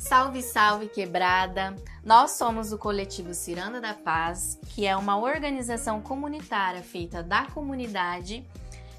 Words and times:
Salve, 0.00 0.42
salve 0.42 0.88
quebrada! 0.88 1.76
Nós 2.04 2.32
somos 2.32 2.72
o 2.72 2.78
coletivo 2.78 3.32
Ciranda 3.32 3.80
da 3.80 3.94
Paz, 3.94 4.58
que 4.70 4.84
é 4.84 4.96
uma 4.96 5.16
organização 5.16 6.00
comunitária 6.02 6.82
feita 6.82 7.22
da 7.22 7.46
comunidade 7.46 8.44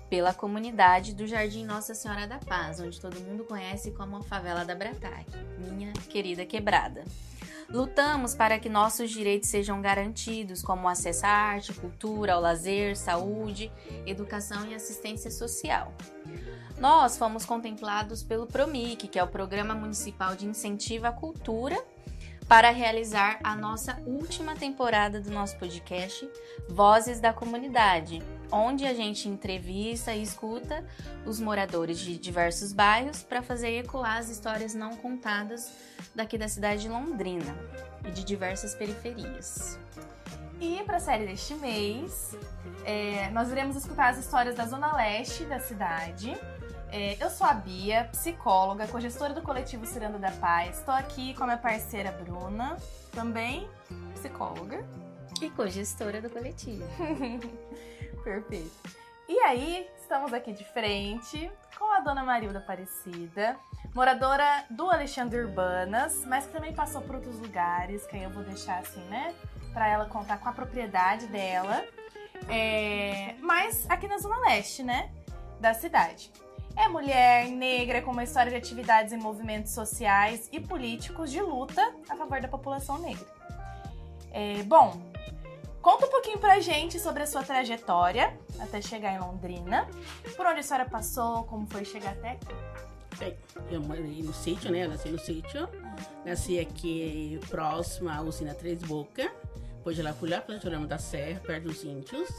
pela 0.09 0.33
comunidade 0.33 1.13
do 1.13 1.27
Jardim 1.27 1.65
Nossa 1.65 1.93
Senhora 1.93 2.25
da 2.25 2.37
Paz, 2.37 2.79
onde 2.79 3.01
todo 3.01 3.19
mundo 3.19 3.43
conhece 3.43 3.91
como 3.91 4.15
a 4.15 4.23
favela 4.23 4.63
da 4.63 4.75
Brataque, 4.75 5.35
minha 5.57 5.91
querida 5.91 6.45
quebrada. 6.45 7.03
Lutamos 7.71 8.35
para 8.35 8.59
que 8.59 8.67
nossos 8.67 9.09
direitos 9.09 9.49
sejam 9.49 9.81
garantidos, 9.81 10.61
como 10.61 10.89
acesso 10.89 11.25
à 11.25 11.29
arte, 11.29 11.73
cultura, 11.73 12.33
ao 12.33 12.41
lazer, 12.41 12.97
saúde, 12.97 13.71
educação 14.05 14.67
e 14.67 14.75
assistência 14.75 15.31
social. 15.31 15.93
Nós 16.77 17.17
fomos 17.17 17.45
contemplados 17.45 18.23
pelo 18.23 18.45
PROMIC, 18.45 19.07
que 19.07 19.17
é 19.17 19.23
o 19.23 19.27
Programa 19.27 19.73
Municipal 19.73 20.35
de 20.35 20.45
Incentivo 20.45 21.07
à 21.07 21.11
Cultura, 21.11 21.81
para 22.47 22.71
realizar 22.71 23.39
a 23.41 23.55
nossa 23.55 23.97
última 24.05 24.53
temporada 24.55 25.21
do 25.21 25.31
nosso 25.31 25.55
podcast 25.57 26.29
Vozes 26.67 27.21
da 27.21 27.31
Comunidade, 27.31 28.21
onde 28.51 28.85
a 28.85 28.93
gente 28.93 29.29
entrevista 29.29 30.13
e 30.13 30.21
escuta 30.21 30.83
os 31.25 31.39
moradores 31.39 31.99
de 31.99 32.17
diversos 32.17 32.73
bairros 32.73 33.23
para 33.23 33.41
fazer 33.41 33.79
ecoar 33.79 34.17
as 34.17 34.29
histórias 34.29 34.73
não 34.73 34.95
contadas 34.97 35.71
daqui 36.13 36.37
da 36.37 36.47
cidade 36.47 36.83
de 36.83 36.89
Londrina 36.89 37.55
e 38.05 38.11
de 38.11 38.23
diversas 38.23 38.75
periferias. 38.75 39.79
E 40.59 40.83
para 40.83 40.97
a 40.97 40.99
série 40.99 41.25
deste 41.25 41.55
mês, 41.55 42.35
é, 42.85 43.29
nós 43.31 43.51
iremos 43.51 43.75
escutar 43.75 44.09
as 44.09 44.19
histórias 44.19 44.55
da 44.55 44.65
zona 44.65 44.95
leste 44.95 45.43
da 45.45 45.59
cidade. 45.59 46.37
É, 46.91 47.17
eu 47.23 47.29
sou 47.29 47.47
a 47.47 47.53
Bia, 47.53 48.09
psicóloga, 48.11 48.85
cogestora 48.87 49.33
do 49.33 49.41
coletivo 49.41 49.85
Ciranda 49.85 50.19
da 50.19 50.31
Paz. 50.31 50.79
Estou 50.79 50.93
aqui 50.93 51.33
com 51.33 51.43
a 51.43 51.47
minha 51.47 51.57
parceira 51.57 52.11
Bruna, 52.11 52.77
também 53.11 53.67
psicóloga. 54.13 54.85
E 55.41 55.49
cogestora 55.49 56.21
do 56.21 56.29
coletivo. 56.29 56.83
Perfeito. 58.23 59.01
E 59.27 59.39
aí, 59.39 59.87
estamos 59.99 60.33
aqui 60.33 60.51
de 60.51 60.63
frente 60.65 61.51
com 61.77 61.85
a 61.85 61.99
dona 62.01 62.23
Marilda 62.23 62.59
Aparecida, 62.59 63.57
moradora 63.95 64.65
do 64.69 64.89
Alexandre 64.89 65.39
Urbanas, 65.39 66.25
mas 66.25 66.45
que 66.45 66.51
também 66.51 66.73
passou 66.73 67.01
por 67.01 67.15
outros 67.15 67.39
lugares, 67.39 68.05
que 68.05 68.15
aí 68.15 68.23
eu 68.23 68.29
vou 68.29 68.43
deixar 68.43 68.79
assim, 68.79 69.01
né? 69.05 69.33
Para 69.73 69.87
ela 69.87 70.05
contar 70.05 70.37
com 70.37 70.49
a 70.49 70.51
propriedade 70.51 71.27
dela. 71.27 71.83
É, 72.49 73.35
mas 73.39 73.89
aqui 73.89 74.07
na 74.07 74.17
Zona 74.17 74.37
Leste, 74.41 74.83
né? 74.83 75.09
Da 75.59 75.73
cidade. 75.73 76.31
É 76.75 76.87
mulher 76.87 77.47
negra 77.47 78.01
com 78.01 78.11
uma 78.11 78.23
história 78.23 78.51
de 78.51 78.57
atividades 78.57 79.13
em 79.13 79.17
movimentos 79.17 79.71
sociais 79.71 80.49
e 80.51 80.59
políticos 80.59 81.31
de 81.31 81.41
luta 81.41 81.95
a 82.09 82.15
favor 82.15 82.41
da 82.41 82.47
população 82.47 82.99
negra. 82.99 83.25
É, 84.31 84.63
bom, 84.63 85.01
Conta 85.81 86.05
um 86.05 86.09
pouquinho 86.09 86.37
pra 86.37 86.59
gente 86.59 86.99
sobre 86.99 87.23
a 87.23 87.25
sua 87.25 87.41
trajetória 87.41 88.37
até 88.59 88.79
chegar 88.81 89.13
em 89.13 89.19
Londrina. 89.19 89.87
Por 90.35 90.45
onde 90.45 90.59
a 90.59 90.63
senhora 90.63 90.87
passou, 90.87 91.43
como 91.45 91.65
foi 91.65 91.83
chegar 91.83 92.11
até 92.11 92.31
aqui? 92.31 92.53
Bem, 93.17 93.35
eu 93.71 93.81
morei 93.81 94.21
no 94.21 94.33
sítio, 94.33 94.71
né? 94.71 94.85
Eu 94.85 94.89
nasci 94.89 95.09
no 95.09 95.17
sítio. 95.17 95.67
Nasci 96.23 96.59
aqui 96.59 97.39
próximo 97.49 98.09
à 98.09 98.21
usina 98.21 98.53
Três 98.53 98.83
Boca. 98.83 99.31
Depois 99.77 99.95
de 99.95 100.03
lá 100.03 100.13
fui 100.13 100.29
lá 100.29 100.39
para 100.39 100.55
o 100.55 100.87
da 100.87 100.99
Serra, 100.99 101.39
perto 101.39 101.63
dos 101.63 101.83
índios. 101.83 102.29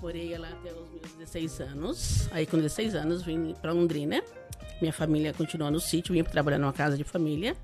Morei 0.00 0.36
lá 0.38 0.48
até 0.48 0.72
os 0.72 0.88
meus 0.88 1.12
16 1.18 1.60
anos. 1.60 2.28
Aí 2.30 2.46
com 2.46 2.56
16 2.58 2.94
anos 2.94 3.22
vim 3.22 3.54
para 3.60 3.72
Londrina. 3.72 4.22
Minha 4.80 4.92
família 4.92 5.34
continuou 5.34 5.70
no 5.70 5.80
sítio, 5.80 6.14
vim 6.14 6.22
trabalhar 6.22 6.58
numa 6.58 6.72
casa 6.72 6.96
de 6.96 7.02
família. 7.02 7.56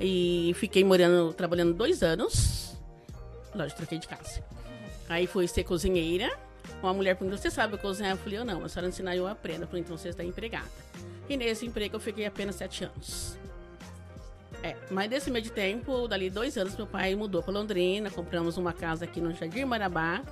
E 0.00 0.52
fiquei 0.56 0.82
morando, 0.82 1.32
trabalhando 1.32 1.72
dois 1.74 2.02
anos 2.02 2.71
Lógico, 3.54 3.78
troquei 3.78 3.98
de 3.98 4.08
casa. 4.08 4.42
Aí 5.08 5.26
fui 5.26 5.46
ser 5.46 5.64
cozinheira. 5.64 6.36
Uma 6.82 6.94
mulher 6.94 7.16
perguntou: 7.16 7.38
Você 7.38 7.50
sabe 7.50 7.76
cozinhar? 7.78 8.12
Eu 8.12 8.16
falei: 8.16 8.38
Eu 8.38 8.44
não, 8.44 8.64
a 8.64 8.68
senhora 8.68 8.88
ensinar 8.88 9.16
eu 9.16 9.26
aprendo. 9.26 9.62
Eu 9.62 9.66
falei: 9.66 9.82
Então 9.82 9.96
você 9.96 10.08
está 10.08 10.24
empregada. 10.24 10.70
E 11.28 11.36
nesse 11.36 11.66
emprego 11.66 11.96
eu 11.96 12.00
fiquei 12.00 12.26
apenas 12.26 12.56
sete 12.56 12.84
anos. 12.84 13.36
É, 14.62 14.76
mas 14.90 15.10
nesse 15.10 15.30
meio 15.30 15.42
de 15.42 15.50
tempo, 15.50 16.06
dali 16.06 16.30
dois 16.30 16.56
anos, 16.56 16.76
meu 16.76 16.86
pai 16.86 17.14
mudou 17.14 17.42
para 17.42 17.52
Londrina. 17.52 18.10
Compramos 18.10 18.56
uma 18.56 18.72
casa 18.72 19.04
aqui 19.04 19.20
no 19.20 19.34
Jardim 19.34 19.64
Marabá, 19.64 20.22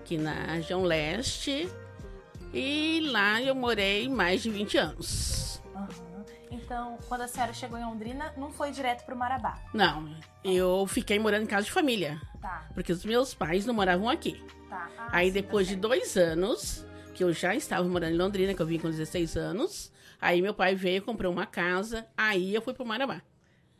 aqui 0.00 0.18
na 0.18 0.54
região 0.54 0.82
leste. 0.82 1.68
E 2.52 3.00
lá 3.10 3.42
eu 3.42 3.54
morei 3.54 4.08
mais 4.08 4.42
de 4.42 4.50
20 4.50 4.78
anos. 4.78 5.57
Então, 6.50 6.98
quando 7.08 7.22
a 7.22 7.28
senhora 7.28 7.52
chegou 7.52 7.78
em 7.78 7.84
Londrina, 7.84 8.32
não 8.36 8.50
foi 8.50 8.70
direto 8.70 9.04
pro 9.04 9.16
Marabá? 9.16 9.58
Não, 9.72 10.16
eu 10.42 10.86
fiquei 10.86 11.18
morando 11.18 11.42
em 11.42 11.46
casa 11.46 11.66
de 11.66 11.72
família. 11.72 12.20
Tá. 12.40 12.68
Porque 12.74 12.92
os 12.92 13.04
meus 13.04 13.34
pais 13.34 13.66
não 13.66 13.74
moravam 13.74 14.08
aqui. 14.08 14.42
Tá. 14.68 14.90
Ah, 14.98 15.08
aí 15.12 15.28
sim, 15.28 15.34
depois 15.34 15.66
tá 15.66 15.74
de 15.74 15.80
dois 15.80 16.16
anos, 16.16 16.84
que 17.14 17.22
eu 17.22 17.32
já 17.32 17.54
estava 17.54 17.86
morando 17.88 18.14
em 18.14 18.18
Londrina, 18.18 18.54
que 18.54 18.62
eu 18.62 18.66
vim 18.66 18.78
com 18.78 18.90
16 18.90 19.36
anos, 19.36 19.92
aí 20.20 20.40
meu 20.40 20.54
pai 20.54 20.74
veio, 20.74 21.02
comprou 21.02 21.32
uma 21.32 21.46
casa, 21.46 22.06
aí 22.16 22.54
eu 22.54 22.62
fui 22.62 22.74
pro 22.74 22.84
Marabá. 22.86 23.20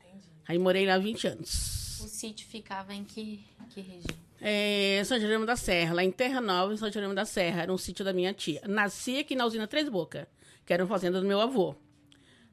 Entendi. 0.01 0.28
Aí 0.47 0.59
morei 0.59 0.87
lá 0.87 0.99
20 0.99 1.27
anos. 1.28 2.01
O 2.01 2.09
sítio 2.09 2.47
ficava 2.47 2.95
em 2.95 3.05
que, 3.05 3.45
que 3.71 3.81
região? 3.81 4.17
É, 4.41 5.03
São 5.05 5.19
Jerônimo 5.19 5.47
da 5.47 5.57
Serra, 5.57 5.95
lá 5.95 6.05
em 6.05 6.12
Terra 6.12 6.41
Nova, 6.41 6.73
em 6.73 6.77
São 6.77 6.91
Jerônimo 6.91 7.15
da 7.15 7.25
Serra, 7.25 7.62
era 7.62 7.73
um 7.73 7.78
sítio 7.78 8.05
da 8.05 8.12
minha 8.12 8.33
tia. 8.33 8.61
Nasci 8.67 9.19
aqui 9.19 9.34
na 9.34 9.45
usina 9.45 9.67
Três 9.67 9.89
Boca, 9.89 10.28
que 10.65 10.73
era 10.73 10.84
uma 10.84 10.89
fazenda 10.89 11.21
do 11.21 11.27
meu 11.27 11.41
avô. 11.41 11.75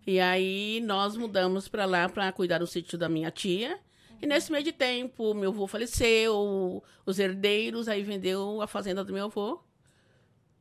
E 0.06 0.20
aí 0.20 0.82
nós 0.82 1.18
mudamos 1.18 1.68
para 1.68 1.86
lá 1.86 2.08
para 2.08 2.32
cuidar 2.32 2.60
do 2.60 2.68
sítio 2.68 2.98
da 2.98 3.10
minha 3.10 3.32
tia. 3.32 3.80
E 4.22 4.28
nesse 4.28 4.52
meio 4.52 4.64
de 4.64 4.72
tempo, 4.72 5.34
meu 5.34 5.50
avô 5.52 5.68
faleceu, 5.68 6.84
os 7.06 7.20
herdeiros 7.20 7.88
aí 7.88 8.04
vendeu 8.04 8.62
a 8.62 8.68
fazenda 8.68 9.04
do 9.04 9.14
meu 9.14 9.26
avô. 9.26 9.62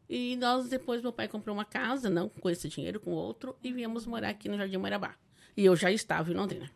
E 0.09 0.37
nós 0.37 0.69
depois 0.69 1.03
meu 1.03 1.12
pai 1.12 1.28
comprou 1.28 1.55
uma 1.55 1.65
casa, 1.65 2.10
não 2.10 2.28
com 2.28 2.50
esse 2.50 2.69
dinheiro, 2.69 3.00
com 3.00 3.12
outro, 3.12 3.56
e 3.62 3.72
viemos 3.72 4.06
morar 4.06 4.31
aqui 4.31 4.49
no 4.49 4.56
Jardim 4.56 4.77
Marabá. 4.77 5.15
E 5.56 5.65
eu 5.65 5.76
já 5.76 5.91
estava 5.91 6.31
em 6.31 6.34
Londrina. 6.34 6.71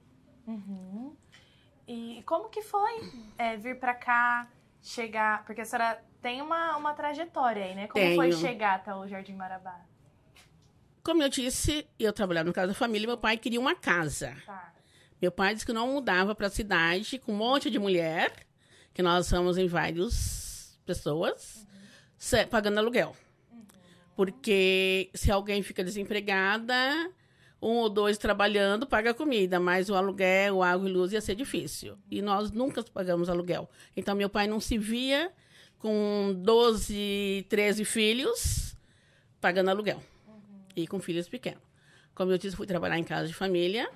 Uhum. 0.47 1.15
E 1.87 2.23
como 2.27 2.49
que 2.49 2.63
foi 2.63 3.11
é, 3.37 3.57
vir 3.57 3.79
para 3.79 3.95
cá, 3.95 4.49
chegar? 4.83 5.45
Porque 5.45 5.61
a 5.61 5.65
senhora 5.65 6.03
tem 6.21 6.41
uma, 6.41 6.77
uma 6.77 6.95
trajetória 6.95 7.65
aí, 7.65 7.75
né? 7.75 7.87
Como 7.89 8.05
Tenho. 8.05 8.17
foi 8.17 8.33
chegar 8.33 8.77
até 8.77 8.95
o 8.95 9.07
Jardim 9.07 9.35
Marabá? 9.35 9.81
Como 11.09 11.23
eu 11.23 11.29
disse, 11.31 11.87
eu 11.99 12.13
trabalhava 12.13 12.47
no 12.47 12.53
casa 12.53 12.67
da 12.67 12.75
família 12.75 13.07
meu 13.07 13.17
pai 13.17 13.39
queria 13.39 13.59
uma 13.59 13.75
casa. 13.75 14.37
Tá. 14.45 14.75
Meu 15.23 15.33
pai 15.33 15.55
disse 15.55 15.65
que 15.65 15.73
não 15.73 15.95
mudava 15.95 16.35
para 16.35 16.49
a 16.49 16.51
cidade 16.51 17.19
com 17.19 17.33
um 17.33 17.35
monte 17.35 17.71
de 17.71 17.79
mulher, 17.79 18.31
que 18.93 19.03
nós 19.03 19.27
somos 19.27 19.57
em 19.57 19.67
várias 19.67 20.79
pessoas, 20.85 21.67
uhum. 22.21 22.49
pagando 22.51 22.77
aluguel. 22.77 23.17
Uhum. 23.51 23.65
Porque 24.15 25.09
se 25.15 25.31
alguém 25.31 25.63
fica 25.63 25.83
desempregada, 25.83 27.11
um 27.63 27.77
ou 27.77 27.89
dois 27.89 28.19
trabalhando, 28.19 28.87
paga 28.87 29.15
comida, 29.15 29.59
mas 29.59 29.89
o 29.89 29.95
aluguel, 29.95 30.63
água 30.63 30.87
e 30.87 30.93
luz 30.93 31.15
ia 31.15 31.23
ser 31.23 31.35
difícil. 31.35 31.97
E 32.11 32.21
nós 32.21 32.51
nunca 32.51 32.83
pagamos 32.83 33.31
aluguel. 33.31 33.67
Então, 33.97 34.15
meu 34.15 34.29
pai 34.29 34.47
não 34.47 34.61
se 34.61 34.77
via 34.77 35.33
com 35.79 36.35
12, 36.37 37.47
13 37.49 37.87
filhos 37.87 38.77
pagando 39.41 39.71
aluguel 39.71 40.03
e 40.83 40.87
com 40.87 41.01
filhos 41.01 41.29
pequenos. 41.29 41.63
Como 42.15 42.33
eu 42.33 42.39
disse, 42.39 42.57
fui 42.57 42.67
trabalhar 42.67 42.99
em 42.99 43.05
casa 43.05 43.29
de 43.29 43.35
família. 43.35 43.89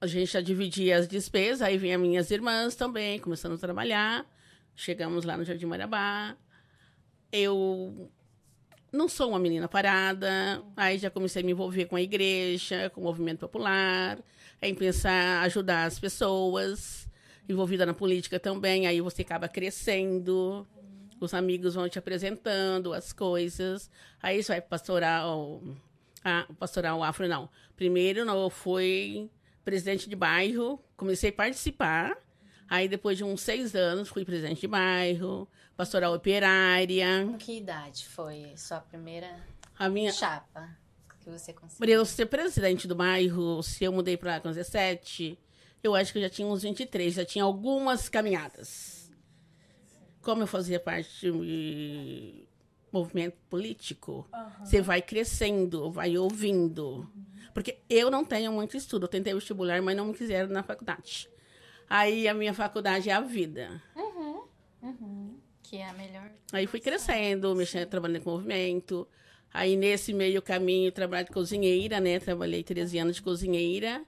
A 0.00 0.06
gente 0.06 0.32
já 0.32 0.40
dividia 0.40 0.98
as 0.98 1.08
despesas, 1.08 1.62
aí 1.62 1.76
vinham 1.78 2.00
minhas 2.00 2.30
irmãs 2.30 2.74
também, 2.74 3.18
começando 3.18 3.54
a 3.54 3.58
trabalhar. 3.58 4.26
Chegamos 4.74 5.24
lá 5.24 5.36
no 5.36 5.44
Jardim 5.44 5.66
Marabá. 5.66 6.36
Eu 7.32 8.10
não 8.92 9.08
sou 9.08 9.30
uma 9.30 9.38
menina 9.38 9.68
parada, 9.68 10.62
aí 10.76 10.98
já 10.98 11.10
comecei 11.10 11.42
a 11.42 11.44
me 11.44 11.52
envolver 11.52 11.86
com 11.86 11.96
a 11.96 12.02
igreja, 12.02 12.90
com 12.90 13.00
o 13.00 13.04
movimento 13.04 13.40
popular, 13.40 14.18
em 14.60 14.74
pensar 14.74 15.42
ajudar 15.42 15.84
as 15.84 15.98
pessoas, 15.98 17.08
envolvida 17.48 17.84
na 17.84 17.94
política 17.94 18.40
também, 18.40 18.86
aí 18.86 19.00
você 19.00 19.22
acaba 19.22 19.48
crescendo 19.48 20.66
os 21.20 21.34
amigos 21.34 21.74
vão 21.74 21.88
te 21.88 21.98
apresentando 21.98 22.92
as 22.92 23.12
coisas. 23.12 23.90
Aí 24.22 24.42
você 24.42 24.52
vai 24.52 24.60
pastoral. 24.60 25.62
Ah, 26.24 26.46
pastoral 26.58 27.02
afro, 27.02 27.28
não. 27.28 27.48
Primeiro 27.76 28.20
eu 28.20 28.50
fui 28.50 29.30
presidente 29.64 30.08
de 30.08 30.16
bairro, 30.16 30.82
comecei 30.96 31.30
a 31.30 31.32
participar. 31.32 32.16
Aí 32.68 32.88
depois 32.88 33.16
de 33.16 33.24
uns 33.24 33.40
seis 33.40 33.74
anos 33.74 34.08
fui 34.08 34.24
presidente 34.24 34.60
de 34.60 34.66
bairro, 34.66 35.48
pastoral 35.76 36.14
operária. 36.14 37.24
Com 37.26 37.38
que 37.38 37.58
idade 37.58 38.06
foi 38.06 38.52
sua 38.56 38.80
primeira 38.80 39.38
a 39.78 39.88
minha... 39.88 40.12
chapa 40.12 40.68
que 41.26 41.30
você 41.30 41.52
conseguiu? 41.52 41.78
Para 41.78 41.90
eu 41.90 42.04
ser 42.04 42.26
presidente 42.26 42.86
do 42.86 42.94
bairro, 42.94 43.62
se 43.62 43.84
eu 43.84 43.92
mudei 43.92 44.16
para 44.16 44.34
lá 44.34 44.40
com 44.40 44.48
17, 44.48 45.36
eu 45.82 45.94
acho 45.94 46.12
que 46.12 46.18
eu 46.18 46.22
já 46.22 46.30
tinha 46.30 46.46
uns 46.46 46.62
23, 46.62 47.14
já 47.14 47.24
tinha 47.24 47.44
algumas 47.44 48.08
caminhadas. 48.08 48.95
Como 50.26 50.42
eu 50.42 50.46
fazia 50.48 50.80
parte 50.80 51.20
de 51.20 52.48
movimento 52.90 53.36
político, 53.48 54.28
uhum. 54.34 54.64
você 54.64 54.82
vai 54.82 55.00
crescendo, 55.00 55.88
vai 55.88 56.18
ouvindo. 56.18 57.08
Uhum. 57.14 57.24
Porque 57.54 57.78
eu 57.88 58.10
não 58.10 58.24
tenho 58.24 58.50
muito 58.50 58.76
estudo. 58.76 59.04
Eu 59.04 59.08
tentei 59.08 59.32
vestibular, 59.32 59.80
mas 59.80 59.96
não 59.96 60.06
me 60.06 60.14
quiseram 60.14 60.48
na 60.48 60.64
faculdade. 60.64 61.30
Aí 61.88 62.26
a 62.26 62.34
minha 62.34 62.52
faculdade 62.52 63.08
é 63.08 63.12
a 63.12 63.20
vida. 63.20 63.80
Uhum. 63.94 64.42
Uhum. 64.82 65.38
Que 65.62 65.76
é 65.76 65.88
a 65.88 65.92
melhor. 65.92 66.28
Aí 66.52 66.66
fui 66.66 66.80
crescendo, 66.80 67.54
mexendo, 67.54 67.88
trabalhando 67.88 68.24
com 68.24 68.30
movimento. 68.32 69.06
Aí 69.54 69.76
nesse 69.76 70.12
meio 70.12 70.42
caminho, 70.42 70.90
trabalhei 70.90 71.26
de 71.26 71.30
cozinheira, 71.30 72.00
né? 72.00 72.18
Trabalhei 72.18 72.64
13 72.64 72.98
anos 72.98 73.16
de 73.16 73.22
cozinheira. 73.22 74.04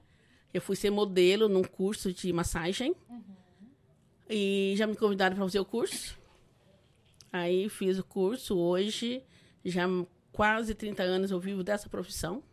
Eu 0.53 0.61
fui 0.61 0.75
ser 0.75 0.89
modelo 0.89 1.47
num 1.47 1.63
curso 1.63 2.11
de 2.11 2.33
massagem. 2.33 2.93
Uhum. 3.09 3.38
E 4.29 4.73
já 4.77 4.85
me 4.85 4.95
convidaram 4.95 5.35
para 5.35 5.43
fazer 5.43 5.59
o 5.59 5.65
curso. 5.65 6.17
Aí 7.31 7.67
fiz 7.69 7.97
o 7.97 8.03
curso. 8.03 8.57
Hoje, 8.57 9.23
já 9.65 9.85
quase 10.31 10.73
30 10.75 11.03
anos 11.03 11.31
eu 11.31 11.39
vivo 11.39 11.63
dessa 11.63 11.89
profissão. 11.89 12.43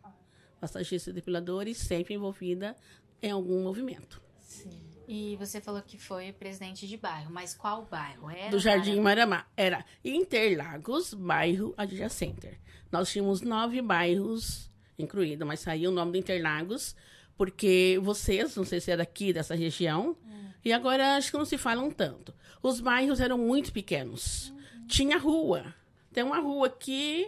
Massagista 0.61 1.13
depiladora 1.13 1.69
e 1.69 1.75
sempre 1.75 2.15
envolvida 2.15 2.75
em 3.21 3.31
algum 3.31 3.63
movimento. 3.63 4.21
Sim. 4.39 4.87
E 5.07 5.37
você 5.37 5.61
falou 5.61 5.81
que 5.81 5.97
foi 5.97 6.33
presidente 6.33 6.85
de 6.85 6.97
bairro, 6.97 7.31
mas 7.31 7.55
qual 7.55 7.85
bairro 7.85 8.29
era? 8.29 8.49
Do 8.49 8.59
Jardim 8.59 8.99
Maramá. 8.99 9.45
Era 9.55 9.85
Interlagos, 10.03 11.13
bairro 11.13 11.73
adjacente. 11.77 12.59
Nós 12.91 13.09
tínhamos 13.09 13.41
nove 13.41 13.81
bairros 13.81 14.69
incluídos, 14.99 15.47
mas 15.47 15.61
saiu 15.61 15.91
o 15.91 15.93
nome 15.93 16.11
do 16.11 16.17
Interlagos, 16.17 16.95
porque 17.37 17.99
vocês, 18.01 18.55
não 18.55 18.65
sei 18.65 18.81
se 18.81 18.91
é 18.91 18.97
daqui, 18.97 19.31
dessa 19.31 19.55
região, 19.55 20.17
hum. 20.25 20.49
E 20.67 20.73
agora 20.73 21.15
acho 21.15 21.31
que 21.31 21.37
não 21.37 21.45
se 21.45 21.57
falam 21.57 21.89
tanto. 21.89 22.33
Os 22.61 22.81
bairros 22.81 23.21
eram 23.21 23.37
muito 23.37 23.71
pequenos. 23.71 24.49
Uhum. 24.49 24.87
Tinha 24.87 25.17
rua. 25.17 25.73
Tem 26.11 26.25
uma 26.25 26.39
rua 26.39 26.67
aqui, 26.67 27.25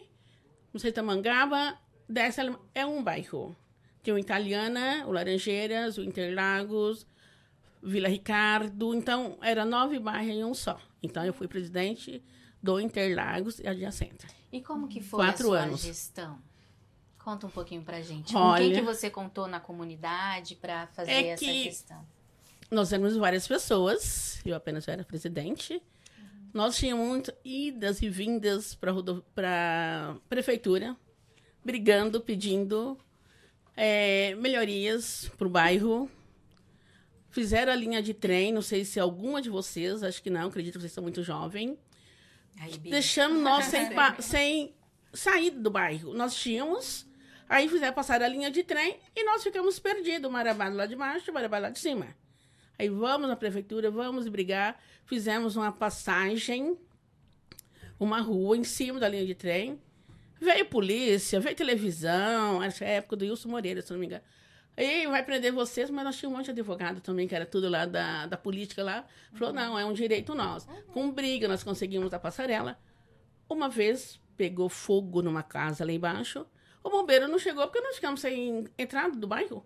não 0.73 0.79
sei, 0.79 0.91
Tamangaba, 0.91 1.77
dessa 2.07 2.41
é 2.75 2.85
um 2.85 3.01
bairro. 3.01 3.55
Tem 4.03 4.13
o 4.13 4.19
Italiana, 4.19 5.05
o 5.07 5.11
Laranjeiras, 5.13 5.97
o 5.97 6.03
Interlagos, 6.03 7.07
Vila 7.81 8.09
Ricardo. 8.09 8.93
Então, 8.93 9.37
era 9.41 9.63
nove 9.63 9.99
bairros 9.99 10.35
em 10.35 10.43
um 10.43 10.53
só. 10.53 10.77
Então, 11.01 11.23
eu 11.23 11.33
fui 11.33 11.47
presidente 11.47 12.21
do 12.61 12.77
Interlagos 12.77 13.59
e 13.59 13.67
adjacente. 13.67 14.27
E 14.51 14.61
como 14.61 14.89
que 14.89 14.99
foi 14.99 15.23
Quatro 15.23 15.47
a 15.47 15.49
sua 15.49 15.59
anos. 15.61 15.81
gestão? 15.81 16.41
Conta 17.17 17.47
um 17.47 17.49
pouquinho 17.49 17.83
pra 17.83 18.01
gente. 18.01 18.35
Olha, 18.35 18.65
Com 18.65 18.69
quem 18.69 18.79
que 18.79 18.85
você 18.85 19.09
contou 19.09 19.47
na 19.47 19.61
comunidade 19.61 20.55
para 20.55 20.87
fazer 20.87 21.11
é 21.11 21.27
essa 21.29 21.45
que 21.45 21.63
gestão? 21.63 22.05
Nós 22.69 22.93
éramos 22.93 23.15
várias 23.15 23.47
pessoas, 23.47 24.41
eu 24.45 24.55
apenas 24.55 24.87
era 24.87 25.03
presidente. 25.03 25.81
Nós 26.53 26.77
tínhamos 26.77 27.07
muitas 27.07 27.35
idas 27.43 28.01
e 28.01 28.09
vindas 28.09 28.75
para 28.75 28.91
a 28.91 30.15
prefeitura, 30.27 30.95
brigando, 31.63 32.21
pedindo 32.21 32.97
é, 33.75 34.35
melhorias 34.35 35.31
para 35.37 35.47
o 35.47 35.49
bairro, 35.49 36.09
Fizeram 37.29 37.71
a 37.71 37.75
linha 37.75 38.01
de 38.01 38.13
trem, 38.13 38.51
não 38.51 38.61
sei 38.61 38.83
se 38.83 38.99
alguma 38.99 39.41
de 39.41 39.49
vocês, 39.49 40.01
acho 40.01 40.21
que 40.21 40.31
não, 40.31 40.47
acredito 40.47 40.73
que 40.73 40.81
vocês 40.81 40.91
são 40.91 41.03
muito 41.03 41.21
jovens. 41.21 41.77
Deixando 42.81 43.39
nós 43.39 43.65
sem, 43.65 43.87
sem 44.19 44.75
sair 45.13 45.51
do 45.51 45.69
bairro. 45.69 46.11
Nós 46.13 46.35
tínhamos, 46.35 47.05
aí 47.47 47.69
fizeram 47.69 47.93
passar 47.93 48.21
a 48.23 48.27
linha 48.27 48.49
de 48.49 48.63
trem 48.63 48.99
e 49.15 49.23
nós 49.23 49.43
ficamos 49.43 49.77
perdidos. 49.77 50.29
Marabá 50.31 50.69
lá 50.69 50.87
de 50.87 50.95
baixo, 50.95 51.31
Marabá 51.31 51.59
lá 51.59 51.69
de 51.69 51.77
cima. 51.77 52.07
Aí 52.79 52.87
vamos 52.87 53.27
na 53.27 53.35
prefeitura, 53.35 53.91
vamos 53.91 54.29
brigar. 54.29 54.81
Fizemos 55.05 55.57
uma 55.57 55.69
passagem, 55.69 56.77
uma 57.99 58.21
rua 58.21 58.55
em 58.55 58.63
cima 58.63 58.97
da 59.01 59.09
linha 59.09 59.25
de 59.25 59.35
trem. 59.35 59.77
Veio 60.39 60.65
polícia, 60.65 61.41
veio 61.41 61.57
televisão, 61.57 62.61
que 62.75 62.83
é 62.85 62.95
época 62.95 63.17
do 63.17 63.25
Wilson 63.25 63.49
Moreira, 63.49 63.81
se 63.81 63.91
não 63.91 63.99
me 63.99 64.05
engano. 64.05 64.23
E 64.77 65.05
vai 65.07 65.21
prender 65.21 65.51
vocês, 65.51 65.89
mas 65.89 66.05
nós 66.05 66.17
tínhamos 66.17 66.35
um 66.35 66.37
monte 66.37 66.45
de 66.45 66.51
advogado 66.51 67.01
também, 67.01 67.27
que 67.27 67.35
era 67.35 67.45
tudo 67.45 67.67
lá 67.67 67.85
da, 67.85 68.27
da 68.27 68.37
política 68.37 68.81
lá. 68.81 69.05
Falou, 69.33 69.53
não, 69.53 69.77
é 69.77 69.83
um 69.83 69.91
direito 69.91 70.33
nosso. 70.33 70.69
Com 70.93 71.11
briga, 71.11 71.49
nós 71.49 71.61
conseguimos 71.61 72.13
a 72.13 72.19
passarela. 72.19 72.79
Uma 73.49 73.67
vez, 73.67 74.21
pegou 74.37 74.69
fogo 74.69 75.21
numa 75.21 75.43
casa 75.43 75.83
lá 75.83 75.91
embaixo. 75.91 76.45
O 76.81 76.89
bombeiro 76.89 77.27
não 77.27 77.37
chegou 77.37 77.67
porque 77.67 77.81
nós 77.81 77.95
ficamos 77.95 78.21
sem 78.21 78.69
entrada 78.77 79.17
do 79.17 79.27
bairro. 79.27 79.65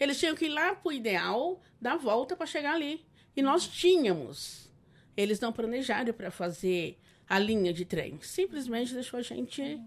Eles 0.00 0.18
tinham 0.18 0.34
que 0.34 0.46
ir 0.46 0.48
lá 0.48 0.74
pro 0.74 0.90
ideal, 0.90 1.60
dar 1.80 1.96
volta 1.96 2.34
para 2.34 2.46
chegar 2.46 2.74
ali. 2.74 3.06
E 3.36 3.42
nós 3.42 3.68
tínhamos. 3.68 4.68
Eles 5.16 5.38
não 5.38 5.52
planejaram 5.52 6.12
para 6.12 6.30
fazer 6.30 6.98
a 7.28 7.38
linha 7.38 7.72
de 7.72 7.84
trem. 7.84 8.18
Simplesmente 8.22 8.94
deixou 8.94 9.20
a 9.20 9.22
gente 9.22 9.78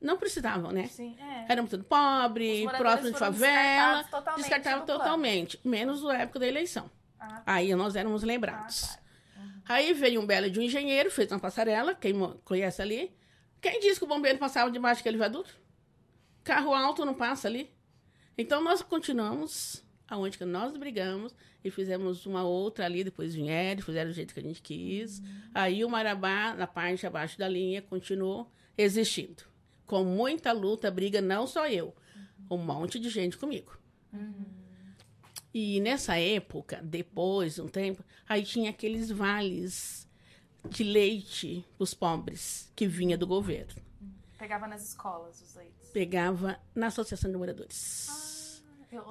não 0.00 0.16
precisavam, 0.16 0.70
né? 0.70 0.86
Sim, 0.86 1.16
é. 1.18 1.46
Eram 1.52 1.66
tudo 1.66 1.84
pobre, 1.84 2.66
próximo 2.76 3.12
de 3.12 3.18
favela, 3.18 4.04
descartavam 4.36 4.86
totalmente, 4.86 5.58
menos 5.64 6.02
na 6.02 6.18
época 6.18 6.38
da 6.38 6.46
eleição. 6.46 6.90
Ah, 7.18 7.26
tá. 7.26 7.42
Aí 7.46 7.74
nós 7.74 7.96
éramos 7.96 8.22
lembrados. 8.22 8.84
Ah, 8.84 8.96
tá. 8.96 9.40
uhum. 9.40 9.62
Aí 9.68 9.92
veio 9.94 10.20
um 10.20 10.26
belo 10.26 10.50
de 10.50 10.60
um 10.60 10.62
engenheiro, 10.62 11.10
fez 11.10 11.30
uma 11.32 11.40
passarela, 11.40 11.94
quem 11.94 12.14
conhece 12.44 12.80
ali. 12.80 13.16
Quem 13.60 13.80
disse 13.80 13.98
que 13.98 14.04
o 14.04 14.08
bombeiro 14.08 14.38
passava 14.38 14.70
debaixo 14.70 15.00
daquele 15.00 15.16
viaduto? 15.16 15.58
Carro 16.44 16.72
alto 16.72 17.04
não 17.04 17.14
passa 17.14 17.48
ali. 17.48 17.74
Então 18.38 18.62
nós 18.62 18.82
continuamos 18.82 19.84
aonde 20.08 20.38
que 20.38 20.44
nós 20.44 20.76
brigamos 20.76 21.34
e 21.64 21.70
fizemos 21.70 22.26
uma 22.26 22.44
outra 22.44 22.84
ali, 22.84 23.02
depois 23.02 23.34
vieram, 23.34 23.82
fizeram 23.82 24.10
do 24.10 24.14
jeito 24.14 24.32
que 24.32 24.40
a 24.40 24.42
gente 24.42 24.62
quis. 24.62 25.18
Uhum. 25.18 25.40
Aí 25.54 25.84
o 25.84 25.90
Marabá, 25.90 26.54
na 26.54 26.66
parte 26.66 27.06
abaixo 27.06 27.38
da 27.38 27.48
linha, 27.48 27.82
continuou 27.82 28.50
existindo 28.78 29.42
com 29.86 30.04
muita 30.04 30.52
luta, 30.52 30.90
briga, 30.90 31.20
não 31.20 31.46
só 31.46 31.68
eu, 31.68 31.94
um 32.50 32.58
monte 32.58 32.98
de 32.98 33.08
gente 33.08 33.38
comigo. 33.38 33.78
Uhum. 34.12 34.44
E 35.54 35.80
nessa 35.80 36.18
época, 36.18 36.80
depois, 36.82 37.58
um 37.58 37.68
tempo, 37.68 38.04
aí 38.28 38.42
tinha 38.42 38.70
aqueles 38.70 39.10
vales 39.10 40.06
de 40.68 40.84
leite 40.84 41.64
os 41.78 41.94
pobres 41.94 42.70
que 42.76 42.86
vinha 42.86 43.16
do 43.16 43.26
governo. 43.26 43.80
Pegava 44.36 44.66
nas 44.66 44.88
escolas 44.88 45.40
os 45.40 45.54
leites? 45.54 45.88
Pegava 45.90 46.60
na 46.74 46.88
Associação 46.88 47.30
de 47.30 47.38
Moradores. 47.38 48.08
Ah 48.10 48.25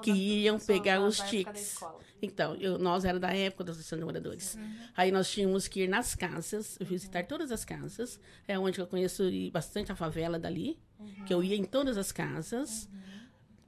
que 0.01 0.11
iam 0.11 0.59
pegar 0.59 1.01
os 1.01 1.19
tiques. 1.19 1.79
Então, 2.21 2.55
eu, 2.55 2.77
nós 2.77 3.05
era 3.05 3.19
da 3.19 3.33
época 3.33 3.65
da 3.65 3.71
Associação 3.71 3.99
de 3.99 4.05
Moradores. 4.05 4.55
Uhum. 4.55 4.75
Aí 4.95 5.11
nós 5.11 5.29
tínhamos 5.29 5.67
que 5.67 5.83
ir 5.83 5.87
nas 5.87 6.15
casas, 6.15 6.77
visitar 6.81 7.21
uhum. 7.21 7.27
todas 7.27 7.51
as 7.51 7.63
casas. 7.63 8.19
É 8.47 8.57
onde 8.57 8.79
eu 8.79 8.87
conheço 8.87 9.23
bastante 9.51 9.91
a 9.91 9.95
favela 9.95 10.39
dali, 10.39 10.79
uhum. 10.99 11.25
que 11.25 11.33
eu 11.33 11.43
ia 11.43 11.55
em 11.55 11.63
todas 11.63 11.97
as 11.97 12.11
casas. 12.11 12.89
Uhum. 12.91 12.99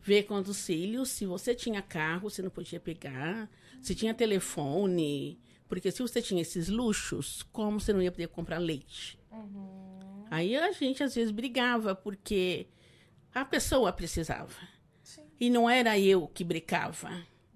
Ver 0.01 0.23
quantos 0.23 0.65
filhos, 0.65 1.09
se 1.09 1.25
você 1.25 1.53
tinha 1.53 1.81
carro, 1.81 2.29
você 2.29 2.41
não 2.41 2.49
podia 2.49 2.79
pegar. 2.79 3.49
Se 3.81 3.93
tinha 3.93 4.13
telefone. 4.13 5.39
Porque 5.67 5.91
se 5.91 6.01
você 6.01 6.21
tinha 6.21 6.41
esses 6.41 6.69
luxos, 6.69 7.43
como 7.51 7.79
você 7.79 7.91
não 7.91 8.01
ia 8.01 8.11
poder 8.11 8.27
comprar 8.29 8.57
leite? 8.57 9.19
Uhum. 9.31 10.25
Aí 10.31 10.55
a 10.55 10.71
gente 10.71 11.03
às 11.03 11.13
vezes 11.13 11.31
brigava, 11.31 11.93
porque 11.93 12.67
a 13.33 13.45
pessoa 13.45 13.91
precisava. 13.91 14.76
E 15.39 15.49
não 15.49 15.69
era 15.69 15.97
eu 15.99 16.27
que 16.27 16.43
brincava. 16.43 17.09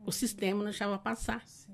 O 0.05 0.11
sistema 0.11 0.57
não 0.57 0.65
deixava 0.65 0.97
passar. 0.97 1.45
Sim. 1.47 1.71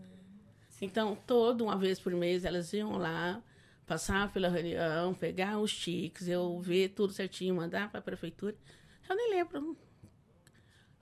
Então, 0.81 1.17
toda 1.25 1.63
uma 1.63 1.75
vez 1.75 1.99
por 1.99 2.13
mês, 2.13 2.45
elas 2.45 2.71
iam 2.73 2.97
lá, 2.97 3.41
passar 3.85 4.31
pela 4.31 4.49
reunião, 4.49 5.13
pegar 5.13 5.57
os 5.59 5.75
tiques, 5.75 6.27
eu 6.27 6.59
ver 6.59 6.89
tudo 6.89 7.13
certinho, 7.13 7.55
mandar 7.55 7.89
para 7.89 7.99
a 7.99 8.03
prefeitura. 8.03 8.55
Eu 9.09 9.15
nem 9.15 9.31
lembro. 9.31 9.77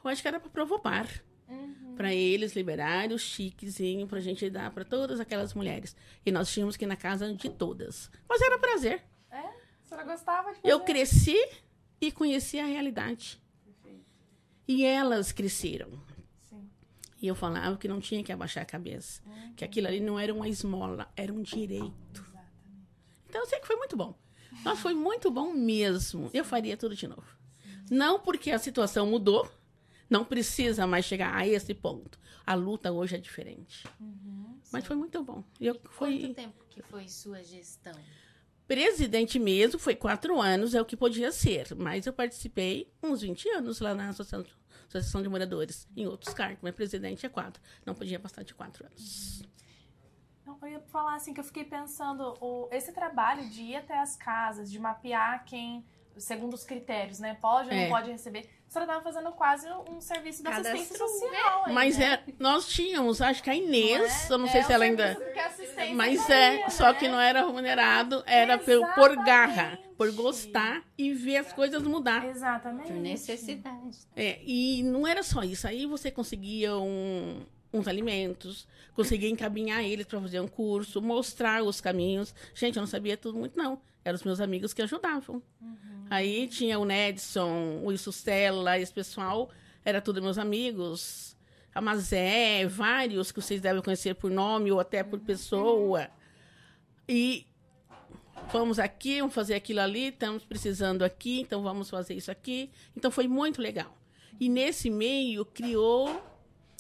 Eu 0.04 0.10
acho 0.10 0.22
que 0.22 0.28
era 0.28 0.40
para 0.40 0.50
provocar. 0.50 1.08
Uhum. 1.48 1.96
Para 1.96 2.14
eles 2.14 2.56
liberarem 2.56 3.16
os 3.16 3.22
chiquezinhos 3.22 4.10
para 4.10 4.18
a 4.18 4.22
gente 4.22 4.50
dar 4.50 4.72
para 4.72 4.86
todas 4.86 5.20
aquelas 5.20 5.54
mulheres. 5.54 5.96
E 6.26 6.32
nós 6.32 6.52
tínhamos 6.52 6.76
que 6.76 6.86
ir 6.86 6.88
na 6.88 6.96
casa 6.96 7.34
de 7.34 7.50
todas. 7.50 8.10
Mas 8.28 8.42
era 8.42 8.58
prazer. 8.58 9.04
É? 9.30 9.38
A 9.38 9.54
senhora 9.84 10.08
gostava 10.08 10.50
de 10.50 10.62
fazer? 10.62 10.74
Eu 10.74 10.80
cresci 10.82 11.38
e 12.00 12.12
conheci 12.12 12.60
a 12.60 12.66
realidade. 12.66 13.42
E 14.68 14.86
elas 14.86 15.32
cresceram. 15.32 15.90
Sim. 16.50 16.70
E 17.22 17.28
eu 17.28 17.36
falava 17.36 17.78
que 17.78 17.88
não 17.88 18.00
tinha 18.00 18.24
que 18.24 18.32
abaixar 18.32 18.64
a 18.64 18.66
cabeça. 18.66 19.22
Uhum. 19.26 19.54
Que 19.56 19.64
aquilo 19.66 19.88
ali 19.88 20.00
não 20.00 20.20
era 20.20 20.34
uma 20.34 20.48
esmola, 20.48 21.08
era 21.16 21.32
um 21.32 21.42
direito. 21.42 21.94
Exatamente. 22.14 22.90
Então 23.30 23.42
eu 23.42 23.48
sei 23.48 23.60
que 23.60 23.68
foi 23.68 23.76
muito 23.76 23.96
bom. 23.96 24.18
Mas 24.64 24.80
foi 24.80 24.94
muito 24.94 25.30
bom 25.30 25.54
mesmo. 25.54 26.30
Eu 26.34 26.44
faria 26.46 26.78
tudo 26.78 26.96
de 26.96 27.08
novo. 27.08 27.26
Não 27.90 28.20
porque 28.20 28.50
a 28.52 28.58
situação 28.58 29.06
mudou, 29.06 29.50
não 30.10 30.26
precisa 30.26 30.88
mais 30.88 31.06
chegar 31.06 31.36
a 31.36 31.48
esse 31.48 31.74
ponto. 31.74 32.20
A 32.46 32.54
luta 32.54 32.92
hoje 32.92 33.16
é 33.16 33.20
diferente. 33.20 33.88
Uhum, 34.00 34.60
Mas 34.72 34.86
foi 34.86 34.96
muito 34.96 35.24
bom. 35.24 35.44
Eu, 35.60 35.80
foi... 35.92 36.20
Quanto 36.20 36.34
tempo 36.36 36.66
que 36.70 36.82
foi 36.84 37.08
sua 37.08 37.44
gestão? 37.44 37.94
Presidente 38.68 39.38
mesmo 39.38 39.80
foi 39.80 39.96
quatro 39.96 40.42
anos, 40.42 40.74
é 40.74 40.82
o 40.82 40.86
que 40.86 40.98
podia 40.98 41.32
ser. 41.32 41.76
Mas 41.76 42.06
eu 42.06 42.14
participei 42.14 42.92
uns 43.02 43.22
20 43.22 43.50
anos 43.50 43.80
lá 43.80 43.94
na 43.94 44.10
Associação, 44.10 44.46
Associação 44.88 45.22
de 45.22 45.30
Moradores, 45.30 45.88
em 45.96 46.08
outros 46.08 46.34
cargos. 46.34 46.60
Mas 46.62 46.74
presidente 46.74 47.26
é 47.26 47.30
quatro. 47.30 47.62
Não 47.86 47.94
podia 47.94 48.20
passar 48.20 48.44
de 48.44 48.54
quatro 48.54 48.86
anos. 48.86 49.44
Eu 50.66 50.68
ia 50.70 50.80
falar 50.80 51.16
assim 51.16 51.32
que 51.32 51.40
eu 51.40 51.44
fiquei 51.44 51.64
pensando, 51.64 52.36
o, 52.42 52.68
esse 52.72 52.92
trabalho 52.92 53.48
de 53.50 53.62
ir 53.62 53.76
até 53.76 54.00
as 54.00 54.16
casas, 54.16 54.72
de 54.72 54.80
mapear 54.80 55.46
quem, 55.46 55.86
segundo 56.18 56.54
os 56.54 56.64
critérios, 56.64 57.20
né? 57.20 57.38
Pode 57.42 57.70
ou 57.70 57.76
É. 57.76 57.84
não 57.84 57.90
pode 57.90 58.12
receber. 58.12 58.50
A 58.68 58.72
senhora 58.72 58.92
estava 58.92 59.04
fazendo 59.04 59.32
quase 59.34 59.68
um 59.90 60.02
serviço 60.02 60.44
da 60.44 60.50
Cadastro, 60.52 60.74
assistência 60.82 61.08
social. 61.08 61.64
aí, 61.66 61.74
Mas 61.74 61.98
né? 61.98 62.14
é, 62.28 62.34
nós 62.40 62.68
tínhamos, 62.68 63.22
acho 63.22 63.42
que 63.44 63.50
a 63.50 63.56
Inês, 63.56 64.30
eu 64.30 64.38
não 64.38 64.48
é 64.48 64.52
sei 64.52 64.64
se 64.64 64.74
ela 64.74 64.84
ainda. 64.86 65.18
Mas 65.96 66.30
é, 66.30 66.70
só 66.70 66.92
né? 66.92 67.00
que 67.00 67.08
não 67.08 67.20
era 67.20 67.46
remunerado, 67.46 68.24
era 68.26 68.58
por, 68.58 68.94
por 68.96 69.16
garra, 69.24 69.80
por 69.98 70.12
gostar 70.12 70.84
e 70.98 71.14
ver 71.14 71.38
as 71.38 71.54
coisas 71.54 71.82
mudar. 71.84 72.26
Exatamente. 72.28 72.88
Por 72.88 72.96
necessidade. 72.98 73.98
É, 74.16 74.40
e 74.46 74.84
não 74.84 75.08
era 75.08 75.24
só 75.24 75.44
isso, 75.44 75.68
aí 75.68 75.86
você 75.86 76.12
conseguia 76.12 76.76
um- 76.78 77.46
uns 77.74 77.88
alimentos, 77.88 78.68
conseguia 78.94 79.30
encaminhar 79.30 79.84
eles 79.84 80.06
para 80.06 80.20
fazer 80.22 80.40
um 80.40 80.48
curso, 80.48 81.02
mostrar 81.02 81.62
os 81.64 81.80
caminhos. 81.82 82.34
Gente, 82.54 82.78
eu 82.78 82.82
não 82.82 82.88
sabia 82.88 83.18
tudo 83.18 83.38
muito, 83.38 83.58
não. 83.58 83.80
Eram 84.06 84.16
os 84.16 84.24
meus 84.24 84.40
amigos 84.40 84.74
que 84.74 84.82
ajudavam. 84.82 85.42
Aí 86.10 86.48
tinha 86.48 86.80
o 86.80 86.86
Nedson, 86.86 87.82
o 87.84 87.92
Isustela, 87.92 88.80
esse 88.80 88.94
pessoal, 88.94 89.50
era 89.84 90.00
tudo 90.00 90.22
meus 90.22 90.38
amigos. 90.38 91.36
A 91.74 91.82
Mazé, 91.82 92.66
vários 92.68 93.32
que 93.32 93.42
vocês 93.42 93.60
devem 93.60 93.82
conhecer 93.82 94.14
por 94.14 94.32
nome 94.32 94.72
ou 94.72 94.80
até 94.80 95.04
por 95.04 95.20
pessoa. 95.20 96.08
E 97.10 97.48
vamos 98.54 98.78
aqui, 98.80 99.20
vamos 99.20 99.34
fazer 99.34 99.56
aquilo 99.56 99.82
ali, 99.82 100.10
estamos 100.10 100.46
precisando 100.46 101.04
aqui, 101.04 101.42
então 101.42 101.64
vamos 101.64 101.90
fazer 101.90 102.14
isso 102.14 102.32
aqui. 102.32 102.72
Então 102.96 103.10
foi 103.10 103.28
muito 103.28 103.62
legal. 103.62 103.98
E 104.40 104.48
nesse 104.48 104.90
meio 104.90 105.44
criou 105.44 106.24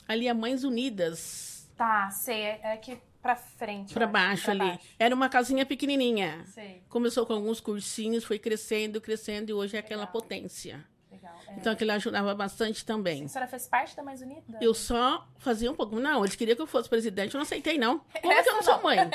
ali 0.08 0.30
a 0.30 0.34
Mães 0.34 0.64
Unidas, 0.64 1.56
Tá, 1.76 2.10
sei. 2.10 2.42
É 2.42 2.60
é 2.64 3.02
pra 3.26 3.36
frente. 3.36 3.92
para 3.92 4.06
acho, 4.06 4.14
baixo 4.14 4.44
pra 4.44 4.52
ali. 4.52 4.60
baixo. 4.60 4.80
Era 5.00 5.16
uma 5.16 5.28
casinha 5.28 5.66
pequenininha. 5.66 6.46
Começou 6.88 7.26
com 7.26 7.34
alguns 7.34 7.60
cursinhos, 7.60 8.24
foi 8.24 8.38
crescendo, 8.38 9.02
crescendo 9.02 9.50
e 9.50 9.54
hoje 9.54 9.76
é 9.76 9.80
aquela 9.80 10.02
Legal. 10.02 10.14
potência. 10.14 10.86
Legal. 11.12 11.34
É. 11.48 11.54
Então 11.54 11.74
aquilo 11.74 11.92
ajudava 11.94 12.36
bastante 12.36 12.86
também. 12.86 13.26
A 13.26 13.28
senhora 13.28 13.50
fez 13.50 13.68
parte 13.68 13.96
da 13.96 14.04
Mais 14.04 14.22
Unida? 14.22 14.60
Eu 14.62 14.76
só 14.76 15.28
fazia 15.40 15.72
um 15.72 15.76
pouco. 15.76 16.00
Não, 16.00 16.24
eles 16.24 16.36
queriam 16.36 16.56
que 16.56 16.62
eu 16.62 16.68
fosse 16.68 16.88
presidente, 16.88 17.34
eu 17.34 17.40
não 17.40 17.44
aceitei, 17.44 17.80
não. 17.80 17.98
Como 18.22 18.32
é 18.32 18.44
que 18.44 18.50
eu 18.50 18.54
não 18.54 18.62
sou 18.62 18.82
mãe? 18.84 18.98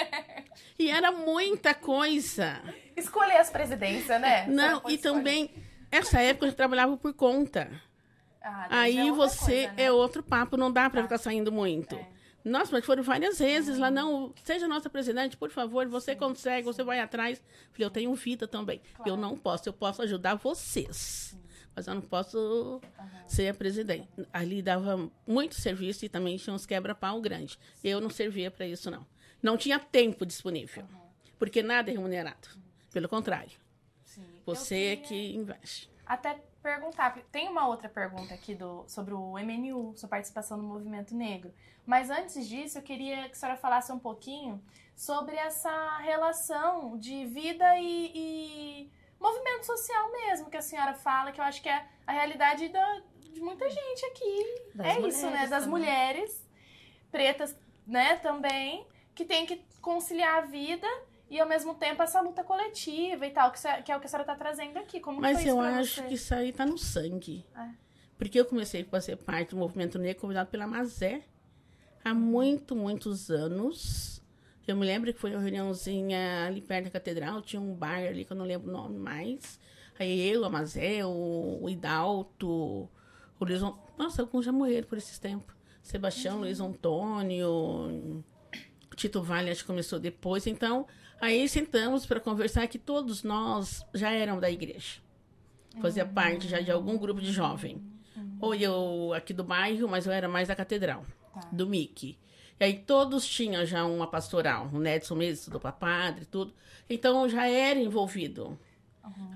E 0.76 0.90
era 0.90 1.12
muita 1.12 1.73
coisa. 1.75 2.61
Escolher 2.97 3.37
as 3.37 3.49
presidências, 3.50 4.21
né? 4.21 4.47
Não, 4.49 4.81
pode 4.81 4.95
e 4.95 4.99
também, 4.99 5.50
essa 5.90 6.21
época 6.21 6.47
eu 6.47 6.52
trabalhava 6.52 6.97
por 6.97 7.12
conta. 7.14 7.71
Ah, 8.43 8.67
já 8.71 8.81
Aí 8.81 9.09
é 9.09 9.12
você 9.12 9.38
coisa, 9.69 9.73
né? 9.75 9.83
é 9.85 9.93
outro 9.93 10.23
papo, 10.23 10.57
não 10.57 10.73
dá 10.73 10.88
pra 10.90 11.00
Tá. 11.02 11.07
ficar 11.07 11.19
saindo 11.19 11.52
muito. 11.52 11.95
É. 11.95 12.09
Nossa, 12.44 12.73
mas 12.73 12.85
foram 12.85 13.02
várias 13.02 13.38
vezes 13.38 13.78
lá, 13.78 13.90
não, 13.90 14.32
seja 14.44 14.66
nossa 14.66 14.88
presidente, 14.88 15.37
por 15.37 15.50
favor, 15.50 15.87
você 15.88 16.16
consegue, 16.16 16.64
você 16.64 16.82
vai 16.82 16.99
atrás. 17.00 17.42
Falei, 17.70 17.87
eu 17.87 17.90
tenho 17.90 18.14
vida 18.14 18.49
também. 18.49 18.80
Claro. 18.94 19.11
Eu 19.11 19.16
não 19.16 19.37
posso, 19.37 19.68
eu 19.68 19.73
posso 19.73 20.02
ajudar 20.02 20.37
vocês. 20.37 21.37
Mas 21.75 21.87
eu 21.87 21.94
não 21.94 22.02
posso 22.02 22.80
ser 23.26 23.49
a 23.49 23.54
presidente. 23.54 24.09
Ali 24.32 24.61
dava 24.62 25.11
muito 25.26 25.54
serviço 25.54 26.04
e 26.04 26.09
também 26.09 26.37
tinha 26.37 26.54
uns 26.54 26.66
quebra-pau 26.66 27.20
grandes. 27.20 27.59
Eu 27.85 28.00
não 28.00 28.11
servia 28.11 28.50
para 28.50 28.66
isso, 28.66 28.90
não. 28.90 29.06
Não 29.42 29.56
tinha 29.56 29.78
tempo 29.78 30.26
disponível. 30.26 30.85
Porque 31.38 31.62
nada 31.62 31.90
é 31.90 31.94
remunerado. 31.94 32.49
Pelo 32.92 33.09
contrário, 33.09 33.56
Sim. 34.04 34.25
você 34.44 34.76
é 34.76 34.97
que 34.97 35.35
investe. 35.35 35.88
Até 36.04 36.40
perguntar, 36.61 37.12
porque 37.12 37.26
tem 37.31 37.49
uma 37.49 37.67
outra 37.67 37.88
pergunta 37.88 38.35
aqui 38.35 38.55
do, 38.55 38.85
sobre 38.88 39.14
o 39.14 39.38
MNU, 39.38 39.95
sua 39.97 40.09
participação 40.09 40.57
no 40.57 40.62
movimento 40.64 41.14
negro. 41.14 41.52
Mas 41.87 42.11
antes 42.11 42.47
disso, 42.49 42.79
eu 42.79 42.83
queria 42.83 43.25
que 43.29 43.33
a 43.33 43.35
senhora 43.35 43.59
falasse 43.59 43.90
um 43.93 43.99
pouquinho 43.99 44.62
sobre 44.95 45.37
essa 45.37 45.99
relação 45.99 46.97
de 46.99 47.25
vida 47.26 47.79
e, 47.79 48.12
e 48.14 48.93
movimento 49.19 49.64
social 49.67 50.11
mesmo, 50.12 50.50
que 50.50 50.57
a 50.57 50.62
senhora 50.62 50.95
fala, 50.95 51.33
que 51.33 51.40
eu 51.40 51.45
acho 51.45 51.62
que 51.62 51.69
é 51.69 51.87
a 52.07 52.12
realidade 52.12 52.69
da- 52.69 53.02
de 53.33 53.40
muita 53.40 53.69
gente 53.69 54.07
aqui. 54.07 54.62
Das 54.75 54.87
é 54.87 55.00
isso, 55.00 55.31
né? 55.31 55.47
Das 55.47 55.64
também. 55.64 55.69
mulheres 55.81 56.47
pretas, 57.11 57.57
né, 57.87 58.17
também, 58.17 58.87
que 59.14 59.25
tem 59.25 59.47
que 59.47 59.64
conciliar 59.81 60.38
a 60.38 60.47
vida 60.47 60.87
e 61.30 61.40
ao 61.40 61.49
mesmo 61.49 61.75
tempo 61.75 62.02
essa 62.02 62.20
luta 62.20 62.42
coletiva 62.42 63.25
e 63.25 63.30
tal, 63.30 63.50
que, 63.52 63.60
cê- 63.60 63.80
que 63.82 63.90
é 63.92 63.96
o 63.96 64.00
que 64.00 64.06
a 64.06 64.08
senhora 64.08 64.26
tá 64.26 64.34
trazendo 64.34 64.76
aqui. 64.78 64.99
Como 65.00 65.20
Mas 65.20 65.46
eu 65.46 65.60
acho 65.60 66.02
você? 66.02 66.08
que 66.08 66.14
isso 66.14 66.34
aí 66.34 66.52
tá 66.52 66.66
no 66.66 66.76
sangue. 66.76 67.46
É. 67.56 67.68
Porque 68.18 68.38
eu 68.38 68.44
comecei 68.44 68.82
a 68.82 68.84
fazer 68.84 69.16
parte 69.16 69.50
do 69.50 69.56
movimento 69.56 69.99
negro 69.99 70.20
convidado 70.20 70.50
pela 70.50 70.66
Mazé 70.66 71.22
há 72.04 72.12
muito, 72.12 72.75
muitos 72.76 73.30
anos. 73.30 74.20
Eu 74.66 74.76
me 74.76 74.84
lembro 74.84 75.12
que 75.12 75.18
foi 75.18 75.30
uma 75.32 75.40
reuniãozinha 75.40 76.46
ali 76.46 76.60
perto 76.60 76.84
da 76.84 76.90
catedral, 76.90 77.40
tinha 77.42 77.60
um 77.62 77.75
bar 77.75 77.99
ali 77.99 78.25
que 78.25 78.32
eu 78.32 78.37
não 78.37 78.44
lembro 78.44 78.68
o 78.68 78.72
nome 78.72 78.99
mais. 78.99 79.58
Aí 79.99 80.28
eu, 80.30 80.44
a 80.44 80.50
Mazé, 80.50 81.04
o, 81.04 81.58
o 81.62 81.68
Idalto, 81.68 82.49
o 82.49 83.44
Luiz... 83.44 83.60
Nossa, 83.96 84.22
alguns 84.22 84.44
já 84.44 84.52
morreram 84.52 84.87
por 84.88 84.99
esses 84.99 85.18
tempos. 85.18 85.54
Sebastião, 85.82 86.38
Luiz 86.40 86.60
Antônio, 86.60 88.22
Tito 89.00 89.23
Vale, 89.23 89.50
acho 89.50 89.62
que 89.62 89.66
começou 89.66 89.99
depois. 89.99 90.47
Então, 90.47 90.87
aí 91.21 91.49
sentamos 91.49 92.04
para 92.04 92.21
conversar 92.21 92.66
que 92.69 92.78
todos 92.78 93.23
nós 93.23 93.83
já 93.95 94.11
eram 94.12 94.38
da 94.38 94.50
igreja. 94.50 95.00
Fazia 95.80 96.04
parte 96.04 96.47
já 96.49 96.61
de 96.61 96.71
algum 96.71 96.99
grupo 96.99 97.21
de 97.21 97.33
jovem. 97.33 97.80
Ou 98.40 98.54
eu 98.54 99.12
aqui 99.14 99.33
do 99.33 99.42
bairro, 99.42 99.88
mas 99.88 100.04
eu 100.07 100.12
era 100.12 100.28
mais 100.28 100.49
da 100.49 100.54
catedral, 100.54 101.04
Tá. 101.33 101.49
do 101.50 101.66
Mickey. 101.66 102.19
E 102.59 102.64
aí 102.64 102.75
todos 102.75 103.26
tinham 103.26 103.64
já 103.64 103.87
uma 103.87 104.07
pastoral. 104.07 104.69
O 104.71 104.78
Nedson 104.78 105.14
mesmo 105.14 105.35
estudou 105.35 105.61
para 105.61 105.73
padre, 105.73 106.26
tudo. 106.26 106.52
Então 106.90 107.26
já 107.28 107.49
era 107.49 107.78
envolvido. 107.78 108.59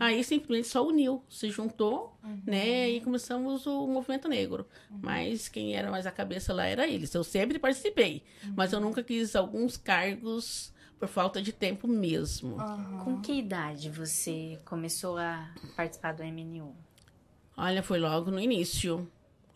Aí 0.00 0.23
simplesmente 0.25 0.69
só 0.69 0.85
uniu, 0.87 1.23
se 1.28 1.49
juntou, 1.50 2.16
né? 2.45 2.90
E 2.90 3.00
começamos 3.00 3.66
o 3.66 3.87
movimento 3.87 4.28
negro. 4.28 4.66
Mas 4.90 5.49
quem 5.49 5.75
era 5.76 5.90
mais 5.90 6.07
a 6.07 6.11
cabeça 6.11 6.52
lá 6.52 6.66
era 6.66 6.87
eles. 6.87 7.14
Eu 7.14 7.23
sempre 7.25 7.59
participei, 7.59 8.23
mas 8.57 8.73
eu 8.73 8.81
nunca 8.81 9.02
quis 9.02 9.35
alguns 9.37 9.76
cargos 9.76 10.73
por 10.99 11.09
falta 11.09 11.40
de 11.40 11.52
tempo 11.52 11.87
mesmo. 11.88 12.57
Com 13.04 13.21
que 13.21 13.33
idade 13.33 13.88
você 13.90 14.59
começou 14.64 15.16
a 15.19 15.49
participar 15.76 16.12
do 16.12 16.23
MNU? 16.25 16.75
Olha, 17.57 17.83
foi 17.83 17.99
logo 17.99 18.31
no 18.31 18.40
início. 18.40 19.11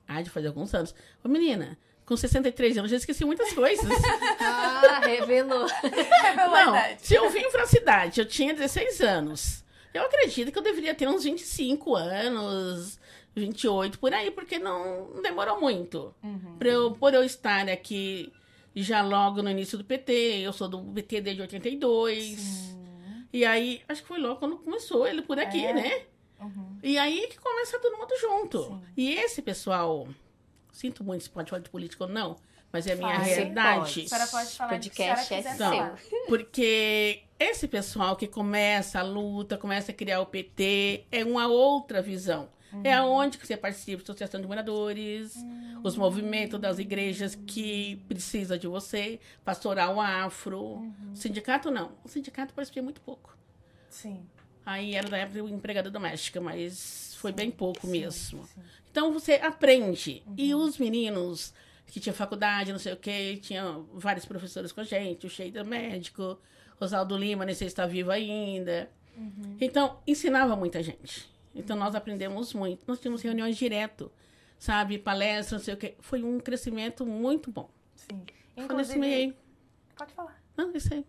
Ah, 0.06 0.22
de 0.22 0.30
fazer 0.30 0.46
alguns 0.48 0.72
anos. 0.72 0.94
Ô, 1.22 1.28
menina, 1.28 1.76
com 2.06 2.16
63 2.16 2.78
anos, 2.78 2.90
já 2.90 2.96
esqueci 2.96 3.24
muitas 3.24 3.52
coisas. 3.52 3.86
Ah, 4.40 5.00
revelou. 5.00 5.66
Revelou 6.22 6.54
a 6.54 6.64
Não, 6.64 6.76
idade. 6.76 7.06
se 7.06 7.14
eu 7.14 7.28
vim 7.30 7.50
pra 7.50 7.66
cidade, 7.66 8.20
eu 8.20 8.24
tinha 8.26 8.54
16 8.54 9.00
anos. 9.02 9.64
Eu 9.94 10.02
acredito 10.02 10.52
que 10.52 10.58
eu 10.58 10.62
deveria 10.62 10.94
ter 10.94 11.08
uns 11.08 11.24
25 11.24 11.96
anos, 11.96 12.98
28, 13.34 13.98
por 13.98 14.12
aí, 14.12 14.30
porque 14.30 14.58
não, 14.58 15.20
demorou 15.22 15.60
muito. 15.60 16.14
Uhum. 16.22 16.56
Pra 16.58 16.68
eu, 16.68 16.92
por 16.92 17.14
eu 17.14 17.22
estar 17.24 17.68
aqui 17.68 18.32
já 18.76 19.02
logo 19.02 19.42
no 19.42 19.50
início 19.50 19.76
do 19.78 19.84
PT, 19.84 20.12
eu 20.40 20.52
sou 20.52 20.68
do 20.68 20.80
PT 20.92 21.20
desde 21.20 21.42
82. 21.42 22.76
E 23.32 23.44
aí, 23.44 23.82
acho 23.88 24.02
que 24.02 24.08
foi 24.08 24.18
logo 24.18 24.36
quando 24.36 24.58
começou 24.58 25.06
ele 25.06 25.22
por 25.22 25.38
aqui, 25.38 25.64
É. 25.64 25.72
né? 25.72 26.02
Uhum. 26.40 26.78
E 26.82 26.96
aí 26.96 27.26
que 27.26 27.38
começa 27.38 27.78
todo 27.80 27.96
mundo 27.98 28.14
junto. 28.20 28.62
Sim. 28.64 28.82
E 28.96 29.12
esse 29.14 29.42
pessoal, 29.42 30.06
sinto 30.70 31.02
muito 31.02 31.24
se 31.24 31.30
pode 31.30 31.50
falar 31.50 31.62
de 31.62 31.68
política 31.68 32.04
ou 32.04 32.10
não, 32.10 32.36
mas 32.72 32.86
é 32.86 32.92
a 32.92 32.96
minha. 32.96 33.18
Sim, 33.18 33.30
realidade. 33.30 34.04
A 34.04 34.08
senhora 34.08 34.26
pode 34.30 34.50
falar 34.50 34.70
Podcast 34.70 34.88
de 34.88 34.90
que 34.90 35.02
a 35.02 35.38
é 35.38 35.42
quiser 35.42 35.56
falar. 35.58 35.98
porque 36.28 37.22
esse 37.38 37.68
pessoal 37.68 38.16
que 38.16 38.26
começa 38.26 38.98
a 38.98 39.02
luta, 39.02 39.56
começa 39.56 39.92
a 39.92 39.94
criar 39.94 40.20
o 40.20 40.26
PT, 40.26 41.04
é 41.10 41.24
uma 41.24 41.46
outra 41.46 42.02
visão. 42.02 42.48
É 42.84 42.92
aonde 42.92 43.38
que 43.38 43.46
você 43.46 43.56
participa 43.56 44.02
Associação 44.02 44.40
de 44.40 44.46
Moradores, 44.46 45.34
os 45.82 45.96
movimentos 45.96 46.60
das 46.60 46.78
igrejas 46.78 47.34
que 47.34 47.96
precisa 48.06 48.58
de 48.58 48.66
você, 48.66 49.18
pastoral 49.44 49.98
afro, 50.00 50.86
sindicato 51.14 51.70
não. 51.70 51.92
O 52.04 52.08
sindicato 52.08 52.52
participei 52.52 52.82
muito 52.82 53.00
pouco. 53.00 53.36
Sim. 53.88 54.20
Aí 54.66 54.94
era 54.94 55.08
da 55.08 55.16
época 55.16 55.42
do 55.42 55.48
empregada 55.48 55.90
doméstica, 55.90 56.42
mas 56.42 57.14
foi 57.16 57.32
bem 57.32 57.50
pouco 57.50 57.86
sim, 57.86 57.92
mesmo. 57.92 58.44
sim. 58.46 58.60
Então 58.90 59.12
você 59.12 59.34
aprende. 59.34 60.22
E 60.36 60.54
os 60.54 60.76
meninos 60.76 61.54
que 61.86 61.98
tinham 61.98 62.14
faculdade, 62.14 62.70
não 62.70 62.78
sei 62.78 62.92
o 62.92 62.96
quê, 62.96 63.38
tinha 63.40 63.80
vários 63.94 64.26
professores 64.26 64.72
com 64.72 64.82
a 64.82 64.84
gente, 64.84 65.26
o 65.26 65.30
Sheida 65.30 65.64
médico, 65.64 66.38
Rosaldo 66.80 67.16
Lima, 67.16 67.44
nem 67.44 67.54
sei 67.54 67.68
se 67.68 67.72
está 67.72 67.86
vivo 67.86 68.10
ainda. 68.10 68.90
Então, 69.60 69.98
ensinava 70.06 70.54
muita 70.54 70.82
gente. 70.82 71.28
Então 71.54 71.76
nós 71.76 71.94
aprendemos 71.94 72.54
muito. 72.54 72.84
Nós 72.86 73.00
tínhamos 73.00 73.20
reuniões 73.20 73.56
direto, 73.56 74.12
sabe? 74.58 74.96
Palestras, 74.98 75.52
não 75.60 75.64
sei 75.64 75.74
o 75.74 75.76
quê. 75.76 75.96
Foi 75.98 76.22
um 76.22 76.38
crescimento 76.38 77.04
muito 77.04 77.50
bom. 77.50 77.68
Sim. 77.96 78.24
Foi 78.66 78.76
nesse 78.76 78.98
meio 78.98 79.34
pode 79.96 80.12
falar. 80.12 80.40
Não, 80.56 80.72
isso 80.74 80.94
aí. 80.94 81.04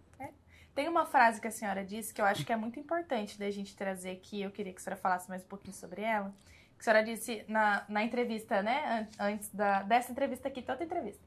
Tem 0.73 0.87
uma 0.87 1.05
frase 1.05 1.39
que 1.41 1.47
a 1.47 1.51
senhora 1.51 1.83
disse 1.83 2.13
que 2.13 2.21
eu 2.21 2.25
acho 2.25 2.45
que 2.45 2.53
é 2.53 2.55
muito 2.55 2.79
importante 2.79 3.37
da 3.37 3.49
gente 3.51 3.75
trazer 3.75 4.11
aqui. 4.11 4.41
Eu 4.41 4.49
queria 4.49 4.71
que 4.73 4.79
a 4.79 4.83
senhora 4.83 4.99
falasse 5.01 5.27
mais 5.29 5.43
um 5.43 5.47
pouquinho 5.47 5.73
sobre 5.73 6.01
ela. 6.01 6.33
Que 6.77 6.79
a 6.79 6.83
senhora 6.83 7.03
disse 7.03 7.43
na, 7.47 7.85
na 7.89 8.03
entrevista, 8.03 8.63
né? 8.63 9.07
an- 9.19 9.25
Antes 9.33 9.49
da, 9.53 9.83
dessa 9.83 10.11
entrevista 10.11 10.47
aqui, 10.47 10.61
toda 10.61 10.83
entrevista. 10.83 11.21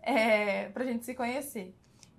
É, 0.00 0.68
pra 0.68 0.84
gente 0.84 1.04
se 1.04 1.14
conhecer. 1.14 1.74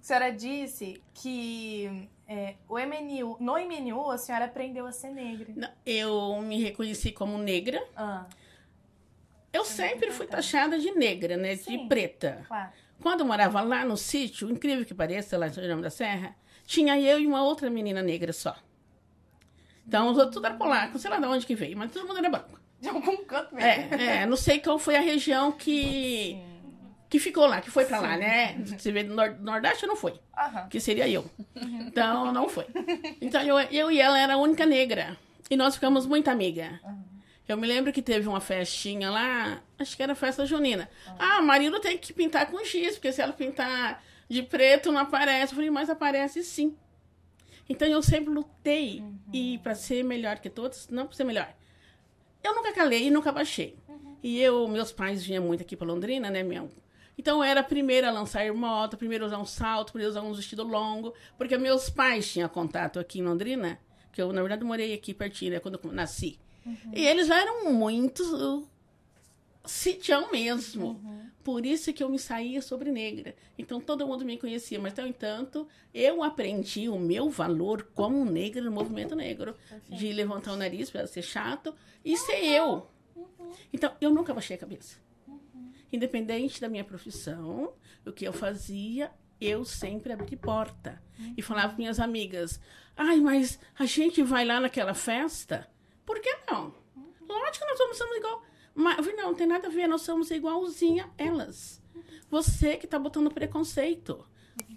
A 0.06 0.08
senhora 0.08 0.32
disse 0.32 1.02
que 1.16 2.08
é, 2.28 2.54
o 2.70 2.78
MNU, 2.78 3.38
no 3.40 3.54
MNU 3.54 4.12
a 4.12 4.20
senhora 4.20 4.46
aprendeu 4.46 4.86
a 4.86 4.92
ser 4.92 5.10
negra. 5.10 5.52
Não, 5.56 5.68
eu 5.84 6.40
me 6.44 6.62
reconheci 6.62 7.12
como 7.12 7.40
negra. 7.40 7.84
Ah. 7.98 8.28
Eu 9.52 9.64
é 9.64 9.66
sempre 9.66 10.12
fui 10.12 10.28
taxada 10.28 10.78
de 10.78 10.92
negra, 10.92 11.36
né? 11.38 11.56
Sim, 11.56 11.80
de 11.80 11.88
preta. 11.88 12.46
Claro. 12.48 12.72
Quando 13.02 13.22
eu 13.22 13.26
morava 13.26 13.62
lá 13.62 13.84
no 13.84 13.98
sítio, 13.98 14.52
incrível 14.52 14.86
que 14.86 14.94
pareça, 14.94 15.40
lá 15.40 15.48
em 15.48 15.54
São 15.54 15.64
João 15.64 15.82
da 15.82 15.90
Serra, 15.90 16.36
tinha 16.68 17.02
eu 17.02 17.20
e 17.20 17.26
uma 17.26 17.42
outra 17.42 17.68
menina 17.68 18.04
negra 18.04 18.32
só. 18.32 18.56
Então, 19.88 20.12
os 20.12 20.20
outros 20.20 20.36
tudo 20.36 20.46
era 20.46 20.56
polaco, 20.56 21.00
sei 21.00 21.10
lá 21.10 21.18
de 21.18 21.26
onde 21.26 21.48
que 21.48 21.56
veio, 21.56 21.76
mas 21.76 21.92
todo 21.92 22.08
mundo 22.08 22.20
era 22.20 22.30
branco. 22.30 22.60
De 22.80 22.90
algum 22.90 23.18
canto 23.26 23.56
mesmo. 23.56 23.68
É, 23.96 24.22
é, 24.22 24.26
não 24.28 24.38
sei 24.38 24.60
qual 24.60 24.78
foi 24.78 24.98
a 24.98 25.02
região 25.02 25.52
que, 25.52 26.40
que 27.16 27.20
ficou 27.20 27.46
lá, 27.46 27.62
que 27.62 27.72
foi 27.72 27.86
pra 27.86 28.00
Sim. 28.00 28.04
lá, 28.04 28.18
né? 28.18 28.58
Você 28.78 28.92
vê 28.92 29.02
do 29.02 29.14
nor 29.14 29.40
Nordeste, 29.40 29.88
não 29.88 29.96
foi. 29.96 30.12
Uhum. 30.12 30.68
Que 30.70 30.82
seria 30.82 31.08
eu. 31.08 31.26
Então, 31.56 32.34
não 32.34 32.50
foi. 32.50 32.66
Então, 33.22 33.42
eu, 33.42 33.58
eu 33.72 33.90
e 33.90 34.02
ela 34.02 34.20
era 34.20 34.34
a 34.34 34.38
única 34.38 34.66
negra. 34.66 35.18
E 35.50 35.56
nós 35.56 35.76
ficamos 35.76 36.06
muito 36.06 36.28
amiga. 36.28 36.78
Uhum. 36.84 37.04
Eu 37.48 37.56
me 37.56 37.66
lembro 37.66 37.94
que 37.94 38.02
teve 38.02 38.28
uma 38.28 38.42
festinha 38.42 39.10
lá, 39.10 39.62
acho 39.80 39.96
que 39.96 40.04
era 40.04 40.14
festa 40.14 40.46
junina. 40.46 40.90
Uhum. 41.08 41.16
Ah, 41.18 41.42
marido 41.42 41.80
tem 41.80 41.98
que 41.98 42.12
pintar 42.12 42.52
com 42.52 42.62
giz, 42.66 42.96
porque 42.96 43.14
se 43.14 43.22
ela 43.22 43.32
pintar 43.32 44.04
de 44.28 44.44
preto 44.44 44.92
não 44.92 45.00
aparece. 45.00 45.54
Eu 45.54 45.56
falei, 45.56 45.70
mas 45.70 45.90
aparece 45.90 46.44
sim. 46.44 46.76
Então 47.70 47.88
eu 47.88 48.04
sempre 48.04 48.34
lutei 48.34 49.00
uhum. 49.00 49.18
e 49.32 49.58
para 49.60 49.74
ser 49.74 50.04
melhor 50.04 50.40
que 50.40 50.50
todos, 50.50 50.90
não 50.90 51.06
para 51.08 51.16
ser 51.16 51.24
melhor. 51.24 51.48
Eu 52.44 52.54
nunca 52.54 52.74
calei 52.74 53.08
e 53.08 53.12
nunca 53.12 53.32
baixei. 53.32 53.78
Uhum. 53.88 54.18
E 54.22 54.42
eu, 54.42 54.68
meus 54.68 54.92
pais 54.92 55.24
vinham 55.24 55.46
muito 55.46 55.62
aqui 55.62 55.78
para 55.78 55.88
Londrina, 55.88 56.30
né, 56.30 56.44
meu? 56.44 56.70
Então 57.18 57.38
eu 57.38 57.44
era 57.44 57.62
a 57.62 57.64
primeira 57.64 58.10
a 58.10 58.12
lançar 58.12 58.52
moto, 58.54 58.98
primeiro 58.98 59.24
a 59.24 59.28
usar 59.28 59.38
um 59.38 59.46
salto, 59.46 59.92
primeiro 59.92 60.12
a 60.12 60.20
usar 60.20 60.28
um 60.28 60.34
vestido 60.34 60.64
longo, 60.64 61.14
porque 61.38 61.58
meus 61.58 61.90
pais 61.90 62.32
tinham 62.32 62.50
contato 62.50 63.00
aqui 63.00 63.20
em 63.20 63.24
Londrina, 63.24 63.80
que 64.12 64.22
eu 64.22 64.32
na 64.34 64.42
verdade 64.42 64.64
morei 64.64 64.94
aqui 64.94 65.14
pertinho, 65.14 65.52
né, 65.52 65.60
quando 65.60 65.80
eu 65.82 65.92
nasci. 65.92 66.40
Uhum. 66.66 66.92
E 66.94 67.06
eles 67.06 67.30
eram 67.30 67.72
muito 67.72 68.68
sitião 69.66 70.32
mesmo. 70.32 70.88
Uhum. 70.88 71.26
Por 71.44 71.66
isso 71.66 71.94
que 71.94 72.04
eu 72.04 72.10
me 72.10 72.18
saía 72.18 72.62
sobre 72.62 72.92
negra. 72.92 73.36
Então 73.58 73.80
todo 73.80 74.08
mundo 74.08 74.26
me 74.26 74.38
conhecia, 74.38 74.80
mas 74.80 74.96
no 74.96 75.06
entanto, 75.06 75.68
eu 75.94 76.24
aprendi 76.24 76.90
o 76.90 76.98
meu 76.98 77.30
valor 77.30 77.90
como 77.94 78.26
negra 78.26 78.62
no 78.62 78.72
movimento 78.72 79.16
negro, 79.16 79.56
de 79.88 80.12
levantar 80.12 80.54
o 80.54 80.58
nariz 80.58 80.90
para 80.90 81.06
ser 81.06 81.22
chato 81.22 81.76
e 82.04 82.18
ser 82.18 82.44
eu. 82.46 82.88
Uhum. 83.16 83.52
Então 83.72 83.94
eu 84.02 84.10
nunca 84.10 84.34
baixei 84.34 84.56
a 84.56 84.60
cabeça. 84.60 85.05
Uhum. 85.96 85.98
Independente 85.98 86.62
da 86.62 86.70
minha 86.70 86.84
profissão, 86.84 87.74
o 88.06 88.12
que 88.12 88.26
eu 88.26 88.34
fazia, 88.34 89.12
eu 89.40 89.66
sempre 89.66 90.14
abri 90.14 90.36
porta 90.36 91.02
e 91.38 91.42
falava 91.42 91.70
para 91.70 91.78
minhas 91.78 92.00
amigas: 92.00 92.60
"Ai, 92.96 93.20
mas 93.20 93.60
a 93.78 93.86
gente 93.86 94.22
vai 94.22 94.46
lá 94.46 94.60
naquela 94.60 94.94
festa? 94.94 95.70
Por 96.06 96.20
que 96.20 96.36
não? 96.50 96.74
Lógico 97.28 97.66
que 97.66 97.66
nós 97.66 97.78
somos, 97.78 97.98
somos 97.98 98.18
igual 98.18 98.44
mas, 98.76 98.98
não, 99.16 99.30
não 99.30 99.34
tem 99.34 99.48
nada 99.48 99.70
a 99.70 99.72
ver, 99.72 99.88
nós 99.88 100.02
somos 100.02 100.30
igualzinha 100.30 101.10
elas. 101.18 101.82
Você 102.30 102.76
que 102.76 102.86
está 102.86 103.00
botando 103.00 103.32
preconceito. 103.32 104.28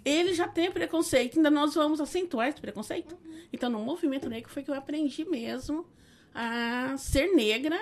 Ele 0.05 0.33
já 0.33 0.47
tem 0.47 0.71
preconceito, 0.71 1.37
ainda 1.37 1.51
nós 1.51 1.75
vamos 1.75 1.99
acentuar 1.99 2.47
esse 2.47 2.61
preconceito. 2.61 3.17
Então, 3.51 3.69
no 3.69 3.79
movimento 3.79 4.29
negro 4.29 4.49
foi 4.49 4.63
que 4.63 4.71
eu 4.71 4.75
aprendi 4.75 5.25
mesmo 5.25 5.85
a 6.33 6.95
ser 6.97 7.33
negra 7.35 7.77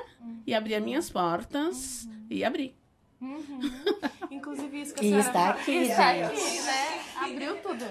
e 0.45 0.53
abrir 0.53 0.75
as 0.75 0.83
minhas 0.83 1.09
portas 1.09 2.07
e 2.29 2.43
abrir. 2.43 2.75
Uhum. 3.19 3.59
Inclusive 4.29 4.81
isso 4.81 4.93
que 4.93 4.99
a 4.99 5.03
senhora... 5.03 5.23
E 5.23 5.27
está 5.27 5.49
aqui, 5.49 5.71
está 5.71 6.09
aqui, 6.11 6.61
né? 6.61 7.05
Abriu 7.15 7.55
tudo. 7.57 7.85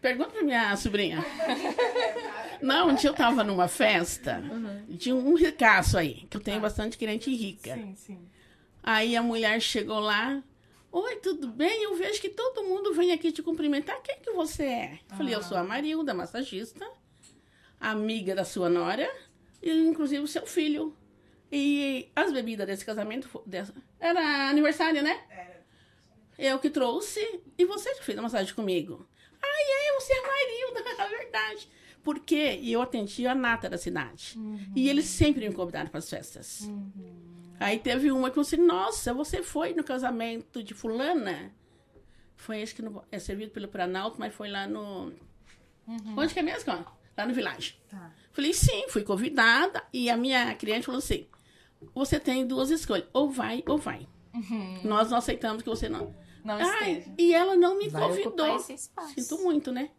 Pergunta 0.00 0.30
pra 0.30 0.42
minha 0.42 0.76
sobrinha. 0.76 1.24
Não, 2.60 2.88
um 2.88 2.94
dia 2.94 3.10
eu 3.10 3.14
tava 3.14 3.44
numa 3.44 3.68
festa, 3.68 4.42
uhum. 4.50 4.96
tinha 4.96 5.14
um 5.14 5.34
ricaço 5.34 5.98
aí, 5.98 6.26
que 6.30 6.36
eu 6.36 6.40
tenho 6.40 6.58
ah. 6.58 6.60
bastante 6.60 6.96
cliente 6.96 7.34
rica. 7.34 7.74
Sim, 7.74 7.94
sim. 7.96 8.28
Aí 8.82 9.16
a 9.16 9.22
mulher 9.22 9.60
chegou 9.60 9.98
lá, 9.98 10.42
Oi, 10.92 11.16
tudo 11.16 11.48
bem? 11.48 11.84
Eu 11.84 11.96
vejo 11.96 12.20
que 12.20 12.28
todo 12.28 12.64
mundo 12.64 12.92
vem 12.92 13.12
aqui 13.12 13.32
te 13.32 13.42
cumprimentar. 13.42 13.98
Quem 14.02 14.20
que 14.20 14.30
você 14.32 14.64
é? 14.64 14.98
Eu 15.10 15.16
falei, 15.16 15.34
eu 15.34 15.42
sou 15.42 15.56
a 15.56 15.60
ah. 15.60 15.64
Marilda, 15.64 16.12
massagista, 16.12 16.86
amiga 17.80 18.34
da 18.34 18.44
sua 18.44 18.68
nora 18.68 19.10
e 19.62 19.70
inclusive 19.70 20.22
o 20.22 20.28
seu 20.28 20.46
filho. 20.46 20.94
E 21.50 22.10
as 22.14 22.30
bebidas 22.30 22.66
desse 22.66 22.84
casamento 22.84 23.42
dessa, 23.46 23.74
era 24.02 24.50
aniversário, 24.50 25.02
né? 25.02 25.20
Era. 25.30 25.64
Eu 26.36 26.58
que 26.58 26.68
trouxe 26.68 27.40
e 27.56 27.64
você 27.64 27.94
que 27.94 28.04
fez 28.04 28.18
a 28.18 28.22
massagem 28.22 28.52
comigo. 28.52 29.06
Ai, 29.40 29.62
é, 29.62 30.00
você 30.00 30.12
é 30.12 30.22
Marilda, 30.22 30.90
é 31.02 31.08
verdade. 31.08 31.68
Porque 32.02 32.60
eu 32.64 32.82
atendi 32.82 33.28
a 33.28 33.34
nata 33.34 33.70
da 33.70 33.78
cidade. 33.78 34.34
Uhum. 34.36 34.72
E 34.74 34.88
eles 34.88 35.04
sempre 35.04 35.48
me 35.48 35.54
convidaram 35.54 35.88
para 35.88 35.98
as 35.98 36.10
festas. 36.10 36.62
Uhum. 36.62 37.54
Aí 37.60 37.78
teve 37.78 38.10
uma 38.10 38.28
que 38.28 38.38
eu 38.38 38.42
disse, 38.42 38.56
nossa, 38.56 39.14
você 39.14 39.40
foi 39.40 39.72
no 39.72 39.84
casamento 39.84 40.64
de 40.64 40.74
fulana? 40.74 41.54
Foi 42.36 42.60
esse 42.60 42.74
que 42.74 42.82
não, 42.82 43.04
é 43.12 43.20
servido 43.20 43.52
pelo 43.52 43.68
Planalto, 43.68 44.18
mas 44.18 44.34
foi 44.34 44.48
lá 44.48 44.66
no... 44.66 45.12
Uhum. 45.86 46.14
Onde 46.16 46.34
que 46.34 46.40
é 46.40 46.42
mesmo? 46.42 46.72
Lá 47.16 47.24
no 47.24 47.32
Village. 47.32 47.80
Tá. 47.88 48.12
Falei, 48.32 48.52
sim, 48.52 48.86
fui 48.88 49.04
convidada. 49.04 49.80
E 49.92 50.10
a 50.10 50.16
minha 50.16 50.52
cliente 50.56 50.86
falou 50.86 50.98
assim, 50.98 51.28
você 51.94 52.18
tem 52.18 52.46
duas 52.46 52.70
escolhas, 52.70 53.06
ou 53.12 53.30
vai 53.30 53.62
ou 53.66 53.78
vai. 53.78 54.06
Uhum. 54.34 54.80
Nós 54.84 55.10
não 55.10 55.18
aceitamos 55.18 55.62
que 55.62 55.68
você 55.68 55.88
não. 55.88 56.14
Não 56.44 56.56
Ai, 56.56 57.04
E 57.18 57.34
ela 57.34 57.54
não 57.54 57.78
me 57.78 57.88
vai 57.88 58.02
convidou. 58.02 58.58
Sinto 58.58 59.38
muito, 59.38 59.70
né? 59.70 59.90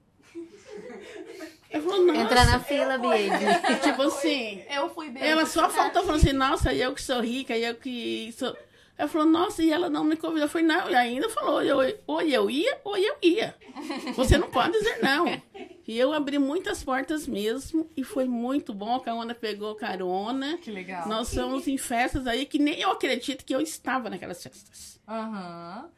Falou, 1.81 2.13
Entra 2.13 2.45
na 2.45 2.59
fila, 2.59 2.97
baby. 2.97 3.29
tipo 3.81 4.03
assim. 4.03 4.63
Eu 4.69 4.89
fui 4.89 5.09
bem. 5.09 5.23
Ela 5.23 5.45
só 5.45 5.69
faltou 5.69 6.03
falando 6.03 6.21
assim, 6.21 6.33
nossa, 6.33 6.73
eu 6.73 6.93
que 6.93 7.01
sou 7.01 7.19
rica, 7.19 7.57
eu 7.57 7.75
que 7.75 8.31
sou. 8.37 8.55
Ela 8.97 9.07
falou, 9.09 9.27
nossa, 9.27 9.63
e 9.63 9.71
ela 9.71 9.89
não 9.89 10.03
me 10.03 10.15
convidou. 10.15 10.43
Eu 10.43 10.49
falei, 10.49 10.67
não, 10.67 10.89
e 10.89 10.95
ainda 10.95 11.27
falou, 11.29 11.63
eu, 11.63 11.77
ou 12.05 12.21
eu 12.21 12.49
ia, 12.49 12.79
ou 12.83 12.95
eu 12.95 13.15
ia. 13.21 13.55
Você 14.15 14.37
não 14.37 14.49
pode 14.51 14.73
dizer 14.73 14.99
não. 15.01 15.25
E 15.87 15.97
eu 15.97 16.13
abri 16.13 16.37
muitas 16.37 16.83
portas 16.83 17.27
mesmo, 17.27 17.89
e 17.97 18.03
foi 18.03 18.25
muito 18.25 18.73
bom. 18.73 18.95
A 18.95 18.99
Caona 19.01 19.33
pegou 19.33 19.75
carona. 19.75 20.57
Que 20.59 20.71
legal. 20.71 21.07
Nós 21.07 21.33
fomos 21.33 21.67
em 21.67 21.77
festas 21.77 22.27
aí 22.27 22.45
que 22.45 22.59
nem 22.59 22.79
eu 22.79 22.91
acredito 22.91 23.43
que 23.43 23.53
eu 23.53 23.59
estava 23.59 24.09
naquelas 24.09 24.41
festas. 24.41 24.99
Aham. 25.07 25.83
Uhum. 25.83 25.89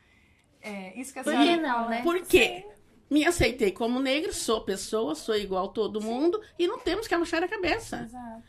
É, 0.61 0.99
isso 0.99 1.13
que 1.13 1.19
a 1.19 1.23
senhora 1.23 1.57
não, 1.57 1.89
né? 1.89 2.01
Por 2.01 2.19
quê? 2.25 2.63
Sim. 2.65 2.75
Me 3.07 3.23
aceitei 3.23 3.71
como 3.71 3.99
negro, 3.99 4.33
sou 4.33 4.61
pessoa, 4.61 5.13
sou 5.13 5.35
igual 5.35 5.65
a 5.65 5.69
todo 5.69 6.01
Sim. 6.01 6.07
mundo, 6.07 6.41
e 6.57 6.65
não 6.65 6.79
temos 6.79 7.07
que 7.07 7.13
abaixar 7.13 7.43
a 7.43 7.47
cabeça. 7.47 8.01
Exato. 8.03 8.43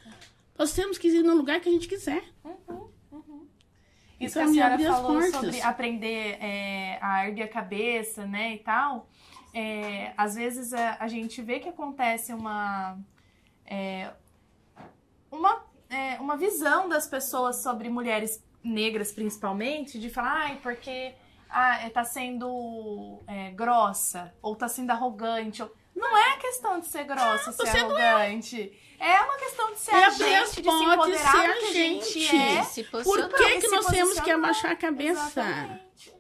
Nós 0.59 0.73
temos 0.73 0.97
que 0.97 1.09
ir 1.09 1.23
no 1.23 1.35
lugar 1.35 1.61
que 1.61 1.69
a 1.69 1.73
gente 1.73 1.87
quiser. 1.87 2.25
Uhum. 2.43 2.89
Isso 4.19 4.39
então, 4.39 4.53
que 4.53 4.61
a 4.61 4.79
senhora 4.79 4.95
falou 4.95 5.23
sobre 5.23 5.61
aprender 5.61 6.39
é, 6.41 6.99
a 7.03 7.29
erguer 7.29 7.45
a 7.45 7.49
cabeça, 7.49 8.27
né, 8.27 8.55
e 8.55 8.59
tal. 8.59 9.09
É, 9.53 10.13
às 10.17 10.35
vezes 10.35 10.73
a, 10.73 10.97
a, 11.01 11.09
gente 11.09 11.41
vê 11.41 11.61
que 11.61 11.69
acontece 11.69 12.33
uma 12.33 12.99
é, 13.65 14.11
uma, 15.31 15.65
é, 15.89 16.21
uma 16.21 16.37
visão 16.37 16.89
das 16.89 17.07
pessoas 17.07 17.57
sobre 17.63 17.89
mulheres 17.89 18.43
negras 18.63 19.13
principalmente 19.13 19.99
de 19.99 20.11
falar, 20.11 20.47
ai, 20.47 20.59
porque 20.63 21.15
ah, 21.49 21.89
tá 21.93 22.05
sendo 22.05 23.23
é, 23.27 23.51
grossa 23.51 24.35
ou 24.43 24.55
tá 24.57 24.69
sendo 24.69 24.91
arrogante. 24.91 25.63
Não 25.97 26.17
é 26.17 26.37
questão 26.37 26.79
de 26.79 26.87
ser 26.87 27.05
grossa, 27.05 27.51
ser 27.53 27.69
arrogante. 27.69 28.73
Eu. 29.01 29.07
É 29.07 29.21
uma 29.23 29.37
questão 29.37 29.73
de 29.73 29.79
ser 29.79 29.93
e 29.93 30.05
a 30.05 30.11
gente, 30.11 30.63
de 30.63 30.71
se 30.71 30.85
empoderar 30.85 31.33
ser 31.33 31.51
a 31.51 31.61
gente. 31.73 32.21
gente 32.21 32.37
é. 32.37 32.63
Se 32.63 32.85
Por 32.85 33.29
que, 33.31 33.61
que 33.61 33.69
nós 33.69 33.87
temos 33.87 34.21
que 34.21 34.31
abaixar 34.31 34.73
a 34.73 34.77
cabeça? 34.77 35.41
Exatamente. 35.41 36.15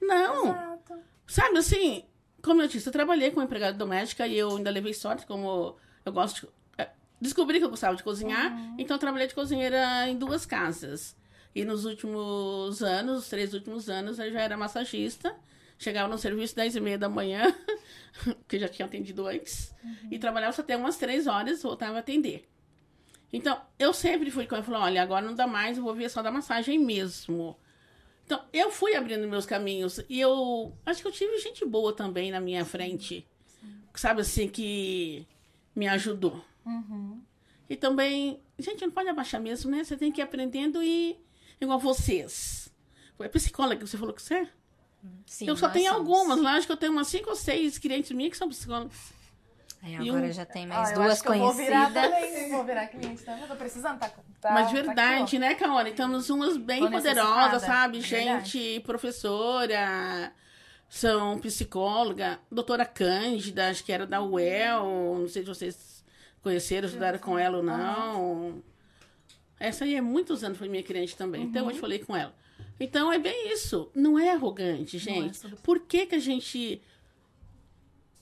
Não. 0.00 0.50
Exato. 0.50 0.98
Sabe 1.26 1.58
assim, 1.58 2.04
como 2.42 2.60
eu 2.60 2.68
disse, 2.68 2.86
eu 2.86 2.92
trabalhei 2.92 3.30
como 3.30 3.44
empregada 3.44 3.76
doméstica 3.76 4.26
e 4.26 4.36
eu 4.36 4.56
ainda 4.56 4.70
levei 4.70 4.92
sorte, 4.92 5.26
como 5.26 5.76
eu 6.04 6.12
gosto 6.12 6.42
de. 6.42 6.52
É, 6.82 6.90
descobri 7.20 7.58
que 7.58 7.64
eu 7.64 7.70
gostava 7.70 7.96
de 7.96 8.02
cozinhar, 8.02 8.52
uhum. 8.52 8.76
então 8.78 8.96
eu 8.96 9.00
trabalhei 9.00 9.28
de 9.28 9.34
cozinheira 9.34 10.08
em 10.08 10.16
duas 10.16 10.44
casas. 10.44 11.16
E 11.54 11.64
nos 11.64 11.84
últimos 11.84 12.82
anos, 12.82 13.20
os 13.20 13.28
três 13.28 13.52
últimos 13.52 13.88
anos, 13.88 14.18
eu 14.18 14.30
já 14.30 14.40
era 14.40 14.56
massagista. 14.56 15.34
Chegava 15.82 16.08
no 16.08 16.16
serviço 16.16 16.54
10 16.54 16.76
e 16.76 16.80
meia 16.80 16.96
da 16.96 17.08
manhã, 17.08 17.52
que 18.46 18.56
já 18.56 18.68
tinha 18.68 18.86
atendido 18.86 19.26
antes, 19.26 19.74
uhum. 19.82 20.08
e 20.12 20.18
trabalhava 20.18 20.60
até 20.60 20.76
umas 20.76 20.96
três 20.96 21.26
horas, 21.26 21.60
voltava 21.60 21.96
a 21.96 21.98
atender. 21.98 22.48
Então, 23.32 23.60
eu 23.80 23.92
sempre 23.92 24.30
fui 24.30 24.46
com 24.46 24.54
ele, 24.54 24.62
falou, 24.62 24.82
olha, 24.82 25.02
agora 25.02 25.26
não 25.26 25.34
dá 25.34 25.44
mais, 25.44 25.76
eu 25.76 25.82
vou 25.82 25.92
ver 25.92 26.08
só 26.08 26.22
da 26.22 26.30
massagem 26.30 26.78
mesmo. 26.78 27.58
Então, 28.24 28.44
eu 28.52 28.70
fui 28.70 28.94
abrindo 28.94 29.26
meus 29.26 29.44
caminhos, 29.44 29.98
e 30.08 30.20
eu 30.20 30.72
acho 30.86 31.02
que 31.02 31.08
eu 31.08 31.12
tive 31.12 31.36
gente 31.38 31.64
boa 31.64 31.92
também 31.92 32.30
na 32.30 32.40
minha 32.40 32.64
frente, 32.64 33.26
sabe 33.92 34.20
assim, 34.20 34.46
que 34.46 35.26
me 35.74 35.88
ajudou. 35.88 36.44
Uhum. 36.64 37.20
E 37.68 37.74
também, 37.74 38.40
gente, 38.56 38.82
não 38.82 38.92
pode 38.92 39.08
abaixar 39.08 39.40
mesmo, 39.40 39.68
né? 39.68 39.82
Você 39.82 39.96
tem 39.96 40.12
que 40.12 40.20
ir 40.20 40.22
aprendendo 40.22 40.80
e 40.80 41.18
igual 41.60 41.80
vocês. 41.80 42.72
Foi 43.16 43.28
psicóloga 43.28 43.80
que 43.80 43.88
você 43.88 43.98
falou 43.98 44.14
que 44.14 44.22
você 44.22 44.34
é? 44.34 44.61
Sim, 45.26 45.48
eu 45.48 45.56
só 45.56 45.68
tenho 45.68 45.92
somos. 45.92 46.08
algumas, 46.08 46.38
lógico 46.38 46.66
que 46.66 46.72
eu 46.72 46.76
tenho 46.76 46.92
umas 46.92 47.08
cinco 47.08 47.30
ou 47.30 47.36
seis 47.36 47.78
clientes 47.78 48.10
minhas 48.12 48.32
que 48.32 48.38
são 48.38 48.48
psicólogos. 48.48 49.12
Aí 49.82 49.96
agora 49.96 50.26
um... 50.26 50.32
já 50.32 50.44
tem 50.44 50.64
mais 50.64 50.90
ah, 50.90 50.94
duas 50.94 51.20
conhecidas. 51.20 51.56
vou 51.56 51.64
virar 51.64 51.92
também, 51.92 52.50
vou 52.50 52.64
virar 52.64 52.86
cliente 52.86 53.22
também, 53.24 53.46
tô 53.48 53.56
precisando, 53.56 53.98
tá, 53.98 54.10
tá 54.40 54.52
Mas 54.52 54.68
tá 54.68 54.72
verdade, 54.72 55.32
tá 55.32 55.38
né, 55.40 55.54
Kaone? 55.56 55.92
Temos 55.92 56.30
umas 56.30 56.56
bem 56.56 56.88
poderosas, 56.88 57.62
sabe? 57.62 58.00
Gente, 58.00 58.80
professora, 58.80 60.32
são 60.88 61.36
psicóloga, 61.38 62.38
doutora 62.48 62.86
Cândida, 62.86 63.70
acho 63.70 63.82
que 63.82 63.92
era 63.92 64.06
da 64.06 64.22
UEL, 64.22 65.18
não 65.18 65.28
sei 65.28 65.42
se 65.42 65.48
vocês 65.48 66.04
conheceram, 66.42 66.86
estudaram 66.86 67.18
com 67.18 67.36
ela 67.36 67.56
ou 67.56 67.62
não. 67.62 68.62
Essa 69.58 69.84
aí 69.84 69.96
é 69.96 70.00
muitos 70.00 70.44
anos 70.44 70.58
foi 70.58 70.68
minha 70.68 70.82
cliente 70.82 71.16
também, 71.16 71.42
uhum. 71.42 71.48
então 71.48 71.68
eu 71.68 71.76
falei 71.76 71.98
com 71.98 72.16
ela. 72.16 72.34
Então 72.82 73.12
é 73.12 73.18
bem 73.18 73.52
isso, 73.52 73.90
não 73.94 74.18
é 74.18 74.30
arrogante, 74.30 74.98
gente. 74.98 75.30
É 75.30 75.32
sobre... 75.34 75.56
Por 75.56 75.80
que 75.80 76.06
que 76.06 76.16
a 76.16 76.18
gente 76.18 76.82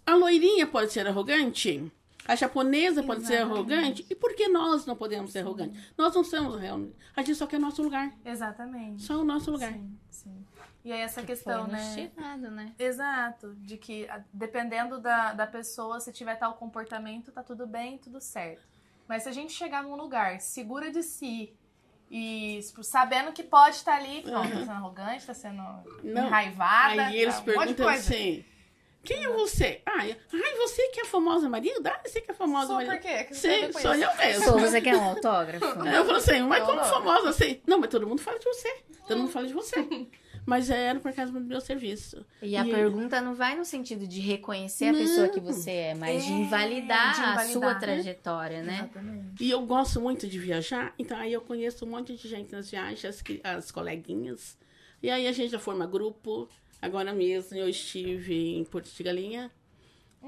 a 0.04 0.14
loirinha 0.14 0.66
pode 0.66 0.92
ser 0.92 1.06
arrogante? 1.06 1.90
A 2.26 2.36
japonesa 2.36 3.02
pode 3.02 3.22
Exatamente. 3.22 3.26
ser 3.26 3.54
arrogante? 3.54 4.06
E 4.10 4.14
por 4.14 4.34
que 4.34 4.48
nós 4.48 4.84
não 4.84 4.94
podemos 4.94 5.32
ser 5.32 5.40
arrogantes? 5.40 5.80
Nós 5.96 6.14
não 6.14 6.22
somos 6.22 6.60
realmente. 6.60 6.94
A 7.16 7.22
gente 7.22 7.36
só 7.36 7.46
quer 7.46 7.58
nosso 7.58 7.82
lugar. 7.82 8.12
Exatamente. 8.24 9.02
Só 9.02 9.20
o 9.20 9.24
nosso 9.24 9.50
lugar. 9.50 9.72
Sim, 9.72 9.98
sim. 10.10 10.46
E 10.84 10.92
aí 10.92 11.00
essa 11.00 11.22
questão, 11.22 11.66
né? 11.66 12.10
Tirado, 12.14 12.50
né? 12.50 12.74
Exato. 12.78 13.54
De 13.56 13.78
que 13.78 14.06
dependendo 14.32 15.00
da, 15.00 15.32
da 15.32 15.46
pessoa, 15.46 16.00
se 16.00 16.12
tiver 16.12 16.36
tal 16.36 16.54
comportamento, 16.54 17.32
tá 17.32 17.42
tudo 17.42 17.66
bem, 17.66 17.96
tudo 17.96 18.20
certo. 18.20 18.68
Mas 19.08 19.22
se 19.22 19.28
a 19.30 19.32
gente 19.32 19.52
chegar 19.52 19.82
num 19.82 19.96
lugar 19.96 20.38
segura 20.40 20.90
de 20.90 21.02
si 21.02 21.54
e 22.10 22.60
sabendo 22.82 23.32
que 23.32 23.42
pode 23.42 23.76
estar 23.76 23.94
ali, 23.94 24.22
não, 24.24 24.42
uhum. 24.42 24.50
tá 24.50 24.56
sendo 24.58 24.70
arrogante, 24.72 25.26
tá 25.26 25.34
sendo 25.34 25.62
não. 26.02 26.26
enraivada. 26.26 27.06
Aí 27.06 27.20
eles 27.20 27.36
tá, 27.36 27.42
perguntam 27.42 27.86
um 27.86 27.88
assim 27.88 28.44
quem 29.02 29.24
é 29.24 29.28
você? 29.28 29.80
Ah, 29.86 30.00
ai, 30.00 30.16
você 30.56 30.88
que 30.88 31.00
é 31.00 31.02
a 31.04 31.06
famosa 31.06 31.48
Marilda? 31.48 31.90
Ah, 31.90 32.00
você 32.04 32.20
que 32.20 32.30
é 32.30 32.34
a 32.34 32.36
famosa 32.36 32.66
sou 32.66 32.76
Marilda. 32.76 32.96
por 32.96 33.02
quê? 33.02 33.24
Que 33.24 33.34
Sim, 33.34 33.72
sou 33.72 33.94
eu 33.94 34.16
mesmo. 34.16 34.44
Sou, 34.44 34.58
você 34.58 34.80
quer 34.80 34.94
um 34.94 35.02
autógrafo? 35.02 35.64
Eu 35.64 36.04
falo 36.04 36.16
assim, 36.16 36.40
mas 36.40 36.64
como 36.64 36.84
famosa 36.84 37.30
assim? 37.30 37.62
Não, 37.66 37.78
mas 37.78 37.88
todo 37.88 38.06
mundo 38.06 38.20
fala 38.20 38.38
de 38.38 38.44
você. 38.44 38.82
Todo 39.08 39.18
mundo 39.18 39.30
fala 39.30 39.46
de 39.46 39.54
você. 39.54 39.76
Mas 40.46 40.70
era 40.70 40.98
por 40.98 41.12
causa 41.12 41.32
do 41.32 41.40
meu 41.40 41.60
serviço. 41.60 42.24
E 42.42 42.56
a 42.56 42.64
pergunta 42.64 43.20
não 43.20 43.34
vai 43.34 43.56
no 43.56 43.64
sentido 43.64 44.06
de 44.06 44.20
reconhecer 44.20 44.86
a 44.86 44.92
pessoa 44.92 45.28
que 45.28 45.40
você 45.40 45.70
é, 45.70 45.94
mas 45.94 46.22
é, 46.22 46.26
de, 46.26 46.32
invalidar 46.32 47.14
de, 47.14 47.20
invalidar 47.20 47.38
a 47.38 47.44
sua 47.46 47.74
trajetória, 47.74 48.62
né? 48.62 48.90
Exatamente. 48.90 49.44
E 49.44 49.50
eu 49.50 49.64
gosto 49.66 50.00
muito 50.00 50.26
de 50.26 50.38
viajar, 50.38 50.94
então 50.98 51.16
aí 51.18 51.32
eu 51.32 51.40
conheço 51.40 51.84
um 51.84 51.88
monte 51.88 52.16
de 52.16 52.28
gente 52.28 52.52
nas 52.52 52.70
viagens, 52.70 53.04
as, 53.04 53.22
as 53.44 53.70
coleguinhas. 53.70 54.58
E 55.02 55.10
aí 55.10 55.26
a 55.26 55.32
gente 55.32 55.50
já 55.50 55.58
forma 55.58 55.86
grupo. 55.86 56.48
Agora 56.80 57.12
mesmo 57.12 57.56
eu 57.56 57.68
estive 57.68 58.56
em 58.56 58.64
Porto 58.64 58.90
de 58.90 59.02
Galinha. 59.02 59.50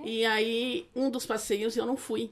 E 0.05 0.25
aí, 0.25 0.88
um 0.96 1.11
dos 1.11 1.27
passeios 1.27 1.77
eu 1.77 1.85
não 1.85 1.96
fui. 1.96 2.31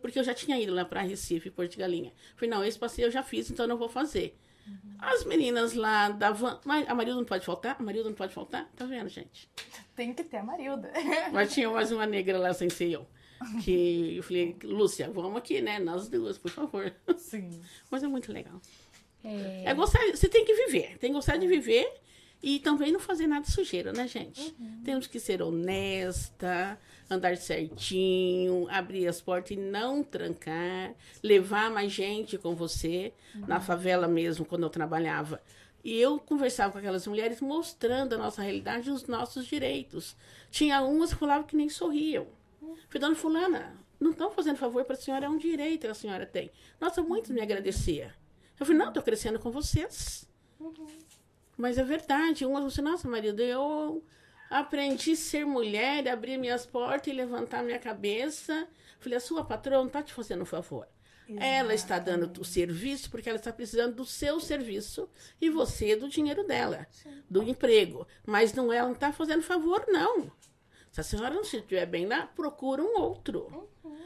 Porque 0.00 0.18
eu 0.18 0.24
já 0.24 0.34
tinha 0.34 0.60
ido 0.60 0.74
lá 0.74 0.84
para 0.84 1.00
Recife, 1.00 1.50
Porto 1.50 1.70
de 1.70 1.78
Galinha. 1.78 2.12
Falei, 2.36 2.50
não, 2.50 2.64
esse 2.64 2.78
passeio 2.78 3.06
eu 3.06 3.10
já 3.10 3.22
fiz, 3.22 3.50
então 3.50 3.64
eu 3.64 3.68
não 3.68 3.78
vou 3.78 3.88
fazer. 3.88 4.36
Uhum. 4.66 4.96
As 4.98 5.24
meninas 5.24 5.74
lá 5.74 6.10
da 6.10 6.30
van. 6.30 6.60
Mas 6.64 6.88
a 6.88 6.94
Marilda 6.94 7.18
não 7.18 7.26
pode 7.26 7.44
faltar? 7.44 7.76
A 7.78 7.82
Marilda 7.82 8.08
não 8.08 8.16
pode 8.16 8.32
faltar? 8.32 8.70
Tá 8.74 8.84
vendo, 8.84 9.08
gente? 9.08 9.48
Tem 9.94 10.12
que 10.12 10.24
ter 10.24 10.38
a 10.38 10.42
Marilda. 10.42 10.90
Mas 11.32 11.52
tinha 11.52 11.68
mais 11.70 11.92
uma 11.92 12.06
negra 12.06 12.38
lá 12.38 12.52
sem 12.52 12.68
ser 12.68 12.90
eu. 12.90 13.06
Que 13.62 14.16
eu 14.16 14.22
falei, 14.22 14.56
Lúcia, 14.64 15.10
vamos 15.10 15.36
aqui, 15.36 15.60
né? 15.60 15.78
Nós 15.78 16.08
duas, 16.08 16.38
por 16.38 16.50
favor. 16.50 16.94
Sim. 17.18 17.60
Mas 17.90 18.02
é 18.02 18.06
muito 18.06 18.32
legal. 18.32 18.60
É... 19.22 19.64
é 19.66 19.74
gostar, 19.74 20.00
você 20.10 20.28
tem 20.28 20.44
que 20.44 20.54
viver, 20.54 20.98
tem 20.98 21.10
que 21.10 21.14
gostar 21.14 21.36
de 21.36 21.46
viver 21.46 21.90
e 22.46 22.58
também 22.58 22.92
não 22.92 23.00
fazer 23.00 23.26
nada 23.26 23.46
sujeira, 23.46 23.90
né, 23.90 24.06
gente? 24.06 24.54
Uhum. 24.60 24.82
Temos 24.84 25.06
que 25.06 25.18
ser 25.18 25.40
honesta, 25.40 26.78
andar 27.08 27.38
certinho, 27.38 28.66
abrir 28.68 29.08
as 29.08 29.18
portas 29.18 29.52
e 29.52 29.56
não 29.56 30.04
trancar, 30.04 30.94
levar 31.22 31.70
mais 31.70 31.90
gente 31.90 32.36
com 32.36 32.54
você. 32.54 33.14
Uhum. 33.34 33.46
Na 33.46 33.60
favela 33.60 34.06
mesmo, 34.06 34.44
quando 34.44 34.64
eu 34.64 34.68
trabalhava. 34.68 35.42
E 35.82 35.98
eu 35.98 36.18
conversava 36.18 36.72
com 36.72 36.78
aquelas 36.78 37.06
mulheres 37.06 37.40
mostrando 37.40 38.14
a 38.14 38.18
nossa 38.18 38.42
realidade 38.42 38.90
e 38.90 38.92
os 38.92 39.06
nossos 39.06 39.46
direitos. 39.46 40.14
Tinha 40.50 40.82
umas 40.82 41.14
que 41.14 41.20
falavam 41.20 41.46
que 41.46 41.56
nem 41.56 41.70
sorriam. 41.70 42.26
Uhum. 42.60 42.76
Falei, 42.90 43.00
dona 43.00 43.14
fulana, 43.14 43.74
não 43.98 44.10
estão 44.10 44.30
fazendo 44.30 44.58
favor 44.58 44.84
para 44.84 44.96
a 44.96 44.98
senhora, 44.98 45.24
é 45.24 45.28
um 45.30 45.38
direito 45.38 45.80
que 45.80 45.86
a 45.86 45.94
senhora 45.94 46.26
tem. 46.26 46.50
Nossa, 46.78 47.00
muitos 47.00 47.30
me 47.30 47.40
agradeciam. 47.40 48.10
Eu 48.60 48.66
falei, 48.66 48.78
não, 48.78 48.88
estou 48.88 49.02
crescendo 49.02 49.38
com 49.38 49.50
vocês. 49.50 50.28
Uhum. 50.60 50.86
Mas 51.56 51.78
é 51.78 51.84
verdade. 51.84 52.44
Uma 52.44 52.60
você, 52.60 52.82
nossa, 52.82 53.08
marido, 53.08 53.40
eu 53.40 54.04
aprendi 54.50 55.12
a 55.12 55.16
ser 55.16 55.44
mulher, 55.44 56.08
abrir 56.08 56.38
minhas 56.38 56.66
portas 56.66 57.08
e 57.08 57.16
levantar 57.16 57.62
minha 57.62 57.78
cabeça. 57.78 58.66
Falei, 59.00 59.18
a 59.18 59.20
sua 59.20 59.44
patrona 59.44 59.86
está 59.86 60.02
te 60.02 60.12
fazendo 60.12 60.42
um 60.42 60.46
favor. 60.46 60.86
Exatamente. 61.28 61.54
Ela 61.56 61.74
está 61.74 61.98
dando 61.98 62.40
o 62.40 62.44
serviço 62.44 63.10
porque 63.10 63.28
ela 63.28 63.38
está 63.38 63.52
precisando 63.52 63.94
do 63.94 64.04
seu 64.04 64.38
serviço 64.38 65.08
e 65.40 65.48
você 65.48 65.96
do 65.96 66.08
dinheiro 66.08 66.46
dela, 66.46 66.86
Sim. 66.90 67.22
do 67.28 67.42
emprego. 67.42 68.06
Mas 68.26 68.52
não 68.52 68.72
ela 68.72 68.88
não 68.88 68.94
está 68.94 69.12
fazendo 69.12 69.42
favor, 69.42 69.84
não. 69.88 70.30
Se 70.92 71.00
a 71.00 71.02
senhora 71.02 71.34
não 71.34 71.42
se 71.42 71.56
estiver 71.56 71.86
bem 71.86 72.06
lá, 72.06 72.26
procura 72.26 72.82
um 72.82 73.00
outro. 73.00 73.68
Uhum. 73.82 73.96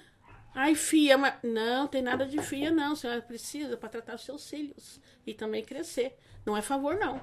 Ai, 0.55 0.75
fia, 0.75 1.19
mas... 1.19 1.35
não, 1.43 1.87
tem 1.87 2.03
nada 2.03 2.25
de 2.25 2.41
fia, 2.41 2.71
não. 2.71 2.93
A 2.93 2.97
senhora 2.97 3.21
precisa 3.21 3.77
para 3.77 3.89
tratar 3.89 4.15
os 4.15 4.25
seus 4.25 4.49
filhos 4.49 5.01
e 5.27 5.35
também 5.35 5.65
crescer. 5.65 6.17
Não 6.47 6.57
é 6.57 6.63
favor, 6.63 6.97
não. 6.97 7.21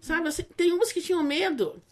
Sabe, 0.00 0.28
assim, 0.28 0.42
tem 0.42 0.72
umas 0.72 0.92
que 0.92 1.00
tinham 1.00 1.22
medo, 1.22 1.82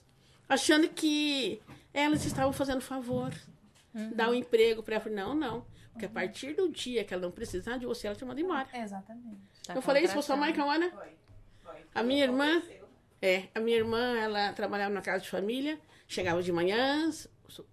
achando 0.49 0.89
que 0.89 1.61
elas 1.93 2.25
estavam 2.25 2.53
fazendo 2.53 2.81
favor. 2.81 3.33
Uhum. 3.95 4.13
Dar 4.13 4.31
um 4.31 4.35
emprego 4.35 4.83
para 4.83 4.97
ela. 4.97 5.11
Não, 5.11 5.35
não. 5.35 5.67
Porque 5.93 6.07
uhum. 6.07 6.13
a 6.13 6.15
partir 6.15 6.55
do 6.55 6.69
dia 6.69 7.05
que 7.05 7.13
ela 7.13 7.23
não 7.23 7.31
precisar 7.31 7.77
de 7.77 7.87
você, 7.87 8.07
ela 8.07 8.17
te 8.17 8.25
manda 8.25 8.41
embora. 8.41 8.69
Exatamente. 8.73 9.41
Tá 9.67 9.75
eu 9.75 9.83
falei 9.83 10.05
isso 10.05 10.13
pra 10.13 10.23
sua 10.23 10.37
mãe, 10.37 10.53
Cauana? 10.53 10.91
Foi. 10.91 11.09
Foi. 11.63 11.85
A 11.95 12.03
minha 12.03 12.25
irmã, 12.25 12.63
é, 13.21 13.49
a 13.55 13.61
minha 13.61 13.77
irmã, 13.77 14.17
ela 14.17 14.53
trabalhava 14.53 14.95
na 14.95 15.03
casa 15.03 15.23
de 15.23 15.29
família, 15.29 15.79
chegava 16.07 16.43
de 16.43 16.53
manhã, 16.53 17.11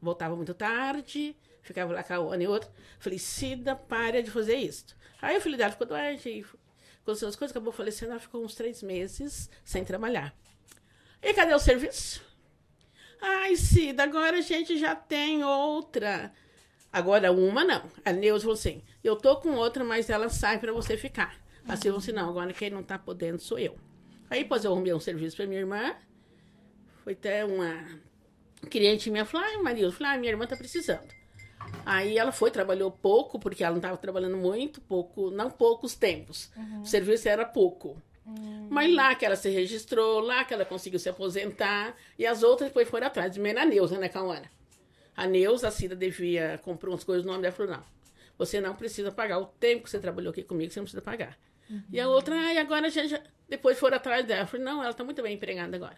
voltava 0.02 0.36
muito 0.36 0.54
tarde, 0.54 1.36
ficava 1.62 1.94
lá 1.94 2.04
com 2.04 2.14
a 2.14 2.34
Ana 2.34 2.44
e 2.44 2.48
outra. 2.48 2.70
Falei, 3.00 3.20
Cida, 3.20 3.76
para 3.76 4.22
de 4.22 4.32
fazer 4.32 4.56
isso. 4.56 4.96
Aí 5.22 5.38
o 5.38 5.42
filho 5.42 5.58
dela 5.58 5.72
ficou 5.72 5.88
doente, 5.88 6.46
aconteceu 7.08 7.30
as 7.30 7.36
coisas, 7.36 7.56
acabou 7.56 7.72
falecendo, 7.72 8.12
ela 8.12 8.20
ficou 8.20 8.44
uns 8.44 8.54
três 8.54 8.84
meses 8.84 9.50
sem 9.64 9.84
trabalhar. 9.86 10.36
E 11.22 11.34
cadê 11.34 11.54
o 11.54 11.60
serviço? 11.60 12.22
Ai, 13.22 13.56
Cida, 13.56 14.04
agora 14.04 14.38
a 14.38 14.42
gente 14.42 14.78
já 14.78 14.96
tem 14.96 15.44
outra. 15.44 16.32
Agora 16.92 17.32
uma 17.32 17.64
não. 17.64 17.84
A 18.06 18.12
Neuza 18.12 18.44
falou 18.44 18.54
assim: 18.54 18.84
eu 19.04 19.16
tô 19.16 19.38
com 19.38 19.52
outra, 19.56 19.84
mas 19.84 20.10
ela 20.10 20.30
sai 20.30 20.60
para 20.60 20.72
você 20.72 20.98
ficar. 20.98 21.36
Uhum. 21.66 21.74
Assim, 21.74 21.90
assim, 21.90 22.12
não, 22.12 22.30
agora 22.30 22.54
quem 22.54 22.70
não 22.70 22.84
tá 22.84 23.00
podendo 23.00 23.40
sou 23.40 23.58
eu. 23.58 23.78
Aí, 24.30 24.44
depois 24.44 24.66
eu 24.66 24.72
arrumei 24.72 24.94
um 24.94 25.00
serviço 25.00 25.38
para 25.38 25.48
minha 25.48 25.62
irmã. 25.62 25.96
Foi 27.04 27.14
até 27.14 27.46
uma 27.46 28.00
cliente 28.70 29.10
minha 29.10 29.26
falou: 29.26 29.48
ai, 29.48 29.58
Maria, 29.58 29.86
eu 29.86 29.92
falei: 29.92 30.12
ai, 30.14 30.20
minha 30.20 30.32
irmã 30.32 30.46
tá 30.46 30.56
precisando. 30.56 31.08
Aí 31.86 32.18
ela 32.18 32.32
foi, 32.32 32.52
trabalhou 32.52 32.92
pouco, 32.92 33.40
porque 33.40 33.64
ela 33.64 33.72
não 33.72 33.78
estava 33.78 33.98
trabalhando 33.98 34.36
muito, 34.36 34.82
pouco, 34.82 35.32
não 35.32 35.50
poucos 35.50 35.96
tempos. 35.96 36.52
Uhum. 36.56 36.82
O 36.82 36.86
serviço 36.86 37.30
era 37.30 37.46
pouco. 37.46 38.02
Uhum. 38.26 38.68
Mas 38.70 38.94
lá 38.94 39.16
que 39.16 39.26
ela 39.26 39.38
se 39.38 39.50
registrou, 39.50 40.20
lá 40.20 40.44
que 40.44 40.54
ela 40.54 40.66
conseguiu 40.66 41.00
se 41.00 41.08
aposentar, 41.08 41.96
e 42.20 42.26
as 42.26 42.44
outras 42.44 42.70
depois 42.70 42.90
foram 42.90 43.08
atrás, 43.08 43.38
menos 43.38 43.62
a 43.62 43.66
Neuza, 43.66 43.98
né, 43.98 44.10
Cauana? 44.10 44.52
A 45.16 45.26
Neuza, 45.26 45.70
a 45.70 45.72
Cida 45.72 45.96
devia, 45.96 46.60
comprou 46.62 46.94
umas 46.94 47.06
coisas 47.06 47.26
no 47.26 47.32
nome 47.32 47.44
dela, 47.44 47.54
falou, 47.54 47.72
não, 47.72 47.84
você 48.38 48.60
não 48.60 48.76
precisa 48.76 49.12
pagar 49.12 49.40
o 49.40 49.46
tempo 49.46 49.84
que 49.84 49.90
você 49.90 50.00
trabalhou 50.00 50.32
aqui 50.32 50.44
comigo, 50.44 50.72
você 50.72 50.80
não 50.80 50.86
precisa 50.86 51.02
pagar. 51.02 51.38
Uhum. 51.70 51.84
E 51.90 52.00
a 52.00 52.08
outra, 52.10 52.36
e 52.54 52.58
agora 52.58 52.90
já, 52.90 53.06
já, 53.06 53.22
depois 53.48 53.80
foram 53.80 53.96
atrás 53.96 54.26
dela, 54.26 54.42
eu 54.42 54.48
falei, 54.48 54.66
não, 54.66 54.82
ela 54.82 54.92
está 54.92 55.04
muito 55.06 55.22
bem 55.24 55.36
empregada 55.36 55.76
agora. 55.76 55.98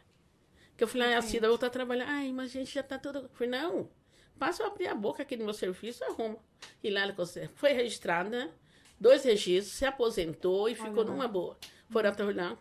Que 0.78 0.84
eu 0.84 0.88
falei, 0.88 1.16
ah, 1.16 1.18
a 1.18 1.22
Cida 1.22 1.48
voltou 1.48 1.68
a 1.68 1.72
trabalhar, 1.72 2.06
ai, 2.08 2.32
mas 2.32 2.52
a 2.52 2.60
gente 2.60 2.74
já 2.74 2.82
está 2.82 2.98
tudo... 3.00 3.20
Eu 3.20 3.30
falei, 3.34 3.60
não, 3.60 3.90
Passa 4.40 4.64
eu 4.64 4.68
abrir 4.68 4.88
a 4.88 4.96
boca 4.96 5.22
aqui 5.22 5.36
no 5.36 5.44
meu 5.44 5.54
serviço, 5.54 6.04
arruma. 6.06 6.38
E 6.82 6.90
lá 6.90 7.02
ela 7.02 7.14
foi 7.56 7.74
registrada, 7.74 8.50
dois 8.98 9.26
registros, 9.26 9.76
se 9.76 9.86
aposentou 9.86 10.70
e 10.70 10.76
ficou 10.76 11.04
numa 11.04 11.28
boa. 11.28 11.58
Foram 11.90 12.10
até 12.10 12.24
lá. 12.24 12.58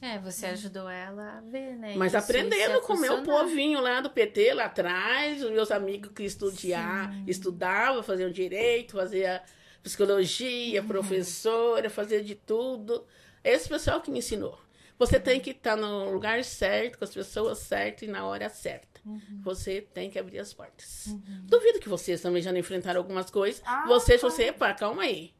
É, 0.00 0.18
você 0.18 0.46
ajudou 0.46 0.88
ela 0.88 1.38
a 1.38 1.40
ver, 1.40 1.76
né? 1.76 1.94
Mas 1.96 2.12
Isso, 2.12 2.22
aprendendo 2.22 2.80
com 2.82 2.94
o 2.94 3.00
meu 3.00 3.22
povinho 3.22 3.80
lá 3.80 4.00
do 4.00 4.10
PT, 4.10 4.54
lá 4.54 4.66
atrás, 4.66 5.42
os 5.42 5.50
meus 5.50 5.70
amigos 5.70 6.10
que 6.12 6.24
estudiar, 6.24 7.14
estudavam, 7.26 8.02
faziam 8.02 8.30
direito, 8.30 8.96
fazia 8.96 9.42
psicologia, 9.82 10.80
uhum. 10.80 10.88
professora, 10.88 11.90
fazia 11.90 12.22
de 12.22 12.34
tudo. 12.34 13.06
Esse 13.42 13.68
pessoal 13.68 14.00
que 14.00 14.10
me 14.10 14.18
ensinou. 14.18 14.58
Você 14.98 15.18
tem 15.20 15.40
que 15.40 15.50
estar 15.50 15.76
no 15.76 16.10
lugar 16.10 16.42
certo, 16.44 16.98
com 16.98 17.04
as 17.04 17.12
pessoas 17.12 17.58
certas 17.58 18.08
e 18.08 18.10
na 18.10 18.26
hora 18.26 18.48
certa. 18.48 18.93
Uhum. 19.04 19.40
Você 19.42 19.80
tem 19.80 20.10
que 20.10 20.18
abrir 20.18 20.38
as 20.38 20.52
portas. 20.52 21.06
Uhum. 21.06 21.44
Duvido 21.44 21.78
que 21.80 21.88
vocês 21.88 22.20
também 22.20 22.42
já 22.42 22.50
não 22.52 22.58
enfrentaram 22.58 23.00
algumas 23.00 23.30
coisas. 23.30 23.62
Ah, 23.64 23.86
vocês, 23.86 24.20
você, 24.20 24.44
epa, 24.44 24.72
calma 24.72 25.02
aí. 25.02 25.34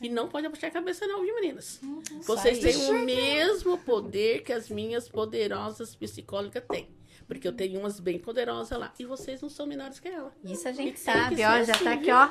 E 0.00 0.08
não 0.08 0.28
pode 0.28 0.46
abaixar 0.46 0.70
a 0.70 0.72
cabeça, 0.72 1.06
não, 1.06 1.22
viu, 1.22 1.34
meninas? 1.36 1.80
Uhum. 1.82 2.02
Vocês 2.22 2.58
têm 2.58 2.76
o 2.90 3.04
mesmo 3.04 3.78
poder 3.78 4.42
que 4.42 4.52
as 4.52 4.68
minhas 4.68 5.08
poderosas 5.08 5.94
psicólogas 5.94 6.64
têm. 6.68 6.88
Porque 7.26 7.46
eu 7.48 7.52
tenho 7.52 7.80
umas 7.80 7.98
bem 8.00 8.18
poderosas 8.18 8.78
lá. 8.78 8.92
E 8.98 9.04
vocês 9.04 9.40
não 9.40 9.48
são 9.48 9.66
menores 9.66 9.98
que 9.98 10.08
ela. 10.08 10.34
Isso 10.44 10.68
a 10.68 10.72
gente 10.72 11.00
sabe, 11.00 11.36
ó. 11.36 11.62
Já 11.62 11.74
assim, 11.74 11.84
tá 11.84 11.92
aqui, 11.92 12.10
ó. 12.10 12.30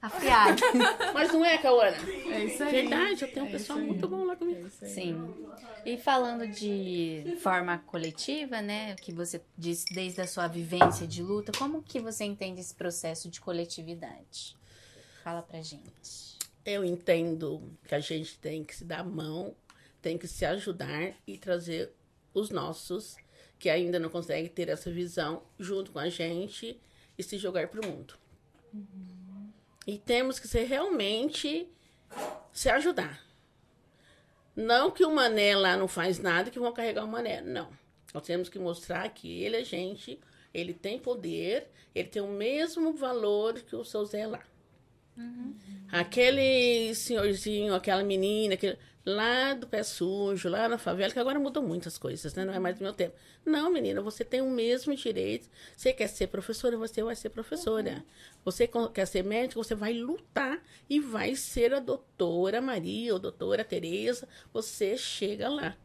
Afiado. 0.00 0.62
Mas 1.12 1.32
não 1.32 1.44
é, 1.44 1.58
Cauana? 1.58 1.96
É 2.30 2.44
isso 2.44 2.62
aí. 2.62 2.70
Verdade, 2.70 3.22
eu 3.22 3.32
tenho 3.32 3.44
um 3.44 3.48
é 3.48 3.52
pessoal 3.52 3.78
muito 3.78 4.08
bom 4.08 4.24
lá 4.24 4.34
comigo. 4.34 4.66
É 4.80 4.86
Sim. 4.86 5.34
E 5.84 5.98
falando 5.98 6.46
de 6.46 7.36
forma 7.40 7.78
coletiva, 7.78 8.62
né? 8.62 8.94
Que 8.96 9.12
você 9.12 9.42
disse 9.56 9.92
desde 9.92 10.20
a 10.20 10.26
sua 10.26 10.46
vivência 10.48 11.06
de 11.06 11.22
luta, 11.22 11.52
como 11.56 11.82
que 11.82 12.00
você 12.00 12.24
entende 12.24 12.60
esse 12.60 12.74
processo 12.74 13.28
de 13.28 13.40
coletividade? 13.40 14.56
Fala 15.22 15.42
pra 15.42 15.60
gente. 15.60 16.38
Eu 16.64 16.84
entendo 16.84 17.62
que 17.86 17.94
a 17.94 18.00
gente 18.00 18.38
tem 18.38 18.64
que 18.64 18.74
se 18.74 18.84
dar 18.84 19.00
a 19.00 19.04
mão, 19.04 19.54
tem 20.00 20.16
que 20.16 20.26
se 20.26 20.44
ajudar 20.46 21.14
e 21.26 21.36
trazer 21.36 21.92
os 22.32 22.50
nossos 22.50 23.16
que 23.60 23.68
ainda 23.68 23.98
não 23.98 24.08
conseguem 24.08 24.48
ter 24.48 24.70
essa 24.70 24.90
visão 24.90 25.42
junto 25.58 25.92
com 25.92 25.98
a 25.98 26.08
gente 26.08 26.80
e 27.16 27.22
se 27.22 27.36
jogar 27.36 27.68
para 27.68 27.82
o 27.82 27.86
mundo. 27.86 28.14
Uhum. 28.72 29.52
E 29.86 29.98
temos 29.98 30.38
que 30.40 30.48
ser 30.48 30.64
realmente 30.64 31.68
se 32.52 32.70
ajudar. 32.70 33.22
Não 34.56 34.90
que 34.90 35.04
o 35.04 35.14
mané 35.14 35.54
lá 35.54 35.76
não 35.76 35.86
faz 35.86 36.18
nada 36.18 36.50
que 36.50 36.58
vão 36.58 36.72
carregar 36.72 37.04
o 37.04 37.08
mané. 37.08 37.42
Não. 37.42 37.70
Nós 38.14 38.24
temos 38.24 38.48
que 38.48 38.58
mostrar 38.58 39.06
que 39.10 39.42
ele 39.42 39.56
é 39.56 39.64
gente, 39.64 40.18
ele 40.54 40.72
tem 40.72 40.98
poder, 40.98 41.68
ele 41.94 42.08
tem 42.08 42.22
o 42.22 42.28
mesmo 42.28 42.94
valor 42.94 43.60
que 43.60 43.76
o 43.76 43.84
seu 43.84 44.06
Zé 44.06 44.26
lá. 44.26 44.42
Uhum. 45.18 45.54
Aquele 45.92 46.94
senhorzinho, 46.94 47.74
aquela 47.74 48.02
menina, 48.02 48.54
aquele, 48.54 48.78
lá 49.04 49.54
do 49.54 49.66
pé 49.66 49.82
sujo, 49.82 50.48
lá 50.48 50.68
na 50.68 50.78
favela, 50.78 51.12
que 51.12 51.18
agora 51.18 51.38
mudou 51.38 51.62
muitas 51.62 51.96
coisas, 51.96 52.34
né? 52.34 52.44
Não 52.44 52.52
é 52.52 52.58
mais 52.58 52.76
do 52.76 52.82
meu 52.82 52.92
tempo. 52.92 53.14
Não, 53.44 53.72
menina, 53.72 54.00
você 54.02 54.24
tem 54.24 54.40
o 54.40 54.50
mesmo 54.50 54.94
direito. 54.94 55.48
Você 55.76 55.92
quer 55.92 56.08
ser 56.08 56.26
professora, 56.26 56.76
você 56.76 57.02
vai 57.02 57.16
ser 57.16 57.30
professora. 57.30 57.92
Uhum. 57.92 58.02
Você 58.44 58.68
quer 58.92 59.06
ser 59.06 59.24
médico, 59.24 59.62
você 59.62 59.74
vai 59.74 59.94
lutar 59.94 60.62
e 60.88 61.00
vai 61.00 61.34
ser 61.34 61.72
a 61.74 61.80
doutora 61.80 62.60
Maria 62.60 63.12
ou 63.14 63.18
doutora 63.18 63.64
Tereza. 63.64 64.28
Você 64.52 64.96
chega 64.96 65.48
lá. 65.48 65.76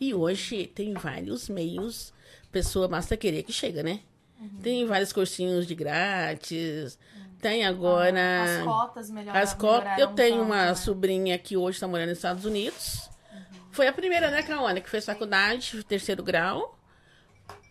E 0.00 0.14
hoje 0.14 0.66
tem 0.66 0.94
vários 0.94 1.48
meios, 1.48 2.12
pessoa 2.50 2.88
basta 2.88 3.16
querer 3.16 3.42
que 3.42 3.52
chega, 3.52 3.82
né? 3.82 4.00
Uhum. 4.40 4.48
Tem 4.62 4.86
vários 4.86 5.12
cursinhos 5.12 5.66
de 5.66 5.74
grátis. 5.74 6.98
Tem 7.40 7.64
agora. 7.64 8.20
Ah, 8.20 8.44
as 8.44 8.64
cotas 8.64 9.10
melhoraram. 9.10 9.42
As 9.42 9.54
cotas. 9.54 9.98
Eu 9.98 10.08
tenho 10.08 10.42
uma 10.42 10.66
né? 10.66 10.74
sobrinha 10.74 11.38
que 11.38 11.56
hoje 11.56 11.76
está 11.76 11.88
morando 11.88 12.08
nos 12.08 12.18
Estados 12.18 12.44
Unidos. 12.44 13.08
Uhum. 13.32 13.60
Foi 13.72 13.86
a 13.86 13.92
primeira, 13.92 14.30
né, 14.30 14.42
Caona, 14.42 14.80
que 14.80 14.90
fez 14.90 15.04
faculdade, 15.04 15.82
terceiro 15.84 16.22
grau. 16.22 16.76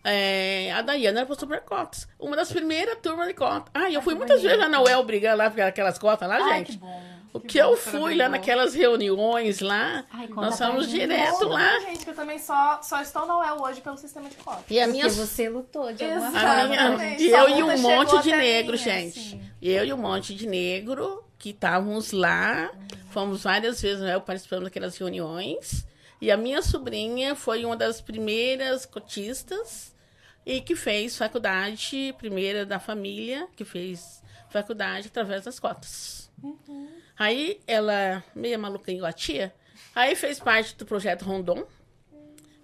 É, 0.02 0.72
a 0.72 0.80
Daiana 0.82 1.20
era 1.20 1.26
para 1.26 1.36
super 1.36 1.60
cotas. 1.60 2.08
Uma 2.18 2.34
das 2.34 2.50
primeiras 2.50 2.98
turmas 3.02 3.28
de 3.28 3.34
cotas. 3.34 3.70
Ah, 3.74 3.90
eu 3.90 4.00
fui 4.00 4.14
muitas 4.14 4.42
vezes 4.42 4.58
lá 4.58 4.68
na 4.68 4.80
UEL 4.80 5.04
brigando 5.04 5.36
lá 5.36 5.50
por 5.50 5.60
aquelas 5.60 5.98
cotas 5.98 6.28
lá, 6.28 6.36
Ai, 6.36 6.58
gente. 6.58 6.72
Que 6.72 6.78
bom. 6.78 7.02
O 7.32 7.38
que, 7.38 7.48
que 7.48 7.58
eu 7.58 7.76
fui 7.76 8.16
lá 8.16 8.28
naquelas 8.28 8.74
reuniões 8.74 9.60
lá, 9.60 10.04
Ai, 10.10 10.26
nós 10.28 10.58
fomos 10.58 10.88
direto 10.88 11.46
lá. 11.46 11.78
gente, 11.80 12.04
que 12.04 12.10
eu 12.10 12.14
também 12.14 12.38
só, 12.38 12.80
só 12.82 13.00
estou 13.00 13.24
na 13.24 13.38
UEL 13.38 13.62
hoje 13.62 13.80
pelo 13.80 13.96
sistema 13.96 14.28
de 14.28 14.36
cotas. 14.36 14.64
E 14.68 14.80
a 14.80 14.86
minha... 14.86 15.04
Porque 15.04 15.20
você 15.20 15.48
lutou 15.48 15.92
de 15.92 16.04
alguma 16.04 16.32
forma. 16.32 17.04
E 17.18 17.30
eu 17.30 17.48
e 17.48 17.62
um 17.62 17.78
monte 17.78 18.20
de 18.22 18.32
negro, 18.32 18.72
minha, 18.72 18.84
gente. 18.84 19.18
Assim. 19.18 19.50
Eu 19.62 19.84
e 19.84 19.92
um 19.92 19.96
monte 19.96 20.34
de 20.34 20.46
negro 20.46 21.24
que 21.38 21.50
estávamos 21.50 22.10
lá. 22.10 22.70
Fomos 23.10 23.44
várias 23.44 23.80
vezes, 23.80 24.00
né, 24.00 24.18
participando 24.18 24.64
daquelas 24.64 24.96
reuniões. 24.96 25.86
E 26.20 26.30
a 26.30 26.36
minha 26.36 26.60
sobrinha 26.62 27.34
foi 27.34 27.64
uma 27.64 27.76
das 27.76 28.00
primeiras 28.00 28.84
cotistas 28.84 29.94
e 30.44 30.60
que 30.60 30.74
fez 30.74 31.16
faculdade, 31.16 32.14
primeira 32.18 32.66
da 32.66 32.78
família, 32.78 33.48
que 33.56 33.64
fez 33.64 34.22
faculdade 34.50 35.08
através 35.08 35.44
das 35.44 35.58
cotas. 35.58 36.30
Uhum. 36.42 36.88
Aí 37.20 37.60
ela, 37.66 38.24
meia 38.34 38.56
maluca 38.56 38.90
igual 38.90 39.10
a 39.10 39.12
tia, 39.12 39.54
aí 39.94 40.16
fez 40.16 40.40
parte 40.40 40.74
do 40.74 40.86
projeto 40.86 41.22
Rondon, 41.22 41.66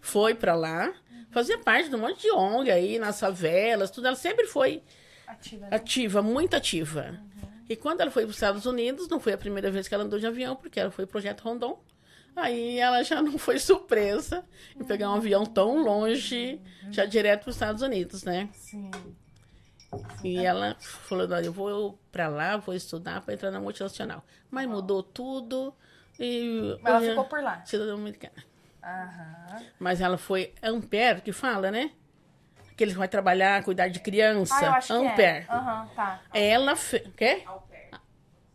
foi 0.00 0.34
para 0.34 0.54
lá, 0.54 0.94
fazia 1.30 1.58
parte 1.58 1.90
de 1.90 1.94
um 1.94 1.98
monte 1.98 2.22
de 2.22 2.30
ONG 2.30 2.70
aí, 2.70 2.98
nas 2.98 3.20
favelas, 3.20 3.90
tudo. 3.90 4.06
Ela 4.06 4.16
sempre 4.16 4.46
foi 4.46 4.82
ativa, 5.26 5.66
né? 5.66 5.76
ativa 5.76 6.22
muito 6.22 6.56
ativa. 6.56 7.20
Uhum. 7.20 7.48
E 7.68 7.76
quando 7.76 8.00
ela 8.00 8.10
foi 8.10 8.22
para 8.22 8.30
os 8.30 8.36
Estados 8.36 8.64
Unidos, 8.64 9.08
não 9.08 9.20
foi 9.20 9.34
a 9.34 9.38
primeira 9.38 9.70
vez 9.70 9.88
que 9.88 9.94
ela 9.94 10.04
andou 10.04 10.18
de 10.18 10.26
avião, 10.26 10.56
porque 10.56 10.80
ela 10.80 10.90
foi 10.90 11.04
o 11.04 11.08
projeto 11.08 11.42
Rondon. 11.42 11.78
Aí 12.34 12.78
ela 12.78 13.02
já 13.02 13.20
não 13.20 13.36
foi 13.36 13.58
surpresa 13.58 14.42
em 14.74 14.84
pegar 14.84 15.10
um 15.10 15.16
avião 15.16 15.44
tão 15.44 15.82
longe, 15.82 16.62
já 16.90 17.04
direto 17.04 17.42
para 17.42 17.50
os 17.50 17.56
Estados 17.56 17.82
Unidos, 17.82 18.22
né? 18.22 18.48
Sim. 18.54 18.90
E 20.24 20.44
ela 20.44 20.76
falou: 20.80 21.26
eu 21.38 21.52
vou 21.52 21.98
para 22.10 22.28
lá, 22.28 22.56
vou 22.56 22.74
estudar 22.74 23.20
para 23.20 23.34
entrar 23.34 23.50
na 23.50 23.60
multinacional. 23.60 24.24
Mas 24.50 24.66
mudou 24.66 25.02
tudo 25.02 25.74
e. 26.18 26.78
Mas 26.82 26.94
ela 26.94 27.10
ficou 27.10 27.24
por 27.24 27.42
lá. 27.42 27.64
Cidadã 27.64 27.94
americana. 27.94 28.44
Aham. 28.82 29.62
Mas 29.78 30.00
ela 30.00 30.16
foi 30.16 30.54
Ampere, 30.62 31.20
que 31.20 31.32
fala, 31.32 31.70
né? 31.70 31.90
Que 32.76 32.84
ele 32.84 32.94
vai 32.94 33.08
trabalhar, 33.08 33.62
cuidar 33.64 33.88
de 33.88 34.00
criança. 34.00 34.54
Ah, 34.56 34.64
eu 34.64 34.72
acho 34.72 34.92
Ampere. 34.92 35.44
Que 35.44 35.50
é. 35.50 35.54
Aham, 35.54 35.88
tá. 35.94 36.20
Ela 36.32 36.76
fez. 36.76 37.02
Quê? 37.16 37.44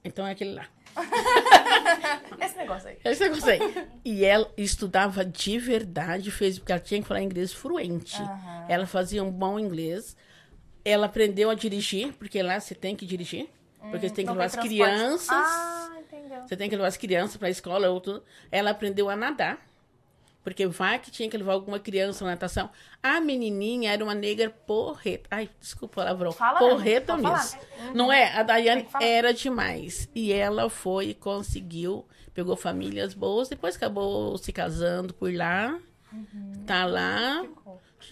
Então 0.04 0.26
é 0.26 0.32
aquele 0.32 0.54
lá. 0.54 0.68
Esse 2.40 2.58
negócio 2.58 2.90
aí. 2.90 2.98
Esse 3.04 3.24
negócio 3.24 3.50
aí. 3.50 3.88
E 4.04 4.26
ela 4.26 4.52
estudava 4.58 5.24
de 5.24 5.58
verdade, 5.58 6.32
fez 6.32 6.60
porque 6.60 6.72
ela 6.72 6.82
tinha 6.82 7.02
que 7.02 7.08
falar 7.08 7.22
inglês 7.22 7.54
fluente. 7.54 8.22
Uhum. 8.22 8.66
Ela 8.68 8.86
fazia 8.86 9.24
um 9.24 9.32
bom 9.32 9.60
inglês. 9.60 10.16
Ela 10.84 11.06
aprendeu 11.06 11.50
a 11.50 11.54
dirigir, 11.54 12.14
porque 12.14 12.42
lá 12.42 12.60
você 12.60 12.74
tem 12.74 12.96
que 12.96 13.06
dirigir. 13.06 13.48
Porque 13.90 14.08
você 14.08 14.14
tem 14.16 14.26
que 14.26 14.32
levar 14.32 14.46
as 14.46 14.56
crianças. 14.56 15.30
Ah, 15.32 15.92
entendeu. 16.00 16.42
Você 16.48 16.56
tem 16.56 16.70
que 16.70 16.76
levar 16.76 16.88
as 16.88 16.98
crianças 16.98 17.38
para 17.38 17.48
a 17.48 17.52
escola. 17.52 17.90
Ou 17.90 18.00
tudo. 18.00 18.24
Ela 18.52 18.72
aprendeu 18.72 19.10
a 19.10 19.16
nadar. 19.16 19.60
Porque 20.44 20.66
vai 20.66 20.98
que 20.98 21.12
tinha 21.12 21.30
que 21.30 21.38
levar 21.38 21.54
alguma 21.54 21.80
criança 21.80 22.26
na 22.26 22.32
natação. 22.32 22.70
A 23.02 23.22
menininha 23.22 23.92
era 23.92 24.04
uma 24.04 24.16
negra 24.16 24.50
porreta. 24.50 25.28
Ai, 25.30 25.50
desculpa 25.60 26.02
o 26.02 26.04
palavrão. 26.04 26.32
Fala, 26.32 26.60
porreta 26.60 27.16
mesmo. 27.16 27.60
Uhum. 27.80 27.94
Não 27.94 28.12
é? 28.12 28.34
A 28.34 28.42
Daiane 28.42 28.88
era 29.00 29.34
demais. 29.34 30.10
E 30.16 30.32
ela 30.32 30.70
foi 30.70 31.10
e 31.10 31.14
conseguiu. 31.14 32.06
Pegou 32.34 32.56
famílias 32.56 33.14
boas. 33.14 33.50
Depois 33.50 33.76
acabou 33.76 34.38
se 34.38 34.52
casando 34.52 35.14
por 35.14 35.32
lá. 35.34 35.80
Uhum. 36.12 36.64
Tá 36.66 36.86
lá. 36.86 37.46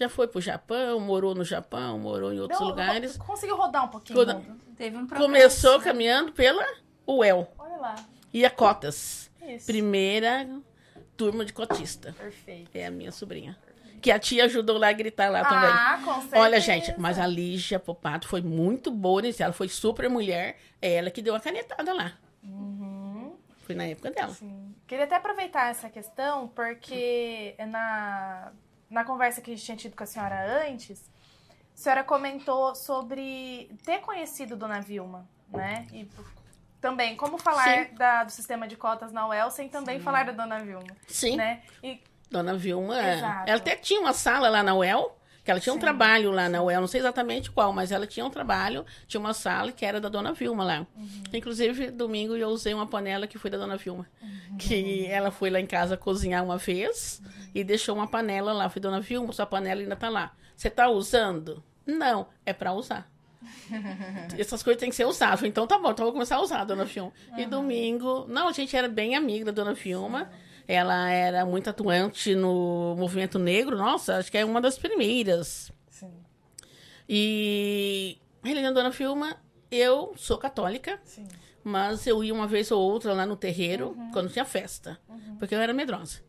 Já 0.00 0.08
foi 0.08 0.26
pro 0.26 0.40
Japão, 0.40 0.98
morou 0.98 1.34
no 1.34 1.44
Japão, 1.44 1.98
morou 1.98 2.32
em 2.32 2.40
outros 2.40 2.58
lugares. 2.58 3.18
Conseguiu 3.18 3.54
rodar 3.54 3.84
um 3.84 3.88
pouquinho. 3.88 4.18
Roda... 4.18 4.42
Teve 4.74 4.96
um 4.96 5.06
Começou 5.06 5.78
caminhando 5.78 6.32
pela 6.32 6.66
UEL. 7.06 7.46
Olha 7.58 7.76
lá. 7.76 7.96
E 8.32 8.42
a 8.46 8.50
Cotas. 8.50 9.30
Isso. 9.46 9.66
Primeira 9.66 10.48
turma 11.18 11.44
de 11.44 11.52
cotista. 11.52 12.14
Perfeito. 12.18 12.70
É 12.72 12.86
a 12.86 12.90
minha 12.90 13.12
sobrinha. 13.12 13.58
Que 14.00 14.10
a 14.10 14.18
tia 14.18 14.46
ajudou 14.46 14.78
lá 14.78 14.88
a 14.88 14.92
gritar 14.92 15.30
lá 15.30 15.44
também. 15.44 15.68
Ah, 15.70 16.00
com 16.02 16.14
certeza. 16.14 16.42
Olha, 16.42 16.60
gente, 16.60 16.94
mas 16.96 17.18
a 17.18 17.26
Lígia 17.26 17.78
Popato 17.78 18.26
foi 18.26 18.40
muito 18.40 18.90
boa 18.90 19.20
nesse. 19.20 19.42
Ela 19.42 19.52
foi 19.52 19.68
super 19.68 20.08
mulher. 20.08 20.56
É 20.80 20.94
ela 20.94 21.10
que 21.10 21.20
deu 21.20 21.34
a 21.34 21.40
canetada 21.40 21.92
lá. 21.92 22.14
Uhum. 22.42 23.36
Foi 23.58 23.74
na 23.74 23.84
época 23.84 24.10
dela. 24.10 24.32
Sim. 24.32 24.74
Queria 24.86 25.04
até 25.04 25.16
aproveitar 25.16 25.68
essa 25.70 25.90
questão, 25.90 26.48
porque 26.48 27.54
na, 27.68 28.50
na 28.90 29.04
conversa 29.04 29.40
que 29.40 29.52
a 29.52 29.54
gente 29.54 29.64
tinha 29.64 29.76
tido 29.76 29.96
com 29.96 30.02
a 30.02 30.06
senhora 30.06 30.66
antes, 30.66 31.08
a 31.74 31.76
senhora 31.76 32.04
comentou 32.04 32.74
sobre 32.74 33.70
ter 33.84 34.00
conhecido 34.00 34.56
Dona 34.56 34.80
Vilma, 34.80 35.28
né? 35.48 35.86
E 35.92 36.10
também, 36.80 37.16
como 37.16 37.38
falar 37.38 37.90
da, 37.92 38.24
do 38.24 38.30
sistema 38.30 38.66
de 38.66 38.76
cotas 38.76 39.12
na 39.12 39.28
UEL 39.28 39.50
sem 39.50 39.68
também 39.68 39.98
Sim. 39.98 40.04
falar 40.04 40.24
da 40.24 40.32
Dona 40.32 40.58
Vilma? 40.58 40.96
Sim. 41.06 41.36
Né? 41.36 41.62
E... 41.82 42.02
Dona 42.30 42.56
Vilma, 42.56 43.00
Exato. 43.00 43.50
ela 43.50 43.60
até 43.60 43.76
tinha 43.76 44.00
uma 44.00 44.12
sala 44.12 44.48
lá 44.48 44.62
na 44.62 44.74
UEL, 44.74 45.16
que 45.44 45.50
ela 45.50 45.58
tinha 45.58 45.72
Sim. 45.72 45.78
um 45.78 45.80
trabalho 45.80 46.30
lá 46.30 46.48
na 46.48 46.62
UEL, 46.62 46.80
não 46.80 46.88
sei 46.88 47.00
exatamente 47.00 47.50
qual, 47.50 47.72
mas 47.72 47.90
ela 47.90 48.06
tinha 48.06 48.24
um 48.24 48.30
trabalho, 48.30 48.84
tinha 49.06 49.20
uma 49.20 49.32
sala 49.32 49.72
que 49.72 49.84
era 49.84 50.00
da 50.00 50.08
Dona 50.08 50.32
Vilma 50.32 50.64
lá. 50.64 50.86
Uhum. 50.96 51.22
Inclusive, 51.32 51.90
domingo 51.90 52.36
eu 52.36 52.48
usei 52.48 52.74
uma 52.74 52.86
panela 52.86 53.26
que 53.26 53.38
foi 53.38 53.50
da 53.50 53.58
Dona 53.58 53.76
Vilma. 53.76 54.06
Uhum. 54.20 54.56
Que 54.58 55.06
ela 55.06 55.30
foi 55.30 55.50
lá 55.50 55.58
em 55.58 55.66
casa 55.66 55.96
cozinhar 55.96 56.44
uma 56.44 56.58
vez 56.58 57.22
uhum. 57.24 57.50
e 57.54 57.64
deixou 57.64 57.94
uma 57.94 58.06
panela 58.06 58.52
lá. 58.52 58.68
Foi 58.68 58.80
Dona 58.80 59.00
Vilma, 59.00 59.32
sua 59.32 59.46
panela 59.46 59.80
ainda 59.80 59.96
tá 59.96 60.08
lá. 60.08 60.32
Você 60.54 60.68
tá 60.68 60.88
usando? 60.88 61.62
Não, 61.86 62.28
é 62.44 62.52
para 62.52 62.72
usar. 62.72 63.10
Essas 64.38 64.62
coisas 64.62 64.78
têm 64.78 64.90
que 64.90 64.96
ser 64.96 65.06
usadas. 65.06 65.42
Então 65.44 65.66
tá 65.66 65.78
bom, 65.78 65.90
então 65.90 66.04
vou 66.04 66.12
começar 66.12 66.36
a 66.36 66.42
usar 66.42 66.64
Dona. 66.64 66.84
Uhum. 66.84 67.12
E 67.38 67.46
domingo. 67.46 68.26
Não, 68.28 68.48
a 68.48 68.52
gente 68.52 68.76
era 68.76 68.88
bem 68.88 69.16
amiga 69.16 69.46
da 69.46 69.52
Dona. 69.52 69.74
Sim. 69.74 70.49
Ela 70.70 71.10
era 71.10 71.44
muito 71.44 71.68
atuante 71.68 72.32
no 72.36 72.94
movimento 72.96 73.40
negro. 73.40 73.76
Nossa, 73.76 74.18
acho 74.18 74.30
que 74.30 74.38
é 74.38 74.44
uma 74.44 74.60
das 74.60 74.78
primeiras. 74.78 75.72
Sim. 75.88 76.12
E. 77.08 78.18
Helena 78.44 78.70
Dona 78.70 78.92
Fiuma, 78.92 79.36
eu 79.68 80.14
sou 80.16 80.38
católica. 80.38 81.00
Sim. 81.02 81.26
Mas 81.64 82.06
eu 82.06 82.22
ia 82.22 82.32
uma 82.32 82.46
vez 82.46 82.70
ou 82.70 82.80
outra 82.80 83.12
lá 83.12 83.26
no 83.26 83.34
terreiro, 83.34 83.96
uhum. 83.98 84.12
quando 84.12 84.30
tinha 84.30 84.44
festa. 84.44 84.96
Uhum. 85.08 85.36
Porque 85.40 85.56
eu 85.56 85.58
era 85.58 85.72
medrosa. 85.72 86.20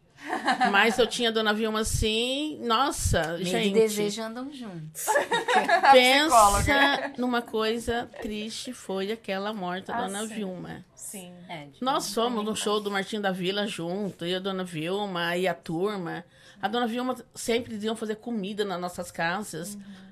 Mas 0.71 0.97
eu 0.97 1.07
tinha 1.07 1.29
a 1.29 1.31
Dona 1.31 1.53
Vilma 1.53 1.81
assim, 1.81 2.59
nossa, 2.61 3.33
Medo 3.33 3.45
gente. 3.45 3.69
e 3.69 3.73
desejo 3.73 4.21
andam 4.21 4.51
juntos. 4.51 5.05
Pensa 5.91 7.13
numa 7.17 7.41
coisa 7.41 8.09
triste, 8.21 8.73
foi 8.73 9.11
aquela 9.11 9.53
morte 9.53 9.87
da 9.87 9.97
ah, 9.97 10.01
Dona 10.03 10.27
sim. 10.27 10.35
Vilma. 10.35 10.85
Sim. 10.95 11.33
É, 11.49 11.67
Nós 11.81 12.13
fomos 12.13 12.45
no 12.45 12.55
show 12.55 12.79
do 12.79 12.91
Martinho 12.91 13.21
da 13.21 13.31
Vila 13.31 13.67
junto, 13.67 14.25
e 14.25 14.35
a 14.35 14.39
Dona 14.39 14.63
Vilma, 14.63 15.35
e 15.35 15.47
a 15.47 15.53
turma. 15.53 16.23
A 16.61 16.67
Dona 16.67 16.87
Vilma 16.87 17.15
sempre 17.33 17.75
iam 17.77 17.95
fazer 17.95 18.15
comida 18.15 18.63
nas 18.63 18.79
nossas 18.79 19.11
casas. 19.11 19.75
Uhum 19.75 20.11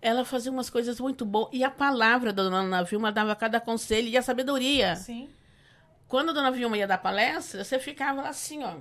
ela 0.00 0.24
fazia 0.24 0.52
umas 0.52 0.70
coisas 0.70 1.00
muito 1.00 1.24
boas. 1.24 1.48
E 1.52 1.64
a 1.64 1.70
palavra 1.70 2.32
da 2.32 2.44
dona 2.44 2.84
Vilma 2.84 3.10
dava 3.10 3.34
cada 3.34 3.60
conselho 3.60 4.06
e 4.06 4.16
a 4.16 4.22
sabedoria. 4.22 4.94
Sim. 4.94 5.28
Quando 6.06 6.30
a 6.30 6.32
dona 6.32 6.52
Vilma 6.52 6.78
ia 6.78 6.86
dar 6.86 6.98
palestra, 6.98 7.64
você 7.64 7.78
ficava 7.80 8.22
lá 8.22 8.28
assim, 8.28 8.62
ó. 8.62 8.76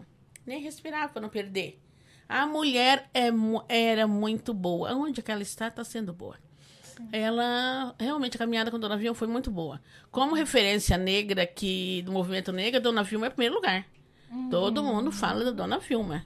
Nem 0.45 0.62
respirava 0.62 1.12
para 1.12 1.21
não 1.21 1.29
perder. 1.29 1.81
A 2.27 2.45
mulher 2.45 3.10
é, 3.13 3.29
era 3.67 4.08
muito 4.08 4.53
boa. 4.53 4.93
Onde 4.93 5.21
que 5.21 5.31
ela 5.31 5.41
está, 5.41 5.67
está 5.67 5.84
sendo 5.84 6.13
boa. 6.13 6.38
Sim. 6.81 7.08
Ela, 7.12 7.93
realmente, 7.99 8.36
a 8.36 8.39
caminhada 8.39 8.71
com 8.71 8.79
Dona 8.79 8.97
Vilma 8.97 9.15
foi 9.15 9.27
muito 9.27 9.51
boa. 9.51 9.81
Como 10.12 10.36
referência 10.36 10.97
negra 10.97 11.43
aqui 11.43 12.01
do 12.03 12.12
movimento 12.12 12.51
negro, 12.51 12.81
Dona 12.81 13.03
Vilma 13.03 13.27
é 13.27 13.29
em 13.29 13.31
primeiro 13.31 13.55
lugar. 13.55 13.86
Uhum. 14.31 14.49
Todo 14.49 14.84
mundo 14.84 15.12
fala 15.12 15.45
da 15.45 15.51
Dona 15.51 15.79
Vilma. 15.79 16.25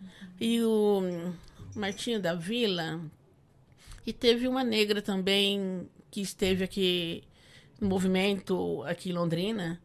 Uhum. 0.00 0.08
E 0.40 0.62
o 0.62 1.32
Martinho 1.74 2.20
da 2.20 2.34
Vila, 2.34 3.00
e 4.06 4.12
teve 4.12 4.46
uma 4.46 4.62
negra 4.62 5.02
também 5.02 5.88
que 6.10 6.20
esteve 6.20 6.62
aqui 6.62 7.24
no 7.80 7.88
movimento 7.88 8.82
aqui 8.84 9.10
em 9.10 9.12
Londrina. 9.12 9.80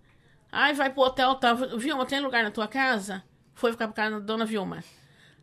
Ai, 0.52 0.74
vai 0.74 0.90
pro 0.92 1.04
hotel, 1.04 1.36
tá? 1.36 1.54
Vilma, 1.54 2.06
tem 2.06 2.20
lugar 2.20 2.44
na 2.44 2.52
tua 2.52 2.68
casa? 2.68 3.24
Foi 3.54 3.72
ficar 3.72 3.88
com 3.88 4.02
a 4.02 4.20
dona 4.20 4.46
Vilma. 4.46 4.84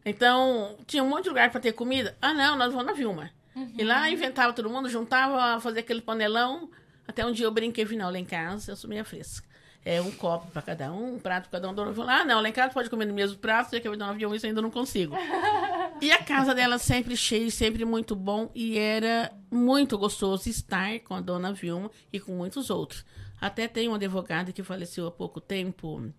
Então, 0.05 0.77
tinha 0.87 1.03
um 1.03 1.09
monte 1.09 1.25
de 1.25 1.29
lugar 1.31 1.51
para 1.51 1.61
ter 1.61 1.73
comida. 1.73 2.17
Ah, 2.21 2.33
não, 2.33 2.57
nós 2.57 2.73
vamos 2.73 2.87
na 2.87 2.93
Vilma. 2.93 3.31
Uhum. 3.55 3.75
E 3.77 3.85
lá 3.85 4.11
inventava 4.11 4.53
todo 4.53 4.71
mundo, 4.71 4.89
juntava, 4.89 5.61
fazia 5.61 5.81
aquele 5.81 6.01
panelão. 6.01 6.71
Até 7.07 7.25
um 7.25 7.33
dia 7.33 7.47
eu 7.47 7.51
brinquei, 7.51 7.85
final 7.87 8.11
lá 8.11 8.19
em 8.19 8.25
casa, 8.25 8.73
eu 8.73 8.77
sou 8.77 8.89
meia 8.89 9.05
fresca 9.05 9.49
é, 9.89 10.03
um 10.03 10.11
copo 10.11 10.51
para 10.51 10.61
cada 10.61 10.93
um, 10.93 11.15
um 11.15 11.19
prato 11.19 11.49
para 11.49 11.59
cada 11.59 11.71
um. 11.71 11.75
Dona 11.75 11.93
Viola, 11.93 12.21
ah, 12.21 12.25
não, 12.25 12.43
lá 12.43 12.49
em 12.49 12.53
casa 12.53 12.75
pode 12.75 12.91
comer 12.91 13.07
no 13.07 13.15
mesmo 13.15 13.39
prato, 13.39 13.71
já 13.73 13.81
que 13.81 13.89
a 13.89 13.91
Dona 13.91 14.13
Viola 14.13 14.37
isso 14.37 14.47
ainda 14.47 14.61
não 14.61 14.71
consigo. 14.71 15.17
e 16.03 16.13
a 16.13 16.23
casa 16.23 16.55
dela 16.55 16.77
sempre 16.79 17.17
cheia, 17.17 17.51
sempre 17.51 17.87
muito 17.87 18.15
bom, 18.15 18.51
e 18.55 18.77
era 18.77 19.33
muito 19.51 19.97
gostoso 19.97 20.47
estar 20.49 21.01
com 21.01 21.15
a 21.15 21.23
Dona 21.23 21.55
Vilma 21.55 21.91
e 22.13 22.21
com 22.21 22.33
muitos 22.33 22.69
outros. 22.69 23.03
Até 23.41 23.67
tem 23.67 23.89
um 23.89 23.95
advogado 23.95 24.53
que 24.53 24.63
faleceu 24.63 25.07
há 25.07 25.11
pouco 25.11 25.41
tempo. 25.41 26.13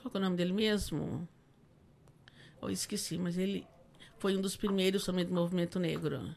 Qual 0.00 0.12
é 0.14 0.18
o 0.18 0.20
nome 0.20 0.36
dele 0.36 0.52
mesmo? 0.52 1.28
Eu 2.60 2.70
esqueci, 2.70 3.18
mas 3.18 3.36
ele 3.36 3.66
foi 4.18 4.36
um 4.36 4.40
dos 4.40 4.56
primeiros 4.56 5.04
também 5.04 5.24
do 5.24 5.34
movimento 5.34 5.78
negro. 5.78 6.34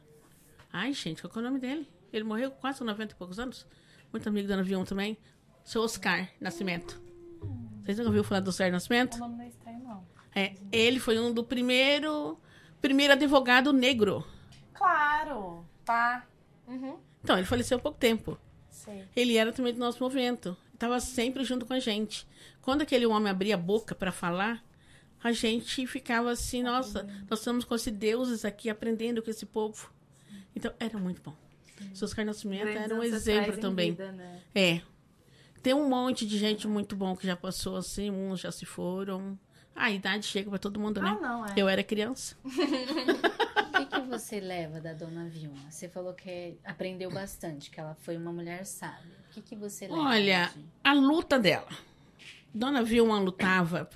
Ai, 0.72 0.94
gente, 0.94 1.22
qual 1.22 1.32
é 1.36 1.40
o 1.40 1.42
nome 1.42 1.60
dele? 1.60 1.88
Ele 2.12 2.24
morreu 2.24 2.52
com 2.52 2.60
quase 2.62 2.84
90 2.84 3.14
e 3.14 3.16
poucos 3.16 3.40
anos. 3.40 3.66
Muito 4.12 4.28
amigo 4.28 4.48
Dona 4.48 4.64
Vilma 4.64 4.86
também. 4.86 5.18
Seu 5.64 5.82
Oscar 5.82 6.30
Nascimento. 6.40 7.02
Vocês 7.84 7.98
nunca 7.98 8.10
ouviram 8.10 8.24
falar 8.24 8.42
do 8.42 8.50
Oscar 8.50 8.72
Nascimento? 8.72 9.16
O 9.16 9.20
nome 9.20 9.38
não 9.38 9.44
é 9.44 9.48
estranho, 9.48 9.80
não. 9.80 10.06
É, 10.34 10.56
ele 10.72 11.00
foi 11.00 11.20
um 11.20 11.34
do 11.34 11.44
primeiro, 11.44 12.40
primeiro 12.82 13.14
advogado 13.14 13.74
negro. 13.74 14.26
Claro, 14.74 15.66
tá. 15.84 16.26
Uhum. 16.68 16.98
Então, 17.24 17.38
ele 17.38 17.46
faleceu 17.46 17.78
há 17.78 17.82
pouco 17.82 17.98
tempo. 17.98 18.38
Sim. 18.70 19.04
Ele 19.16 19.38
era 19.38 19.52
também 19.52 19.74
do 19.74 19.80
nosso 19.80 20.02
movimento. 20.02 20.56
Estava 20.74 21.00
sempre 21.00 21.44
junto 21.44 21.66
com 21.66 21.74
a 21.74 21.80
gente. 21.80 22.28
Quando 22.62 22.82
aquele 22.82 23.06
homem 23.06 23.30
abria 23.30 23.56
a 23.56 23.58
boca 23.58 23.96
para 23.96 24.12
falar, 24.12 24.64
a 25.24 25.32
gente 25.32 25.86
ficava 25.88 26.32
assim, 26.32 26.64
nossa, 26.64 27.04
nós 27.30 27.40
estamos 27.40 27.66
com 27.66 27.76
esses 27.76 27.94
deuses 27.94 28.46
aqui 28.46 28.70
aprendendo 28.70 29.22
com 29.22 29.30
esse 29.30 29.46
povo. 29.46 29.92
Então, 30.56 30.74
era 30.80 30.98
muito 30.98 31.22
bom. 31.22 31.36
Sim. 31.94 32.06
Oscar 32.06 32.26
Nascimento 32.26 32.68
era 32.68 32.94
um 32.94 33.04
exemplo 33.04 33.58
também. 33.58 33.92
Vida, 33.92 34.12
né? 34.12 34.42
É, 34.54 34.82
tem 35.62 35.74
um 35.74 35.88
monte 35.88 36.26
de 36.26 36.38
gente 36.38 36.68
muito 36.68 36.96
bom 36.96 37.16
que 37.16 37.28
já 37.28 37.36
passou 37.36 37.76
assim, 37.76 38.10
uns 38.10 38.40
já 38.40 38.52
se 38.52 38.66
foram. 38.66 39.38
A 39.76 39.90
idade 39.92 40.26
chega 40.26 40.50
para 40.50 40.60
todo 40.60 40.80
mundo, 40.80 41.02
né? 41.02 41.18
Ah, 41.18 41.22
não, 41.22 41.46
é. 41.46 41.54
Eu 41.56 41.70
era 41.70 41.84
criança. 41.84 42.36
o 42.44 42.50
que, 42.50 43.86
que 43.86 44.02
você 44.02 44.40
leva 44.40 44.82
da 44.82 44.94
dona 44.94 45.26
Vilma? 45.30 45.70
Você 45.70 45.88
falou 45.88 46.14
que 46.14 46.58
aprendeu 46.64 47.10
bastante, 47.12 47.70
que 47.70 47.80
ela 47.80 47.96
foi 47.96 48.18
uma 48.18 48.34
mulher 48.34 48.66
sábia. 48.66 49.18
O 49.30 49.34
que, 49.34 49.42
que 49.42 49.56
você 49.56 49.88
leva? 49.88 50.02
Olha, 50.02 50.52
de... 50.54 50.66
a 50.84 50.94
luta 50.94 51.40
dela. 51.40 51.70
Dona 52.54 52.84
Vilma 52.84 53.20
lutava 53.20 53.90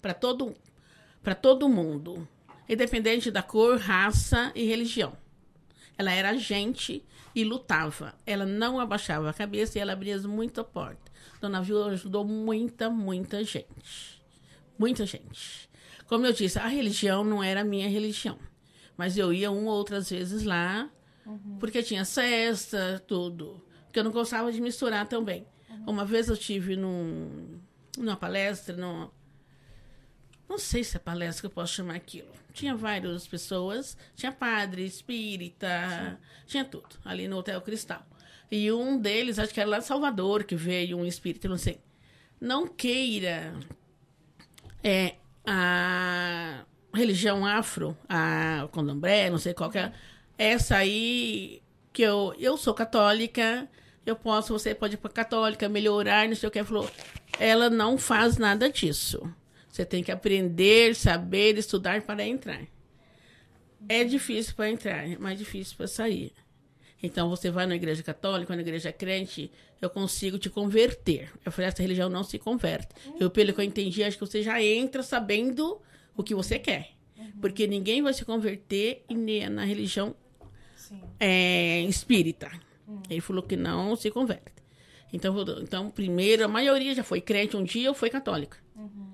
para 0.00 0.14
todo 0.14 0.54
para 1.22 1.34
todo 1.36 1.68
mundo, 1.68 2.26
independente 2.68 3.30
da 3.30 3.42
cor, 3.42 3.78
raça 3.78 4.50
e 4.56 4.64
religião. 4.64 5.16
Ela 5.96 6.10
era 6.10 6.36
gente 6.36 7.04
e 7.34 7.44
lutava. 7.44 8.14
Ela 8.26 8.44
não 8.44 8.80
abaixava 8.80 9.30
a 9.30 9.32
cabeça 9.32 9.78
e 9.78 9.80
ela 9.80 9.92
abria 9.92 10.18
muita 10.22 10.64
porta. 10.64 11.12
Dona 11.40 11.62
Vila 11.62 11.92
ajudou 11.92 12.24
muita, 12.24 12.90
muita 12.90 13.44
gente. 13.44 14.20
Muita 14.76 15.06
gente. 15.06 15.70
Como 16.06 16.26
eu 16.26 16.32
disse, 16.32 16.58
a 16.58 16.66
religião 16.66 17.22
não 17.22 17.42
era 17.42 17.60
a 17.60 17.64
minha 17.64 17.88
religião. 17.88 18.38
Mas 18.96 19.16
eu 19.16 19.32
ia 19.32 19.50
uma 19.50 19.70
ou 19.70 19.78
outras 19.78 20.10
vezes 20.10 20.42
lá, 20.42 20.90
uhum. 21.24 21.56
porque 21.58 21.82
tinha 21.82 22.04
cesta, 22.04 23.02
tudo. 23.06 23.64
Porque 23.84 24.00
eu 24.00 24.04
não 24.04 24.10
gostava 24.10 24.52
de 24.52 24.60
misturar 24.60 25.06
também. 25.06 25.46
Uhum. 25.70 25.84
Uma 25.86 26.04
vez 26.04 26.28
eu 26.28 26.36
tive 26.36 26.76
num, 26.76 27.60
numa 27.96 28.16
palestra, 28.16 28.76
num, 28.76 29.10
não 30.48 30.58
sei 30.58 30.84
se 30.84 30.96
é 30.96 31.00
palestra 31.00 31.40
que 31.40 31.46
eu 31.46 31.50
posso 31.50 31.72
chamar 31.72 31.94
aquilo. 31.94 32.28
Tinha 32.52 32.76
várias 32.76 33.26
pessoas, 33.26 33.96
tinha 34.14 34.30
padre, 34.30 34.84
espírita, 34.84 35.66
Sim. 35.88 36.16
tinha 36.46 36.64
tudo, 36.64 36.88
ali 37.04 37.26
no 37.26 37.38
Hotel 37.38 37.60
Cristal. 37.62 38.06
E 38.50 38.70
um 38.70 38.98
deles, 38.98 39.38
acho 39.38 39.54
que 39.54 39.60
era 39.60 39.70
lá 39.70 39.78
de 39.78 39.86
Salvador, 39.86 40.44
que 40.44 40.54
veio 40.54 40.98
um 40.98 41.06
espírito, 41.06 41.48
não 41.48 41.56
sei. 41.56 41.80
Não 42.38 42.68
queira 42.68 43.54
é, 44.84 45.14
a 45.46 46.64
religião 46.92 47.46
afro, 47.46 47.96
a 48.06 48.68
condombré, 48.72 49.30
não 49.30 49.38
sei 49.38 49.54
qual 49.54 49.70
que 49.70 49.78
é. 49.78 49.90
Essa 50.36 50.76
aí, 50.76 51.62
que 51.94 52.02
eu, 52.02 52.34
eu 52.38 52.58
sou 52.58 52.74
católica, 52.74 53.66
eu 54.04 54.16
posso, 54.16 54.52
você 54.52 54.74
pode 54.74 54.94
ir 54.94 54.98
para 54.98 55.10
católica, 55.10 55.68
melhorar, 55.68 56.28
não 56.28 56.36
sei 56.36 56.48
o 56.48 56.52
que. 56.52 56.62
Falou, 56.62 56.90
ela 57.38 57.70
não 57.70 57.98
faz 57.98 58.36
nada 58.36 58.70
disso. 58.70 59.22
Você 59.68 59.84
tem 59.84 60.02
que 60.02 60.12
aprender, 60.12 60.94
saber, 60.94 61.56
estudar 61.56 62.02
para 62.02 62.26
entrar. 62.26 62.62
É 63.88 64.04
difícil 64.04 64.54
para 64.54 64.70
entrar, 64.70 65.08
é 65.08 65.16
mais 65.16 65.38
difícil 65.38 65.76
para 65.76 65.86
sair. 65.86 66.32
Então 67.02 67.28
você 67.28 67.50
vai 67.50 67.66
na 67.66 67.74
igreja 67.74 68.02
católica, 68.02 68.54
na 68.54 68.62
igreja 68.62 68.92
crente, 68.92 69.50
eu 69.80 69.90
consigo 69.90 70.38
te 70.38 70.48
converter. 70.48 71.30
Eu 71.44 71.50
falei, 71.50 71.68
essa 71.68 71.82
religião 71.82 72.08
não 72.08 72.22
se 72.22 72.38
converte. 72.38 72.94
Eu, 73.18 73.28
pelo 73.28 73.52
que 73.52 73.60
eu 73.60 73.64
entendi, 73.64 74.04
acho 74.04 74.16
que 74.16 74.24
você 74.24 74.42
já 74.42 74.62
entra 74.62 75.02
sabendo 75.02 75.80
o 76.16 76.22
que 76.22 76.34
você 76.34 76.58
quer. 76.58 76.90
Uhum. 77.18 77.32
Porque 77.40 77.66
ninguém 77.66 78.00
vai 78.02 78.14
se 78.14 78.24
converter 78.24 79.04
na 79.50 79.64
religião 79.64 80.14
é, 81.18 81.80
espírita. 81.80 82.50
Uhum. 82.86 83.02
Ele 83.10 83.20
falou 83.20 83.42
que 83.42 83.56
não 83.56 83.96
se 83.96 84.10
converte. 84.10 84.61
Então, 85.12 85.36
então, 85.60 85.90
primeiro, 85.90 86.44
a 86.44 86.48
maioria 86.48 86.94
já 86.94 87.04
foi 87.04 87.20
crente 87.20 87.56
um 87.56 87.64
dia 87.64 87.88
ou 87.88 87.94
foi 87.94 88.08
católica. 88.08 88.56
Uhum. 88.74 89.12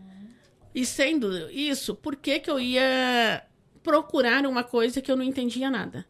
E 0.75 0.87
sendo 0.87 1.51
isso, 1.51 1.95
por 1.95 2.15
que, 2.15 2.39
que 2.39 2.51
eu 2.51 2.61
ia 2.61 3.43
procurar 3.83 4.47
uma 4.47 4.63
coisa 4.63 5.01
que 5.01 5.11
eu 5.11 5.17
não 5.17 5.25
entendia 5.25 5.71
nada? 5.71 6.07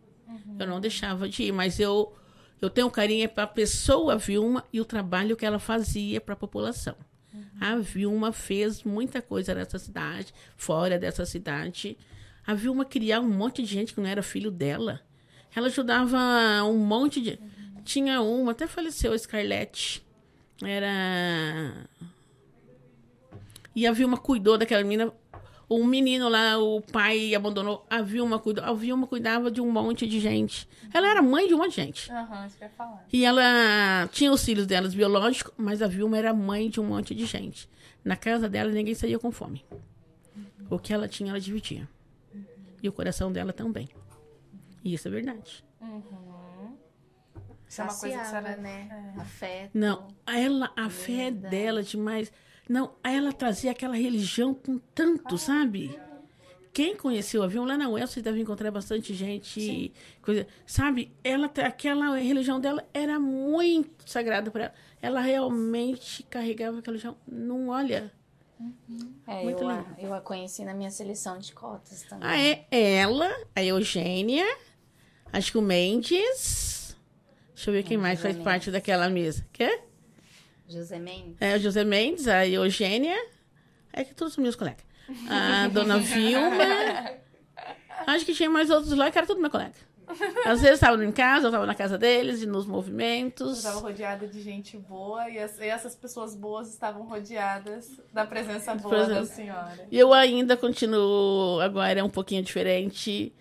Eu 0.59 0.67
não 0.67 0.81
deixava 0.81 1.29
de 1.29 1.45
ir, 1.45 1.53
mas 1.53 1.79
eu, 1.79 2.13
eu 2.61 2.69
tenho 2.69 2.91
carinho 2.91 3.29
para 3.29 3.45
a 3.45 3.47
pessoa 3.47 4.19
Vilma 4.19 4.65
e 4.73 4.81
o 4.81 4.85
trabalho 4.85 5.37
que 5.37 5.47
ela 5.47 5.59
fazia 5.59 6.21
para 6.21 6.35
a 6.35 6.37
população. 6.37 6.97
Uhum. 7.33 7.43
A 7.61 7.77
Vilma 7.77 8.33
fez 8.33 8.83
muita 8.83 9.23
coisa 9.23 9.55
nessa 9.55 9.79
cidade, 9.79 10.35
fora 10.57 10.99
dessa 10.99 11.25
cidade. 11.25 11.97
A 12.47 12.55
Vilma 12.55 12.85
criava 12.85 13.25
um 13.25 13.31
monte 13.31 13.63
de 13.63 13.69
gente 13.69 13.95
que 13.95 14.01
não 14.01 14.09
era 14.09 14.23
filho 14.23 14.51
dela. 14.51 15.01
Ela 15.55 15.69
ajudava 15.69 16.19
um 16.65 16.79
monte 16.79 17.21
de. 17.21 17.31
Uhum. 17.31 17.58
Tinha 17.89 18.21
uma, 18.21 18.53
até 18.53 18.67
faleceu 18.67 19.15
a 19.15 19.19
Scarlett. 19.19 20.05
Era. 20.63 21.89
E 23.75 23.87
a 23.87 23.93
Vilma 23.93 24.19
cuidou 24.19 24.59
daquela 24.59 24.85
menina 24.85 25.11
um 25.71 25.87
menino 25.87 26.29
lá, 26.29 26.59
o 26.59 26.83
pai 26.83 27.35
abandonou. 27.35 27.87
A 27.89 28.03
Vilma, 28.03 28.39
cuidou, 28.39 28.63
a 28.63 28.75
Vilma 28.75 29.07
cuidava 29.07 29.51
de 29.51 29.63
um 29.63 29.73
monte 29.73 30.07
de 30.07 30.21
gente. 30.21 30.69
Ela 30.93 31.09
era 31.09 31.23
mãe 31.23 31.49
de 31.49 31.55
um 31.55 31.59
monte 31.59 31.71
de 31.71 31.77
gente. 31.77 32.13
Aham, 32.13 32.41
uhum, 32.41 32.47
isso 32.47 32.59
que 32.59 32.65
eu 32.65 32.69
ia 32.69 32.75
falar. 32.75 33.07
E 33.11 33.25
ela 33.25 34.07
tinha 34.13 34.31
os 34.31 34.45
filhos 34.45 34.67
delas 34.67 34.93
biológicos, 34.95 35.55
mas 35.57 35.81
a 35.81 35.87
Vilma 35.87 36.19
era 36.19 36.35
mãe 36.35 36.69
de 36.69 36.81
um 36.81 36.85
monte 36.85 37.15
de 37.15 37.25
gente. 37.25 37.71
Na 38.05 38.17
casa 38.17 38.51
dela, 38.51 38.71
ninguém 38.71 38.95
saía 38.95 39.19
com 39.19 39.33
fome. 39.33 39.65
Uhum. 40.37 40.67
O 40.69 40.79
que 40.79 40.93
ela 40.93 41.09
tinha, 41.09 41.31
ela 41.31 41.41
dividia. 41.41 41.89
Uhum. 42.35 42.45
E 42.83 42.87
o 42.87 42.93
coração 42.93 43.33
dela 43.33 43.55
também. 43.55 43.89
E 44.85 44.93
isso 44.93 45.09
é 45.09 45.11
verdade. 45.11 45.65
Uhum. 45.81 46.28
Isso 47.69 47.81
é 47.81 47.85
uma 47.85 47.95
coisa 47.95 48.19
que 48.19 48.35
era... 48.37 48.57
né? 48.57 49.13
É. 49.17 49.21
Afeto. 49.21 49.71
Não, 49.75 50.09
ela, 50.27 50.73
a 50.77 50.89
fé 50.89 51.31
dela 51.31 51.83
demais. 51.83 52.33
Não, 52.69 52.93
ela 53.03 53.33
trazia 53.33 53.71
aquela 53.71 53.97
religião 53.97 54.55
com 54.55 54.79
tanto, 54.95 55.37
sabe? 55.39 55.99
Quem 56.73 56.97
conheceu 56.97 57.41
o 57.41 57.45
avião 57.45 57.65
lá 57.65 57.77
na 57.77 57.89
UEL, 57.89 58.07
você 58.07 58.23
deve 58.23 58.41
encontrar 58.41 58.71
bastante 58.71 59.13
gente, 59.13 59.93
coisa, 60.23 60.47
sabe? 60.67 61.13
Ela 61.25 61.51
aquela 61.65 62.17
religião 62.17 62.61
dela 62.61 62.87
era 62.95 63.19
muito 63.19 64.09
sagrada 64.09 64.51
para 64.51 64.65
ela. 64.65 64.75
Ela 65.01 65.21
realmente 65.21 66.23
carregava 66.25 66.79
aquela 66.79 66.97
religião. 66.97 67.17
Não 67.27 67.69
olha. 67.69 68.13
É, 69.27 69.45
Muito 69.45 69.63
eu, 69.63 69.69
a, 69.69 69.87
eu 69.99 70.15
a 70.15 70.21
conheci 70.21 70.65
na 70.65 70.75
minha 70.75 70.91
seleção 70.91 71.39
de 71.39 71.53
cotas 71.53 72.03
também. 72.03 72.29
Ah, 72.29 72.37
é 72.37 72.67
ela, 72.71 73.29
a 73.55 73.63
Eugênia, 73.63 74.45
acho 75.33 75.53
que 75.53 75.59
o 75.59 75.63
Mendes. 75.63 76.68
Deixa 77.59 77.71
eu 77.71 77.75
ver 77.75 77.83
quem 77.83 77.97
É, 77.97 78.01
mais 78.01 78.19
José 78.21 78.33
faz 78.35 78.45
parte 78.45 78.61
Mendes. 78.67 78.73
daquela 78.73 79.09
mesa. 79.11 79.45
Quê? 79.53 79.81
José 80.69 80.99
Mendes. 81.01 81.37
É, 81.41 81.57
o 81.57 81.59
José 81.59 81.83
Mendes, 81.83 82.29
a 82.29 82.47
Eugênia. 82.47 83.17
É 83.93 84.05
que 84.05 84.15
todos 84.15 84.35
são 84.35 84.43
meus 84.43 84.55
colegas. 84.55 84.85
A 85.29 85.67
dona 85.75 85.99
Vilma. 85.99 87.11
Acho 88.07 88.25
que 88.25 88.33
tinha 88.33 88.49
mais 88.49 88.71
outros 88.71 88.93
lá 88.93 89.11
que 89.11 89.19
era 89.19 89.27
tudo 89.27 89.41
meu 89.41 89.51
colega. 89.51 89.73
Às 90.47 90.61
vezes 90.63 90.75
estavam 90.77 91.03
em 91.03 91.11
casa, 91.11 91.47
eu 91.47 91.49
estava 91.49 91.67
na 91.67 91.75
casa 91.75 91.99
deles 91.99 92.43
e 92.43 92.47
nos 92.47 92.65
Eu 92.65 92.71
movimentos. 92.71 93.59
estava 93.59 93.81
rodeada 93.81 94.27
de 94.29 94.41
gente 94.41 94.77
boa 94.79 95.29
e, 95.29 95.39
as- 95.39 95.59
e 95.59 95.65
essas 95.65 95.95
pessoas 95.97 96.35
boas 96.37 96.69
estavam 96.73 97.03
rodeadas 97.09 98.01
da 98.13 98.25
presença 98.25 98.75
boa 98.77 99.05
da 99.05 99.27
senhora. 99.27 99.87
E 99.91 99.99
eu 99.99 100.15
ainda 100.15 100.57
continuo, 100.57 101.61
agora 101.61 101.99
é 102.01 102.05
um 102.05 102.09
pouquinho 102.09 102.43
diferente, 102.43 103.35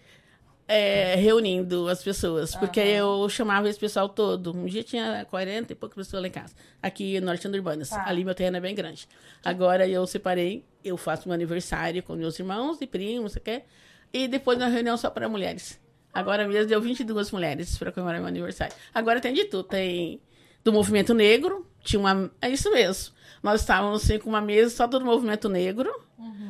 é, 0.68 1.15
reunindo 1.15 1.88
as 1.88 2.03
pessoas. 2.03 2.55
Porque 2.55 2.80
eu 2.80 3.28
chamava 3.30 3.70
esse 3.70 3.80
pessoal 3.80 4.09
todo. 4.09 4.55
Um 4.55 4.65
dia 4.65 4.84
tinha 4.84 5.26
40 5.30 5.72
e 5.72 5.76
poucas 5.76 5.95
pessoas 5.95 6.22
lá 6.22 6.28
em 6.28 6.32
casa. 6.32 6.53
Aqui 6.82 7.20
no 7.20 7.28
Norte 7.28 7.47
Urbanas. 7.47 7.89
Tá. 7.89 8.05
Ali 8.07 8.24
meu 8.24 8.36
terreno 8.36 8.57
é 8.57 8.59
bem 8.59 8.76
grande. 8.76 9.07
Agora 9.43 9.88
eu 9.88 10.05
separei, 10.05 10.65
eu 10.84 10.97
faço 10.97 11.28
meu 11.28 11.34
aniversário 11.34 12.03
com 12.03 12.15
meus 12.15 12.38
irmãos 12.38 12.80
e 12.82 12.88
primos, 12.88 13.34
você 13.34 13.39
quer? 13.39 13.65
E 14.11 14.28
depois 14.28 14.57
uma 14.57 14.68
reunião 14.68 14.97
só 14.97 15.09
para 15.09 15.30
mulheres. 15.30 15.80
Agora 16.13 16.47
mesmo 16.47 16.68
deu 16.68 16.82
22 16.82 17.32
mulheres 17.32 17.78
para 17.78 17.91
comemorar 17.91 18.20
meu 18.20 18.28
aniversário. 18.28 18.76
Agora 18.93 19.22
tem 19.22 19.34
de 19.34 19.45
tudo. 19.45 19.63
Tem 19.63 20.20
do 20.63 20.74
movimento 20.74 21.13
negro, 21.13 21.65
tinha 21.88 22.00
uma. 22.00 22.30
É 22.42 22.50
isso 22.50 22.70
mesmo. 22.72 23.16
Nós 23.42 23.62
estávamos 23.62 24.04
assim, 24.04 24.20
com 24.20 24.30
uma 24.30 24.42
mesa 24.42 24.76
só 24.76 24.86
do 24.88 25.00
movimento 25.04 25.48
negro. 25.48 25.90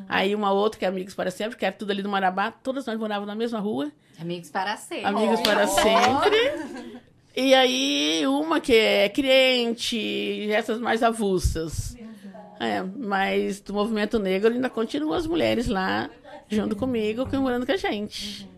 Aí 0.09 0.33
uma 0.33 0.51
outra 0.51 0.79
que 0.79 0.85
é 0.85 0.87
Amigos 0.87 1.13
para 1.13 1.29
Sempre, 1.29 1.57
que 1.57 1.65
era 1.65 1.75
tudo 1.75 1.91
ali 1.91 2.01
do 2.01 2.09
Marabá. 2.09 2.49
Todas 2.51 2.85
nós 2.85 2.97
morávamos 2.97 3.27
na 3.27 3.35
mesma 3.35 3.59
rua. 3.59 3.91
Amigos 4.19 4.49
para 4.49 4.75
sempre. 4.77 5.05
Amigos 5.05 5.41
para 5.41 5.65
Oh. 5.65 5.67
sempre. 5.67 7.01
E 7.35 7.53
aí 7.53 8.25
uma 8.25 8.59
que 8.59 8.73
é 8.73 9.09
cliente, 9.09 10.49
essas 10.51 10.79
mais 10.79 11.03
avulsas. 11.03 11.95
É, 12.59 12.81
mas 12.81 13.59
do 13.59 13.73
movimento 13.73 14.17
negro 14.17 14.51
ainda 14.51 14.69
continuam 14.69 15.13
as 15.13 15.27
mulheres 15.27 15.67
lá 15.67 16.09
junto 16.49 16.75
comigo, 16.75 17.25
comemorando 17.25 17.65
com 17.65 17.71
a 17.73 17.77
gente. 17.77 18.49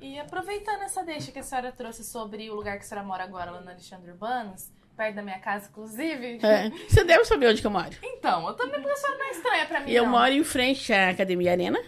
E 0.00 0.18
aproveitando 0.20 0.82
essa 0.82 1.02
deixa 1.02 1.32
que 1.32 1.38
a 1.40 1.42
senhora 1.42 1.72
trouxe 1.72 2.04
sobre 2.04 2.48
o 2.50 2.54
lugar 2.54 2.76
que 2.78 2.84
a 2.84 2.86
senhora 2.86 3.04
mora 3.06 3.24
agora, 3.24 3.50
lá 3.50 3.60
no 3.60 3.68
Alexandre 3.70 4.12
Urbanos, 4.12 4.70
perto 4.98 5.14
da 5.14 5.22
minha 5.22 5.38
casa, 5.38 5.68
inclusive. 5.70 6.40
É, 6.42 6.70
você 6.88 7.04
deve 7.04 7.24
saber 7.24 7.48
onde 7.48 7.60
que 7.60 7.66
eu 7.66 7.70
moro. 7.70 7.90
Então, 8.02 8.48
eu 8.48 8.54
também 8.54 8.82
porque 8.82 8.90
a 8.90 8.96
senhora 8.96 9.18
não 9.18 9.26
é 9.26 9.30
estranha 9.30 9.66
pra 9.66 9.80
mim. 9.80 9.90
E 9.90 9.94
eu 9.94 10.02
não. 10.02 10.10
moro 10.10 10.32
em 10.32 10.42
frente 10.42 10.92
à 10.92 11.10
Academia 11.10 11.52
Arena, 11.52 11.78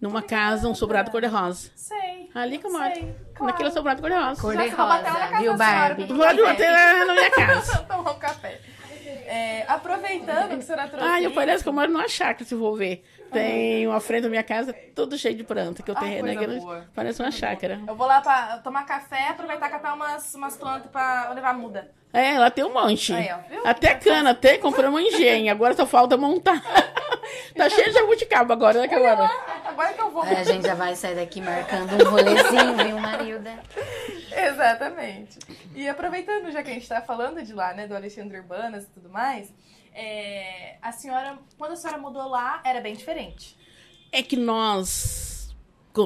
numa 0.00 0.20
casa, 0.20 0.68
um 0.68 0.74
sobrado 0.74 1.12
cor-de-rosa. 1.12 1.70
Sei. 1.76 2.28
Ali 2.34 2.58
que 2.58 2.66
eu 2.66 2.72
moro. 2.72 2.92
Sei, 2.92 3.14
claro. 3.34 3.52
Naquele 3.52 3.70
sobrado 3.70 4.02
cor-de-rosa. 4.02 4.40
Cor-de-rosa, 4.40 4.76
casa 4.76 5.38
viu, 5.38 5.56
da 5.56 5.64
senhora 5.64 5.94
Barbie? 5.94 6.12
um 6.12 6.18
bater 6.18 7.06
na 7.06 7.14
minha 7.14 7.30
casa. 7.30 7.78
Tomar 7.86 8.10
um 8.10 8.18
café. 8.18 8.60
É, 9.08 9.64
aproveitando 9.68 10.48
que 10.48 10.54
a 10.54 10.62
senhora 10.62 10.88
trouxe. 10.88 11.06
Ah, 11.06 11.22
eu 11.22 11.30
parece 11.32 11.62
que 11.62 11.68
eu 11.68 11.72
moro 11.72 11.90
numa 11.90 12.08
chácara, 12.08 12.44
se 12.44 12.56
for 12.56 12.76
ver. 12.76 13.04
Tem 13.32 13.86
uma 13.86 14.00
frente 14.00 14.22
da 14.22 14.28
minha 14.28 14.42
casa, 14.42 14.74
tudo 14.94 15.18
cheio 15.18 15.34
de 15.34 15.44
planta, 15.44 15.82
que 15.82 15.90
o 15.90 15.94
Ah, 15.96 16.00
terreno 16.00 16.28
é 16.28 16.34
grande. 16.34 16.60
boa. 16.60 16.86
Parece 16.94 17.20
uma 17.22 17.30
chácara. 17.30 17.80
Eu 17.86 17.94
vou 17.94 18.06
lá 18.06 18.20
pra 18.20 18.58
tomar 18.58 18.84
café, 18.86 19.28
aproveitar 19.28 19.66
e 19.66 19.70
catar 19.70 19.94
umas, 19.94 20.34
umas 20.34 20.56
plantas 20.56 20.90
pra 20.90 21.30
levar 21.34 21.52
muda. 21.54 21.90
É, 22.12 22.38
lá 22.38 22.50
tem 22.50 22.64
um 22.64 22.72
monte. 22.72 23.12
Aí, 23.12 23.28
ó? 23.30 23.68
Até 23.68 23.94
cana, 23.96 24.30
até 24.30 24.56
compramos 24.58 25.00
um 25.00 25.04
engenho. 25.04 25.50
Agora 25.52 25.74
só 25.74 25.84
falta 25.84 26.16
montar. 26.16 26.62
tá 27.54 27.68
cheio 27.68 27.86
de 27.86 27.92
jabuticaba 27.92 28.54
agora, 28.54 28.80
né, 28.80 28.88
que 28.88 28.94
agora? 28.94 29.28
Que 29.94 30.00
eu 30.00 30.10
vou. 30.10 30.24
É, 30.24 30.40
a 30.40 30.44
gente 30.44 30.66
já 30.66 30.74
vai 30.74 30.94
sair 30.96 31.14
daqui 31.14 31.40
marcando 31.40 31.92
um 31.92 32.10
rolezinho, 32.10 32.76
viu, 32.76 32.98
Marilda? 32.98 33.58
Exatamente. 34.36 35.38
E 35.74 35.88
aproveitando, 35.88 36.50
já 36.50 36.62
que 36.62 36.70
a 36.70 36.74
gente 36.74 36.88
tá 36.88 37.00
falando 37.00 37.42
de 37.42 37.52
lá, 37.52 37.74
né, 37.74 37.86
do 37.86 37.94
Alexandre 37.94 38.38
Urbanas 38.38 38.84
e 38.84 38.88
tudo 38.88 39.08
mais, 39.08 39.52
é, 39.94 40.76
a 40.82 40.92
senhora, 40.92 41.38
quando 41.58 41.72
a 41.72 41.76
senhora 41.76 41.98
mudou 41.98 42.28
lá, 42.28 42.60
era 42.64 42.80
bem 42.80 42.94
diferente. 42.94 43.56
É 44.12 44.22
que 44.22 44.36
nós 44.36 45.26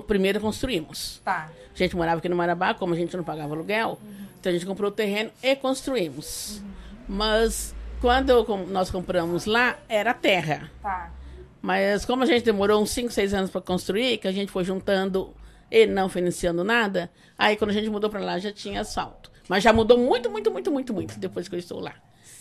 primeiro 0.01 0.39
construímos. 0.41 1.21
Tá. 1.25 1.51
A 1.75 1.77
gente 1.77 1.97
morava 1.97 2.19
aqui 2.19 2.29
no 2.29 2.37
Marabá, 2.37 2.75
como 2.75 2.95
a 2.95 2.97
gente 2.97 3.17
não 3.17 3.25
pagava 3.25 3.55
aluguel, 3.55 3.99
então 4.39 4.51
a 4.51 4.53
gente 4.53 4.65
comprou 4.65 4.91
o 4.91 4.95
terreno 4.95 5.33
e 5.43 5.57
construímos. 5.57 6.63
Mas 7.09 7.75
quando 8.01 8.45
nós 8.69 8.91
compramos 8.91 9.45
lá, 9.47 9.79
era 9.89 10.15
terra. 10.15 10.71
Tá. 10.83 11.13
Mas 11.63 12.05
como 12.05 12.23
a 12.23 12.27
gente 12.27 12.45
demorou 12.45 12.83
uns 12.83 12.91
5, 12.91 13.13
6 13.13 13.35
anos 13.35 13.51
para 13.51 13.61
construir, 13.61 14.19
que 14.19 14.27
a 14.27 14.33
gente 14.33 14.51
foi 14.51 14.65
juntando 14.65 15.35
e 15.71 15.87
não 15.87 16.09
financiando 16.09 16.65
nada, 16.65 17.11
aí 17.39 17.57
quando 17.57 17.71
a 17.71 17.75
gente 17.75 17.91
mudou 17.91 18.09
para 18.09 18.21
lá 18.21 18.39
já 18.39 18.53
tinha 18.53 18.81
asfalto. 18.81 19.31
Mas 19.49 19.63
já 19.63 19.73
mudou 19.73 19.99
muito, 19.99 20.31
muito, 20.31 20.51
muito, 20.51 20.71
muito, 20.71 20.95
muito 20.95 21.19
depois 21.19 21.49
que 21.49 21.55
eu 21.55 21.59
estou 21.59 21.81
lá. 21.81 21.95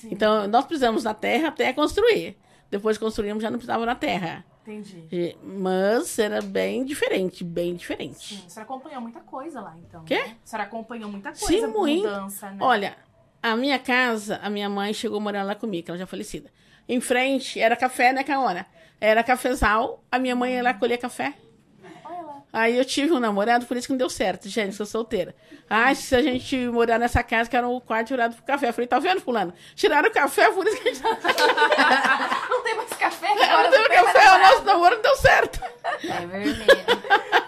Então 0.05 0.47
nós 0.47 0.66
precisamos 0.66 1.03
da 1.03 1.14
terra 1.14 1.49
até 1.49 1.74
construir. 1.74 2.38
Depois 2.72 2.97
que 2.97 3.03
construímos 3.03 3.41
já 3.41 3.49
não 3.49 3.57
precisava 3.57 3.86
da 3.86 3.95
terra. 3.95 4.45
Entendi. 4.62 5.36
Mas 5.43 6.20
era 6.20 6.41
bem 6.41 6.86
diferente, 6.86 7.43
bem 7.43 7.76
diferente. 7.76 8.36
Sim, 8.36 8.43
a 8.45 8.49
senhora 8.49 8.72
acompanhou 8.72 9.01
muita 9.01 9.20
coisa 9.22 9.60
lá, 9.60 9.76
então. 9.80 10.03
Quê? 10.03 10.20
Né? 10.20 10.38
A 10.43 10.47
senhora 10.47 10.68
acompanhou 10.68 11.10
muita 11.10 11.34
Sim, 11.34 11.47
coisa, 11.47 11.68
muito. 11.68 12.07
mudança, 12.07 12.51
né? 12.51 12.57
Olha, 12.62 12.97
a 13.41 13.55
minha 13.55 13.79
casa, 13.79 14.39
a 14.43 14.49
minha 14.49 14.69
mãe 14.69 14.93
chegou 14.93 15.19
morar 15.19 15.43
lá 15.43 15.55
comigo, 15.55 15.85
que 15.85 15.91
ela 15.91 15.97
já 15.97 16.03
é 16.03 16.07
falecida. 16.07 16.49
Em 16.87 16.99
frente 16.99 17.59
era 17.59 17.75
café, 17.75 18.11
né, 18.13 18.23
Caona? 18.23 18.65
Era 18.99 19.23
cafezal, 19.23 20.03
a 20.11 20.19
minha 20.19 20.35
mãe 20.35 20.53
ia 20.55 20.63
lá 20.63 20.73
colher 20.73 20.97
café. 20.97 21.33
Aí 22.51 22.75
eu 22.77 22.83
tive 22.83 23.13
um 23.13 23.19
namorado, 23.19 23.67
por 23.67 23.77
isso 23.77 23.85
que 23.85 23.93
não 23.93 23.97
deu 23.99 24.09
certo, 24.09 24.49
gente, 24.49 24.73
sou 24.75 24.85
solteira. 24.85 25.35
Ah, 25.69 25.93
se 25.93 26.15
a 26.15 26.21
gente 26.23 26.57
morar 26.69 26.97
nessa 26.97 27.21
casa, 27.21 27.47
que 27.47 27.55
era 27.55 27.67
o 27.67 27.79
quarto 27.79 28.07
tirado 28.07 28.33
pro 28.35 28.43
café. 28.43 28.69
Eu 28.69 28.73
falei, 28.73 28.87
tá 28.87 28.97
vendo, 28.97 29.21
fulano? 29.21 29.53
Tiraram 29.75 30.09
o 30.09 30.11
café, 30.11 30.49
por 30.51 30.65
isso 30.65 30.81
que 30.81 30.89
a 30.89 30.93
gente 30.93 31.03
Não 32.49 32.63
tem 32.63 32.75
mais 32.75 32.89
café 32.89 33.27
agora. 33.45 33.69
não 33.69 33.71
tem 33.71 33.87
mais 33.87 34.11
café, 34.13 34.31
o 34.35 34.39
nosso 34.39 34.63
namoro 34.63 34.95
não 34.95 35.01
deu 35.03 35.15
certo. 35.17 35.61
É 36.03 36.25
vermelho. 36.25 36.65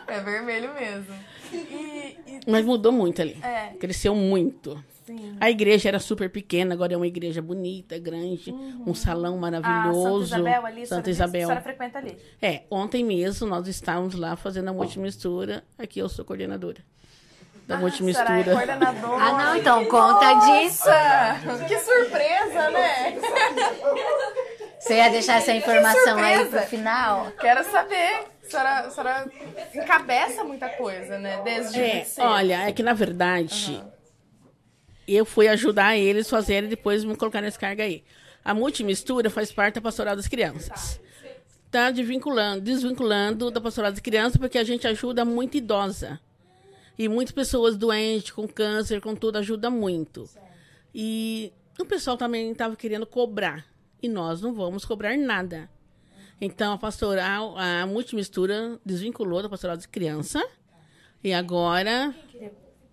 É 0.07 0.19
vermelho 0.19 0.73
mesmo. 0.75 1.15
E, 1.51 1.57
e- 2.27 2.39
Mas 2.45 2.63
mudou 2.63 2.91
muito 2.91 3.21
ali. 3.23 3.39
É. 3.43 3.73
Cresceu 3.79 4.13
muito. 4.13 4.83
A 5.41 5.49
igreja 5.49 5.89
era 5.89 5.99
super 5.99 6.29
pequena, 6.29 6.73
agora 6.75 6.93
é 6.93 6.97
uma 6.97 7.07
igreja 7.07 7.41
bonita, 7.41 7.97
grande, 7.97 8.51
um 8.85 8.93
salão 8.93 9.37
maravilhoso. 9.37 10.27
Santa 10.27 10.37
Isabel 10.39 10.65
ali, 10.67 10.85
Santa 10.85 11.01
que 11.01 11.09
A 11.09 11.11
Isabel. 11.11 11.41
senhora 11.47 11.61
frequenta 11.61 11.97
ali. 11.97 12.17
É, 12.39 12.61
ontem 12.69 13.03
mesmo 13.03 13.47
nós 13.47 13.67
estávamos 13.67 14.13
lá 14.13 14.35
fazendo 14.35 14.69
a 14.69 14.73
multimistura. 14.73 15.63
Aqui 15.79 15.99
eu 15.99 16.07
sou 16.07 16.23
coordenadora 16.23 16.77
da 17.67 17.75
A 17.75 17.79
multimistura. 17.79 18.27
senhora 18.27 18.51
é 18.51 18.53
coordenadora. 18.53 19.23
Ah, 19.23 19.33
não, 19.45 19.55
então 19.57 19.85
conta 19.85 20.33
disso. 20.33 20.85
Nossa, 21.45 21.65
Que 21.65 21.77
surpresa, 21.79 22.69
né? 22.69 23.17
Você 24.79 24.95
ia 24.95 25.09
deixar 25.09 25.37
essa 25.37 25.53
informação 25.53 26.17
aí 26.17 26.45
pro 26.45 26.61
final? 26.63 27.31
Quero 27.39 27.63
saber. 27.65 28.25
A 28.43 28.49
senhora, 28.51 28.79
a 28.79 28.89
senhora 28.91 29.31
encabeça 29.73 30.43
muita 30.43 30.67
coisa, 30.69 31.17
né? 31.17 31.39
Desde 31.43 31.79
É, 31.81 32.05
olha, 32.19 32.67
é 32.67 32.71
que 32.73 32.83
na 32.83 32.93
verdade 32.93 33.81
eu 35.07 35.25
fui 35.25 35.47
ajudar 35.47 35.97
eles 35.97 36.29
fazerem 36.29 36.67
e 36.67 36.71
depois 36.71 37.03
me 37.03 37.15
colocar 37.15 37.41
nesse 37.41 37.59
cargo 37.59 37.81
aí. 37.81 38.03
A 38.43 38.53
multimistura 38.53 39.29
faz 39.29 39.51
parte 39.51 39.75
da 39.75 39.81
pastoral 39.81 40.15
das 40.15 40.27
crianças. 40.27 40.99
Tá 41.69 41.91
desvinculando, 41.91 42.61
desvinculando 42.61 43.51
da 43.51 43.61
pastoral 43.61 43.91
das 43.91 43.99
crianças 43.99 44.37
porque 44.37 44.57
a 44.57 44.63
gente 44.63 44.87
ajuda 44.87 45.23
muito 45.23 45.57
idosa. 45.57 46.19
E 46.97 47.07
muitas 47.07 47.33
pessoas 47.33 47.77
doentes, 47.77 48.31
com 48.31 48.47
câncer, 48.47 49.01
com 49.01 49.15
tudo, 49.15 49.37
ajuda 49.37 49.69
muito. 49.69 50.29
E 50.93 51.51
o 51.79 51.85
pessoal 51.85 52.17
também 52.17 52.51
estava 52.51 52.75
querendo 52.75 53.05
cobrar. 53.05 53.65
E 54.01 54.09
nós 54.09 54.41
não 54.41 54.53
vamos 54.53 54.83
cobrar 54.83 55.17
nada. 55.17 55.69
Então 56.39 56.73
a 56.73 56.77
pastoral, 56.77 57.55
a 57.57 57.85
multimistura 57.85 58.79
desvinculou 58.85 59.41
da 59.41 59.49
pastoral 59.49 59.77
das 59.77 59.85
crianças. 59.85 60.43
E 61.23 61.31
agora 61.33 62.13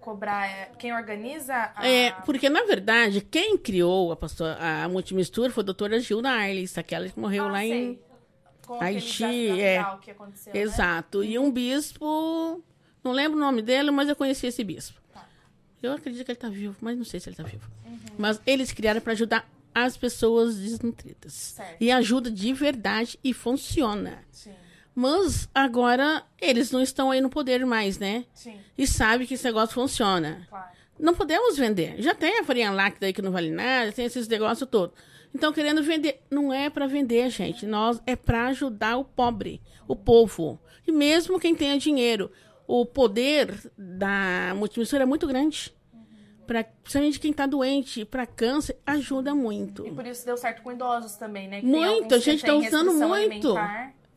Cobrar 0.08 0.46
é 0.48 0.70
quem 0.78 0.94
organiza 0.94 1.70
a... 1.76 1.86
é, 1.86 2.12
porque, 2.24 2.48
na 2.48 2.62
verdade, 2.62 3.20
quem 3.20 3.58
criou 3.58 4.10
a, 4.10 4.16
pastor, 4.16 4.56
a 4.58 4.88
multimistura 4.88 5.50
foi 5.50 5.62
a 5.62 5.66
doutora 5.66 6.00
Gilda 6.00 6.30
Arles, 6.30 6.78
aquela 6.78 7.08
que 7.08 7.20
morreu 7.20 7.44
Ah, 7.44 7.52
lá 7.52 7.64
em. 7.64 7.70
sei. 7.70 8.02
Com 8.66 8.74
aquele 8.74 8.96
Haiti, 8.96 9.60
é. 9.60 9.84
que 10.00 10.10
aconteceu, 10.10 10.54
né? 10.54 10.60
Exato. 10.60 11.22
E 11.22 11.38
um 11.38 11.50
bispo, 11.50 12.62
não 13.04 13.12
lembro 13.12 13.36
o 13.36 13.40
nome 13.40 13.60
dele, 13.60 13.90
mas 13.90 14.08
eu 14.08 14.16
conheci 14.16 14.46
esse 14.46 14.64
bispo. 14.64 14.98
Eu 15.82 15.92
acredito 15.92 16.24
que 16.24 16.30
ele 16.30 16.36
está 16.36 16.48
vivo, 16.48 16.76
mas 16.80 16.96
não 16.96 17.04
sei 17.04 17.20
se 17.20 17.28
ele 17.28 17.34
está 17.34 17.44
vivo. 17.44 17.70
Uhum. 17.86 17.98
Mas 18.18 18.40
eles 18.46 18.72
criaram 18.72 19.00
para 19.00 19.12
ajudar 19.12 19.48
as 19.74 19.96
pessoas 19.96 20.56
desnutridas. 20.56 21.32
Certo. 21.32 21.76
E 21.80 21.90
ajuda 21.90 22.30
de 22.30 22.52
verdade 22.52 23.18
e 23.22 23.32
funciona. 23.34 24.24
Sim. 24.32 24.54
Mas 25.00 25.48
agora 25.54 26.24
eles 26.40 26.72
não 26.72 26.82
estão 26.82 27.12
aí 27.12 27.20
no 27.20 27.30
poder 27.30 27.64
mais, 27.64 28.00
né? 28.00 28.24
Sim. 28.34 28.58
E 28.76 28.84
sabe 28.84 29.28
que 29.28 29.34
esse 29.34 29.44
negócio 29.44 29.72
funciona. 29.72 30.44
Claro. 30.50 30.70
Não 30.98 31.14
podemos 31.14 31.56
vender. 31.56 32.02
Já 32.02 32.16
tem 32.16 32.40
a 32.40 32.42
farinha 32.42 32.72
láctea 32.72 33.06
aí 33.06 33.12
que 33.12 33.22
não 33.22 33.30
vale 33.30 33.48
nada, 33.48 33.92
tem 33.92 34.06
esses 34.06 34.26
negócios 34.26 34.68
todos. 34.68 34.98
Então, 35.32 35.52
querendo 35.52 35.84
vender. 35.84 36.20
Não 36.28 36.52
é 36.52 36.68
para 36.68 36.88
vender, 36.88 37.30
gente. 37.30 37.64
Nós 37.64 38.02
é 38.08 38.16
para 38.16 38.48
ajudar 38.48 38.96
o 38.96 39.04
pobre, 39.04 39.62
o 39.86 39.94
povo. 39.94 40.58
E 40.84 40.90
mesmo 40.90 41.38
quem 41.38 41.54
tenha 41.54 41.78
dinheiro. 41.78 42.28
O 42.66 42.84
poder 42.84 43.54
da 43.78 44.52
multimissora 44.56 45.04
é 45.04 45.06
muito 45.06 45.28
grande. 45.28 45.72
Pra, 46.44 46.64
principalmente 46.64 47.20
quem 47.20 47.30
está 47.30 47.46
doente, 47.46 48.04
para 48.04 48.26
câncer, 48.26 48.76
ajuda 48.84 49.32
muito. 49.32 49.86
E 49.86 49.92
por 49.92 50.04
isso 50.04 50.26
deu 50.26 50.36
certo 50.36 50.60
com 50.60 50.72
idosos 50.72 51.14
também, 51.14 51.46
né? 51.46 51.60
Que 51.60 51.66
muito, 51.66 52.16
a 52.16 52.18
gente 52.18 52.40
está 52.40 52.56
usando 52.56 52.94
muito. 52.94 53.54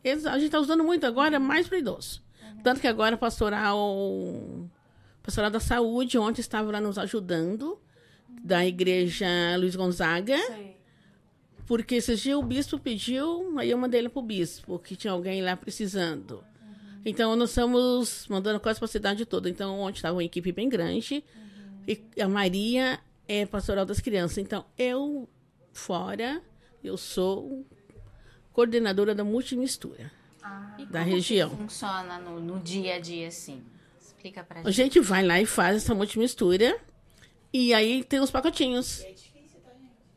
Exato, 0.04 0.34
a 0.34 0.38
gente 0.38 0.46
está 0.46 0.58
usando 0.60 0.82
muito 0.82 1.06
agora, 1.06 1.38
mais 1.38 1.68
para 1.68 1.78
idosos. 1.78 2.22
Uhum. 2.42 2.62
Tanto 2.62 2.80
que 2.80 2.88
agora 2.88 3.14
a 3.14 3.18
pastoral, 3.18 4.68
pastoral 5.22 5.50
da 5.50 5.60
saúde, 5.60 6.18
ontem 6.18 6.40
estava 6.40 6.70
lá 6.72 6.80
nos 6.80 6.98
ajudando, 6.98 7.78
da 8.42 8.66
igreja 8.66 9.26
Luiz 9.58 9.76
Gonzaga. 9.76 10.36
Sim. 10.38 10.72
Porque 11.66 11.94
esses 11.96 12.20
dias 12.20 12.36
o 12.36 12.42
bispo 12.42 12.78
pediu, 12.78 13.56
aí 13.58 13.70
eu 13.70 13.78
mandei 13.78 14.00
ele 14.00 14.08
pro 14.08 14.20
bispo, 14.20 14.78
que 14.78 14.96
tinha 14.96 15.12
alguém 15.12 15.40
lá 15.40 15.56
precisando. 15.56 16.44
Uhum. 16.60 17.00
Então, 17.04 17.36
nós 17.36 17.50
estamos 17.50 18.26
mandando 18.28 18.58
quase 18.58 18.80
para 18.80 18.86
a 18.86 18.88
cidade 18.88 19.24
toda. 19.24 19.48
Então, 19.48 19.80
ontem 19.80 19.96
estava 19.96 20.16
uma 20.16 20.24
equipe 20.24 20.50
bem 20.50 20.68
grande. 20.68 21.24
Uhum. 21.34 21.96
E 22.16 22.20
a 22.20 22.28
Maria 22.28 22.98
é 23.28 23.46
pastoral 23.46 23.86
das 23.86 24.00
crianças. 24.00 24.38
Então, 24.38 24.64
eu, 24.76 25.28
fora, 25.72 26.42
eu 26.82 26.96
sou 26.96 27.64
coordenadora 28.52 29.14
da 29.14 29.24
multimistura 29.24 30.10
ah. 30.42 30.76
da 30.90 31.02
região. 31.02 31.50
funciona 31.50 32.18
no, 32.18 32.40
no, 32.40 32.60
dia 32.60 32.96
a 32.96 32.98
dia, 32.98 33.28
assim? 33.28 33.62
Explica 34.00 34.42
pra 34.42 34.58
gente. 34.58 34.68
A 34.68 34.70
gente 34.70 35.00
vai 35.00 35.24
lá 35.24 35.40
e 35.40 35.46
faz 35.46 35.76
essa 35.76 35.94
multimistura. 35.94 36.78
E 37.52 37.74
aí 37.74 38.02
tem 38.04 38.20
os 38.20 38.30
pacotinhos. 38.30 39.04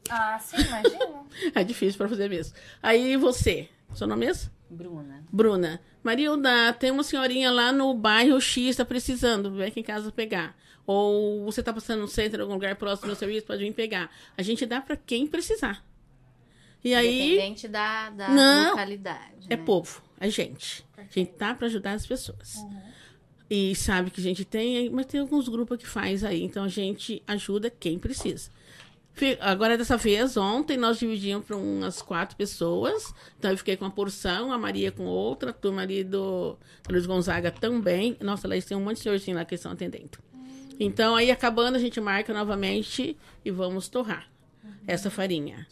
Ah, 0.10 0.40
sim, 0.40 0.58
imagina. 0.58 1.26
é 1.54 1.64
difícil 1.64 1.98
para 1.98 2.08
fazer 2.08 2.30
mesmo. 2.30 2.56
Aí 2.82 3.18
você, 3.18 3.68
seu 3.94 4.08
nome 4.08 4.26
é 4.26 4.28
mesmo? 4.28 4.52
Bruna. 4.70 5.24
Bruna. 5.32 5.82
Marilda, 6.04 6.74
tem 6.74 6.92
uma 6.92 7.04
senhorinha 7.04 7.52
lá 7.52 7.72
no 7.72 7.94
bairro 7.94 8.40
X, 8.40 8.70
está 8.70 8.86
precisando, 8.86 9.52
vem 9.52 9.68
aqui 9.68 9.80
em 9.80 9.84
casa 9.84 10.12
pegar. 10.12 10.56
Ou 10.86 11.44
você 11.46 11.62
está 11.62 11.74
passando 11.74 12.02
no 12.02 12.08
centro, 12.08 12.40
em 12.40 12.42
algum 12.42 12.54
lugar 12.54 12.76
próximo 12.76 13.10
do 13.10 13.16
serviço, 13.16 13.48
pode 13.48 13.64
vir 13.64 13.74
pegar. 13.74 14.10
A 14.38 14.44
gente 14.44 14.66
dá 14.66 14.80
para 14.80 14.96
quem 14.96 15.26
precisar. 15.26 15.84
E 16.86 16.94
aí. 16.94 17.34
Independente 17.34 17.68
da, 17.68 18.12
da 18.12 18.30
não, 18.30 18.70
localidade. 18.70 19.48
É 19.50 19.58
né? 19.58 19.64
povo, 19.64 20.04
é 20.20 20.30
gente. 20.30 20.86
A 20.96 21.02
gente 21.02 21.32
tá 21.32 21.56
para 21.56 21.66
ajudar 21.66 21.94
as 21.94 22.06
pessoas. 22.06 22.58
Uhum. 22.58 22.82
E 23.50 23.76
sabe 23.76 24.12
que 24.12 24.22
a 24.22 24.24
gente 24.24 24.46
tem, 24.46 24.90
mas 24.92 25.08
tem 25.08 25.20
alguns 25.20 25.50
grupos 25.50 25.80
que 25.80 25.88
faz 25.88 26.24
aí. 26.24 26.44
Então 26.44 26.64
a 26.64 26.68
gente 26.68 27.24
ajuda 27.26 27.72
quem 27.72 27.98
precisa. 27.98 28.52
Agora, 29.40 29.78
dessa 29.78 29.96
vez, 29.96 30.36
ontem, 30.36 30.76
nós 30.76 31.00
dividimos 31.00 31.46
para 31.46 31.56
umas 31.56 32.02
quatro 32.02 32.36
pessoas. 32.36 33.14
Então, 33.40 33.50
eu 33.50 33.58
fiquei 33.58 33.78
com 33.78 33.86
uma 33.86 33.92
porção, 33.92 34.52
a 34.52 34.58
Maria 34.58 34.92
com 34.92 35.06
outra, 35.06 35.52
a 35.52 35.54
turma 35.54 35.84
ali 35.84 36.04
do, 36.04 36.58
do 36.84 36.92
Luiz 36.92 37.06
Gonzaga 37.06 37.50
também. 37.50 38.18
Nossa, 38.20 38.46
lá 38.46 38.60
tem 38.60 38.76
um 38.76 38.82
monte 38.82 38.98
de 38.98 39.04
senhorzinho 39.04 39.38
lá 39.38 39.46
que 39.46 39.56
estão 39.56 39.72
atendendo. 39.72 40.20
Então, 40.78 41.16
aí, 41.16 41.32
acabando, 41.32 41.78
a 41.78 41.80
gente 41.80 42.02
marca 42.02 42.34
novamente 42.34 43.16
e 43.46 43.52
vamos 43.52 43.88
torrar 43.88 44.30
uhum. 44.62 44.72
essa 44.86 45.10
farinha. 45.10 45.66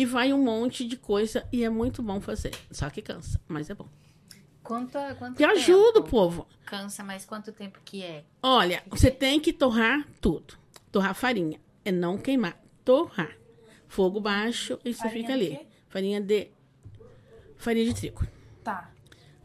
E 0.00 0.06
vai 0.06 0.32
um 0.32 0.42
monte 0.42 0.88
de 0.88 0.96
coisa 0.96 1.46
e 1.52 1.62
é 1.62 1.68
muito 1.68 2.02
bom 2.02 2.22
fazer. 2.22 2.52
Só 2.70 2.88
que 2.88 3.02
cansa, 3.02 3.38
mas 3.46 3.68
é 3.68 3.74
bom. 3.74 3.86
Quanto, 4.62 4.98
quanto 5.18 5.36
Te 5.36 5.44
ajuda 5.44 6.00
o 6.00 6.04
povo. 6.04 6.46
Cansa, 6.64 7.04
mas 7.04 7.26
quanto 7.26 7.52
tempo 7.52 7.78
que 7.84 8.02
é? 8.02 8.24
Olha, 8.42 8.82
você 8.86 9.10
tem 9.10 9.38
que 9.38 9.52
torrar 9.52 10.08
tudo. 10.18 10.54
Torrar 10.90 11.14
farinha. 11.14 11.60
É 11.84 11.92
não 11.92 12.16
queimar 12.16 12.58
torrar. 12.82 13.36
Fogo 13.88 14.22
baixo 14.22 14.80
e 14.86 14.94
você 14.94 15.10
fica 15.10 15.34
ali. 15.34 15.68
Farinha 15.90 16.18
de. 16.18 16.48
Farinha 17.58 17.84
de 17.84 17.94
trigo. 17.94 18.26
Tá. 18.64 18.90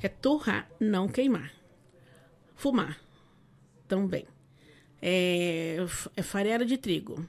É 0.01 0.07
torrar, 0.07 0.69
não 0.79 1.09
queimar. 1.09 1.51
Fumar. 2.55 2.97
Também. 3.89 4.25
É, 5.01 5.79
é 6.15 6.21
farelo 6.21 6.65
de 6.65 6.77
trigo. 6.77 7.27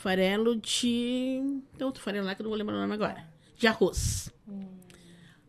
Farelo 0.00 0.56
de. 0.56 1.60
Tem 1.76 1.86
outro 1.86 2.02
farelo 2.02 2.24
lá 2.24 2.34
que 2.34 2.40
eu 2.40 2.44
não 2.44 2.48
vou 2.48 2.56
lembrar 2.56 2.74
o 2.74 2.80
nome 2.80 2.94
agora. 2.94 3.22
De 3.58 3.66
arroz. 3.66 4.32
Hum. 4.48 4.64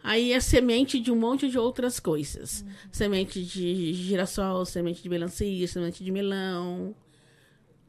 Aí 0.04 0.34
é 0.34 0.42
semente 0.42 1.00
de 1.00 1.10
um 1.10 1.16
monte 1.16 1.48
de 1.48 1.58
outras 1.58 2.02
coisas. 2.02 2.66
Hum. 2.68 2.72
Semente 2.92 3.46
de 3.46 3.94
girassol, 3.94 4.66
semente 4.66 5.02
de 5.02 5.08
melancia, 5.08 5.66
semente 5.70 6.04
de 6.04 6.12
melão. 6.12 6.94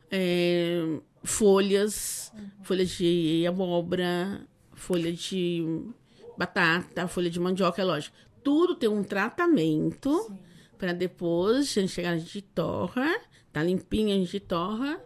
É, 0.09 1.01
folhas, 1.25 2.33
uhum. 2.33 2.51
folha 2.63 2.87
de 2.87 3.45
abóbora, 3.45 4.47
folha 4.73 5.13
de 5.13 5.83
batata, 6.39 7.09
folha 7.09 7.29
de 7.29 7.41
mandioca, 7.41 7.83
é 7.83 7.85
lógico. 7.85 8.15
Tudo 8.45 8.77
tem 8.77 8.89
um 8.89 9.03
tratamento 9.03 10.33
para 10.79 10.93
depois 10.93 11.77
a 11.77 11.81
gente 11.81 11.89
chegar, 11.91 12.11
a 12.11 12.19
gente 12.19 12.41
torra, 12.41 13.13
tá 13.53 13.65
limpinha, 13.65 14.15
a 14.15 14.19
gente 14.19 14.39
torra. 14.39 15.01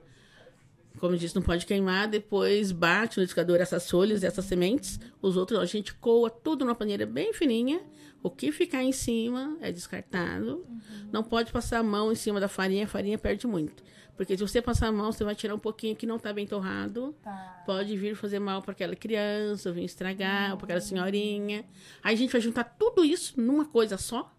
Como 0.98 1.14
eu 1.14 1.18
disse, 1.18 1.34
não 1.34 1.42
pode 1.42 1.66
queimar, 1.66 2.08
depois 2.08 2.72
bate 2.72 3.18
no 3.18 3.22
liquidificador 3.22 3.60
essas 3.60 3.88
folhas, 3.90 4.24
essas 4.24 4.44
sementes. 4.44 4.98
Os 5.20 5.36
outros, 5.36 5.60
a 5.60 5.64
gente 5.66 5.94
coa 5.94 6.30
tudo 6.30 6.64
numa 6.64 6.74
paneira 6.74 7.04
bem 7.04 7.32
fininha. 7.32 7.80
O 8.22 8.30
que 8.30 8.50
ficar 8.50 8.82
em 8.82 8.92
cima 8.92 9.56
é 9.60 9.70
descartado. 9.70 10.64
Uhum. 10.68 11.10
Não 11.12 11.22
pode 11.22 11.52
passar 11.52 11.78
a 11.78 11.82
mão 11.82 12.10
em 12.10 12.14
cima 12.14 12.40
da 12.40 12.48
farinha, 12.48 12.84
a 12.84 12.88
farinha 12.88 13.18
perde 13.18 13.46
muito. 13.46 13.84
Porque 14.16 14.36
se 14.36 14.42
você 14.42 14.62
passar 14.62 14.88
a 14.88 14.92
mão, 14.92 15.12
você 15.12 15.22
vai 15.22 15.34
tirar 15.34 15.54
um 15.54 15.58
pouquinho 15.58 15.94
que 15.94 16.06
não 16.06 16.16
está 16.16 16.32
bem 16.32 16.46
torrado. 16.46 17.14
Tá. 17.22 17.62
Pode 17.66 17.94
vir 17.96 18.16
fazer 18.16 18.38
mal 18.38 18.62
para 18.62 18.72
aquela 18.72 18.96
criança, 18.96 19.70
vir 19.70 19.84
estragar, 19.84 20.52
uhum. 20.52 20.56
para 20.56 20.64
aquela 20.64 20.80
senhorinha. 20.80 21.64
Aí 22.02 22.14
a 22.14 22.18
gente 22.18 22.32
vai 22.32 22.40
juntar 22.40 22.64
tudo 22.64 23.04
isso 23.04 23.38
numa 23.38 23.66
coisa 23.66 23.98
só 23.98 24.34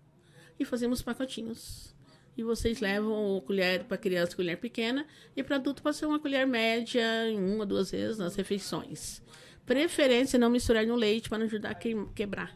e 0.60 0.66
fazemos 0.66 1.03
pacotinhos. 1.03 1.95
E 2.38 2.44
vocês 2.44 2.80
levam 2.80 3.42
colher 3.46 3.86
para 3.86 3.98
criança, 3.98 4.36
colher 4.36 4.58
pequena, 4.58 5.08
e 5.36 5.44
para 5.44 5.56
adulto 5.56 5.82
pode 5.82 5.98
ser 5.98 6.06
uma 6.06 6.20
colher 6.20 6.46
média, 6.46 7.04
uma, 7.36 7.66
duas 7.66 7.90
vezes 7.90 8.20
nas 8.20 8.36
refeições. 8.36 9.24
Preferência 9.66 10.38
não 10.38 10.50
misturar 10.50 10.86
no 10.86 10.96
leite 10.96 11.28
para 11.28 11.40
não 11.40 11.48
ajudar 11.48 11.72
a 11.72 11.76
quebrar. 11.76 12.56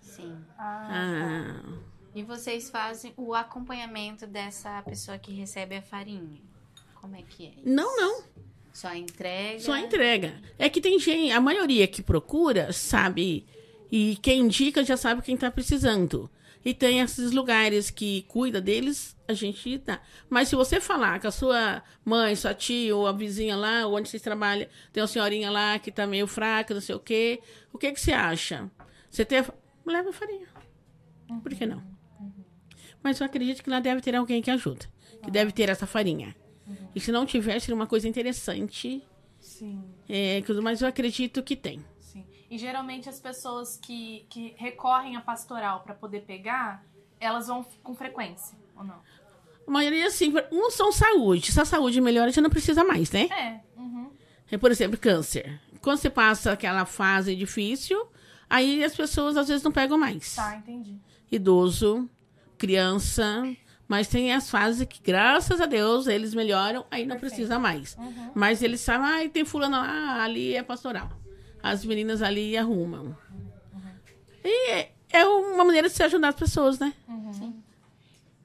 Sim. 0.00 0.36
Ah, 0.56 1.60
ah. 1.60 1.78
E 2.14 2.22
vocês 2.22 2.70
fazem 2.70 3.12
o 3.16 3.34
acompanhamento 3.34 4.26
dessa 4.26 4.80
pessoa 4.82 5.18
que 5.18 5.32
recebe 5.32 5.76
a 5.76 5.82
farinha? 5.82 6.40
Como 6.94 7.16
é 7.16 7.22
que 7.22 7.46
é? 7.46 7.50
Isso? 7.50 7.60
Não, 7.64 7.96
não. 7.96 8.22
Só 8.72 8.94
entrega? 8.94 9.58
Só 9.58 9.76
entrega. 9.76 10.40
É 10.58 10.70
que 10.70 10.80
tem 10.80 10.98
gente, 10.98 11.32
a 11.32 11.40
maioria 11.40 11.86
que 11.88 12.00
procura 12.00 12.72
sabe, 12.72 13.44
e 13.90 14.16
quem 14.22 14.42
indica 14.42 14.84
já 14.84 14.96
sabe 14.96 15.20
quem 15.20 15.34
está 15.34 15.50
precisando. 15.50 16.30
E 16.66 16.74
tem 16.74 16.98
esses 16.98 17.30
lugares 17.30 17.90
que 17.90 18.22
cuida 18.22 18.60
deles, 18.60 19.16
a 19.28 19.32
gente 19.32 19.78
dá. 19.78 20.00
Mas 20.28 20.48
se 20.48 20.56
você 20.56 20.80
falar 20.80 21.20
com 21.20 21.28
a 21.28 21.30
sua 21.30 21.80
mãe, 22.04 22.34
sua 22.34 22.54
tia 22.54 22.96
ou 22.96 23.06
a 23.06 23.12
vizinha 23.12 23.56
lá, 23.56 23.86
onde 23.86 24.08
vocês 24.08 24.20
trabalham, 24.20 24.66
tem 24.92 25.00
uma 25.00 25.06
senhorinha 25.06 25.48
lá 25.48 25.78
que 25.78 25.90
está 25.90 26.08
meio 26.08 26.26
fraca, 26.26 26.74
não 26.74 26.80
sei 26.80 26.96
o 26.96 26.98
quê, 26.98 27.40
o 27.72 27.78
que, 27.78 27.92
que 27.92 28.00
você 28.00 28.10
acha? 28.10 28.68
Você 29.08 29.24
tem. 29.24 29.44
Leva 29.86 30.12
farinha. 30.12 30.48
Por 31.40 31.54
que 31.54 31.64
não? 31.64 31.80
Mas 33.00 33.20
eu 33.20 33.26
acredito 33.26 33.62
que 33.62 33.70
lá 33.70 33.78
deve 33.78 34.00
ter 34.00 34.16
alguém 34.16 34.42
que 34.42 34.50
ajuda. 34.50 34.86
Que 35.22 35.30
deve 35.30 35.52
ter 35.52 35.68
essa 35.68 35.86
farinha. 35.86 36.34
E 36.92 36.98
se 36.98 37.12
não 37.12 37.24
tiver, 37.24 37.60
seria 37.60 37.76
uma 37.76 37.86
coisa 37.86 38.08
interessante. 38.08 39.04
Sim. 39.38 39.84
É, 40.08 40.42
mas 40.60 40.82
eu 40.82 40.88
acredito 40.88 41.44
que 41.44 41.54
tem. 41.54 41.84
E 42.56 42.58
geralmente 42.58 43.06
as 43.06 43.20
pessoas 43.20 43.76
que, 43.76 44.24
que 44.30 44.54
recorrem 44.56 45.14
à 45.14 45.20
pastoral 45.20 45.80
para 45.80 45.94
poder 45.94 46.22
pegar, 46.22 46.82
elas 47.20 47.48
vão 47.48 47.62
com 47.82 47.94
frequência, 47.94 48.56
ou 48.74 48.82
não? 48.82 48.98
A 49.66 49.70
maioria, 49.70 50.10
sim. 50.10 50.32
Uns 50.50 50.72
são 50.72 50.90
saúde. 50.90 51.52
Se 51.52 51.60
a 51.60 51.66
saúde 51.66 52.00
melhora, 52.00 52.32
já 52.32 52.40
não 52.40 52.48
precisa 52.48 52.82
mais, 52.82 53.10
né? 53.10 53.28
É. 53.30 53.60
Uhum. 53.78 54.10
é. 54.50 54.56
Por 54.56 54.70
exemplo, 54.70 54.98
câncer. 54.98 55.60
Quando 55.82 55.98
você 55.98 56.08
passa 56.08 56.52
aquela 56.52 56.86
fase 56.86 57.36
difícil, 57.36 58.08
aí 58.48 58.82
as 58.82 58.96
pessoas 58.96 59.36
às 59.36 59.48
vezes 59.48 59.62
não 59.62 59.70
pegam 59.70 59.98
mais. 59.98 60.36
Tá, 60.36 60.56
entendi. 60.56 60.98
Idoso, 61.30 62.08
criança, 62.56 63.54
mas 63.86 64.08
tem 64.08 64.32
as 64.32 64.48
fases 64.48 64.86
que, 64.88 65.02
graças 65.02 65.60
a 65.60 65.66
Deus, 65.66 66.06
eles 66.06 66.32
melhoram, 66.32 66.86
aí 66.90 67.04
não 67.04 67.16
Perfeito. 67.16 67.34
precisa 67.34 67.58
mais. 67.58 67.94
Uhum. 67.98 68.30
Mas 68.34 68.62
eles 68.62 68.80
sabem, 68.80 69.26
ah, 69.26 69.28
tem 69.28 69.44
fulano 69.44 69.76
lá, 69.76 70.24
ali 70.24 70.54
é 70.54 70.62
pastoral. 70.62 71.25
As 71.70 71.84
meninas 71.84 72.22
ali 72.22 72.56
arrumam. 72.56 73.16
Uhum. 73.30 73.90
E 74.44 74.88
é 75.10 75.24
uma 75.24 75.64
maneira 75.64 75.88
de 75.88 75.94
se 75.94 76.02
ajudar 76.02 76.28
as 76.28 76.36
pessoas, 76.36 76.78
né? 76.78 76.92
Uhum. 77.08 77.60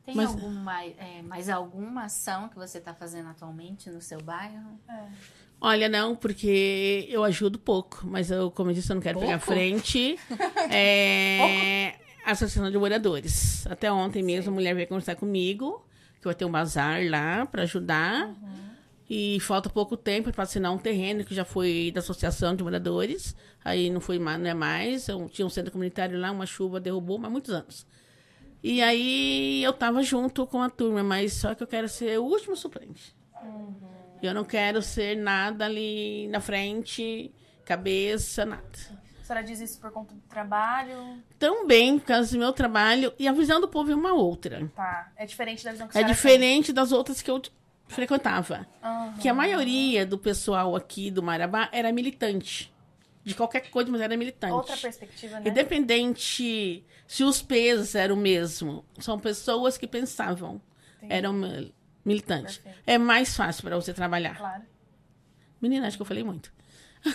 Tem 0.05 0.15
Mas- 0.15 0.30
alguma, 0.30 0.84
é, 0.84 1.22
mais 1.22 1.49
alguma 1.49 2.05
ação 2.05 2.49
que 2.49 2.55
você 2.55 2.80
está 2.80 2.93
fazendo 2.93 3.30
atualmente 3.30 3.89
no 3.89 4.01
seu 4.01 4.19
bairro? 4.22 4.80
É. 4.89 5.03
Olha, 5.63 5.88
não, 5.88 6.15
porque 6.15 7.05
eu 7.09 7.24
ajudo 7.24 7.59
pouco, 7.59 8.01
mas 8.03 8.32
eu, 8.32 8.49
como 8.49 8.72
eu 8.72 8.74
disse, 8.74 8.91
eu 8.91 8.95
não 8.95 9.01
quero 9.01 9.19
pegar 9.19 9.38
Pouco? 9.38 9.45
frente. 9.53 10.17
É, 10.72 11.95
Associação 12.26 12.72
de 12.72 12.78
Moradores. 12.78 13.65
Até 13.67 13.91
ontem 13.91 14.24
mesmo 14.24 14.51
a 14.51 14.53
mulher 14.55 14.74
veio 14.74 14.88
conversar 14.88 15.15
comigo, 15.15 15.86
que 16.19 16.26
vai 16.26 16.34
ter 16.34 16.45
um 16.45 16.51
bazar 16.51 16.99
lá 17.07 17.45
para 17.45 17.61
ajudar. 17.63 18.26
Uhum. 18.28 18.70
E 19.14 19.41
falta 19.41 19.70
pouco 19.70 19.97
tempo 19.97 20.32
para 20.32 20.43
assinar 20.43 20.72
um 20.72 20.78
terreno 20.78 21.26
que 21.26 21.36
já 21.36 21.43
foi 21.43 21.91
da 21.93 21.99
Associação 21.99 22.55
de 22.55 22.64
Moradores. 22.64 23.36
Aí 23.62 23.89
não 23.89 23.99
foi 23.99 24.18
não 24.18 24.49
é 24.49 24.53
mais. 24.53 25.09
Eu 25.09 25.28
tinha 25.28 25.45
um 25.45 25.49
centro 25.49 25.70
comunitário 25.70 26.18
lá, 26.18 26.32
uma 26.32 26.45
chuva 26.45 26.80
derrubou, 26.80 27.18
mas 27.18 27.30
muitos 27.30 27.53
anos. 27.53 27.86
E 28.64 28.82
aí 28.82 29.62
eu 29.62 29.74
tava 29.74 30.01
junto 30.01 30.47
com 30.47 30.62
a 30.62 30.70
turma, 30.70 31.03
mas 31.03 31.34
só 31.34 31.53
que 31.53 31.62
eu 31.62 31.68
quero 31.68 31.89
ser 31.89 32.22
o 32.22 32.24
último 32.24 32.55
suplente. 32.55 33.14
Eu 34.24 34.34
não 34.34 34.45
quero 34.45 34.82
ser 34.82 35.18
nada 35.18 35.66
ali 35.66 36.30
na 36.30 36.39
frente, 36.39 37.34
cabeça, 37.66 38.45
nada. 38.45 38.64
A 39.20 39.26
senhora 39.26 39.43
diz 39.43 39.59
isso 39.59 39.78
por 39.82 39.91
conta 39.91 40.16
do 40.16 40.22
trabalho? 40.22 41.22
Também, 41.38 41.99
por 41.99 42.05
causa 42.05 42.32
do 42.32 42.39
meu 42.39 42.53
trabalho, 42.53 43.12
e 43.20 43.28
a 43.28 43.34
visão 43.34 43.59
do 43.59 43.68
povo 43.68 43.91
é 43.91 43.95
uma 43.95 44.14
outra. 44.14 44.72
Tá. 44.74 45.12
É 45.18 45.26
diferente 45.26 45.66
da 45.66 45.72
visão 45.74 45.89
que 45.89 45.97
a 45.97 46.01
É 46.01 46.03
diferente 46.05 46.72
das 46.72 46.93
outras 46.93 47.22
que 47.22 47.30
eu 47.30 47.41
frequentava. 47.92 48.66
Aham. 48.84 49.14
Que 49.20 49.28
a 49.30 49.34
maioria 49.34 50.06
do 50.06 50.18
pessoal 50.18 50.76
aqui 50.76 51.12
do 51.12 51.22
Marabá 51.22 51.70
era 51.72 51.92
militante. 51.92 52.72
De 53.24 53.36
qualquer 53.36 53.70
coisa, 53.70 53.92
mas 53.92 54.02
era 54.02 54.18
militante. 54.18 54.54
Outra 54.54 54.76
perspectiva, 54.76 55.39
né? 55.39 55.50
Independente 55.50 56.84
se 57.06 57.24
os 57.24 57.42
pesos 57.42 57.94
eram 57.94 58.16
o 58.16 58.18
mesmo, 58.18 58.84
são 58.98 59.20
pessoas 59.20 59.78
que 59.78 59.86
pensavam, 59.86 60.60
Entendi. 60.98 61.14
eram 61.14 61.34
mi- 61.34 61.72
militantes. 62.04 62.58
Perfeito. 62.58 62.84
É 62.88 62.98
mais 62.98 63.36
fácil 63.36 63.64
para 63.64 63.76
você 63.76 63.94
trabalhar. 63.94 64.38
Claro. 64.38 64.64
Menina, 65.62 65.86
acho 65.86 65.98
que 65.98 66.02
eu 66.02 66.06
falei 66.08 66.24
muito. 66.24 66.52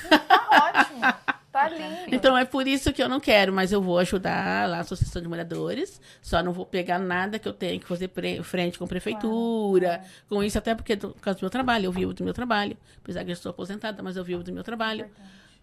Tá 0.08 0.72
ótimo. 0.74 1.00
Tá 1.56 1.68
lindo. 1.68 2.14
Então 2.14 2.36
é 2.36 2.44
por 2.44 2.66
isso 2.68 2.92
que 2.92 3.02
eu 3.02 3.08
não 3.08 3.18
quero, 3.20 3.52
mas 3.52 3.72
eu 3.72 3.80
vou 3.80 3.98
ajudar 3.98 4.68
lá 4.68 4.78
a 4.78 4.80
Associação 4.80 5.20
de 5.22 5.28
Moradores. 5.28 6.00
Só 6.22 6.42
não 6.42 6.52
vou 6.52 6.66
pegar 6.66 6.98
nada 6.98 7.38
que 7.38 7.48
eu 7.48 7.52
tenha 7.52 7.78
que 7.80 7.86
fazer 7.86 8.08
pre- 8.08 8.42
frente 8.42 8.78
com 8.78 8.84
a 8.84 8.88
prefeitura, 8.88 10.02
com 10.28 10.42
isso, 10.42 10.58
até 10.58 10.74
porque 10.74 10.96
do- 10.96 11.10
por 11.10 11.20
causa 11.20 11.38
do 11.38 11.42
meu 11.42 11.50
trabalho, 11.50 11.86
eu 11.86 11.92
vivo 11.92 12.12
do 12.12 12.22
meu 12.24 12.34
trabalho. 12.34 12.76
Apesar 13.02 13.24
que 13.24 13.30
eu 13.30 13.34
estou 13.34 13.50
aposentada, 13.50 14.02
mas 14.02 14.16
eu 14.16 14.24
vivo 14.24 14.42
do 14.42 14.52
meu 14.52 14.62
trabalho. 14.64 15.08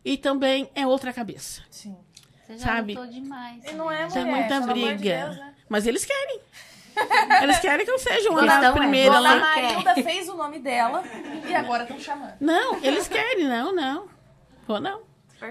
E 0.03 0.17
também 0.17 0.69
é 0.75 0.85
outra 0.85 1.13
cabeça. 1.13 1.61
Sim. 1.69 1.95
Você 2.45 2.57
já 2.57 2.65
Sabe? 2.65 2.95
demais. 3.09 3.63
E 3.65 3.71
não 3.73 3.89
é 3.89 4.01
É 4.03 4.07
né? 4.07 4.07
mulher, 4.09 4.25
muita 4.25 4.47
pelo 4.59 4.63
amor 4.63 4.75
de 4.75 4.95
briga. 4.97 5.25
Deus, 5.25 5.37
né? 5.37 5.53
Mas 5.69 5.87
eles 5.87 6.03
querem. 6.03 6.39
Eles 7.41 7.57
querem 7.57 7.83
que 7.85 7.91
eu 7.91 7.97
seja 7.97 8.29
uma 8.29 8.45
da 8.45 8.67
é, 8.67 8.71
primeira 8.71 9.15
Dona 9.15 9.33
lá. 9.35 9.53
quer. 9.55 9.63
Marilda 9.63 9.95
fez 9.95 10.29
o 10.29 10.35
nome 10.37 10.59
dela 10.59 11.03
e 11.47 11.55
agora 11.55 11.81
estão 11.83 11.99
chamando. 11.99 12.35
Não, 12.39 12.75
eles 12.83 13.07
querem, 13.07 13.45
não, 13.45 13.73
não. 13.73 14.07
Vou 14.67 14.79
não. 14.79 15.01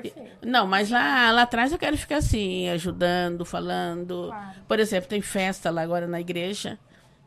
Perfeito. 0.00 0.46
Não, 0.46 0.66
mas 0.66 0.90
lá, 0.90 1.30
lá 1.30 1.42
atrás 1.42 1.72
eu 1.72 1.78
quero 1.78 1.96
ficar 1.96 2.16
assim, 2.16 2.68
ajudando, 2.68 3.44
falando. 3.44 4.28
Claro. 4.28 4.60
Por 4.66 4.80
exemplo, 4.80 5.08
tem 5.08 5.20
festa 5.20 5.70
lá 5.70 5.82
agora 5.82 6.06
na 6.06 6.20
igreja. 6.20 6.78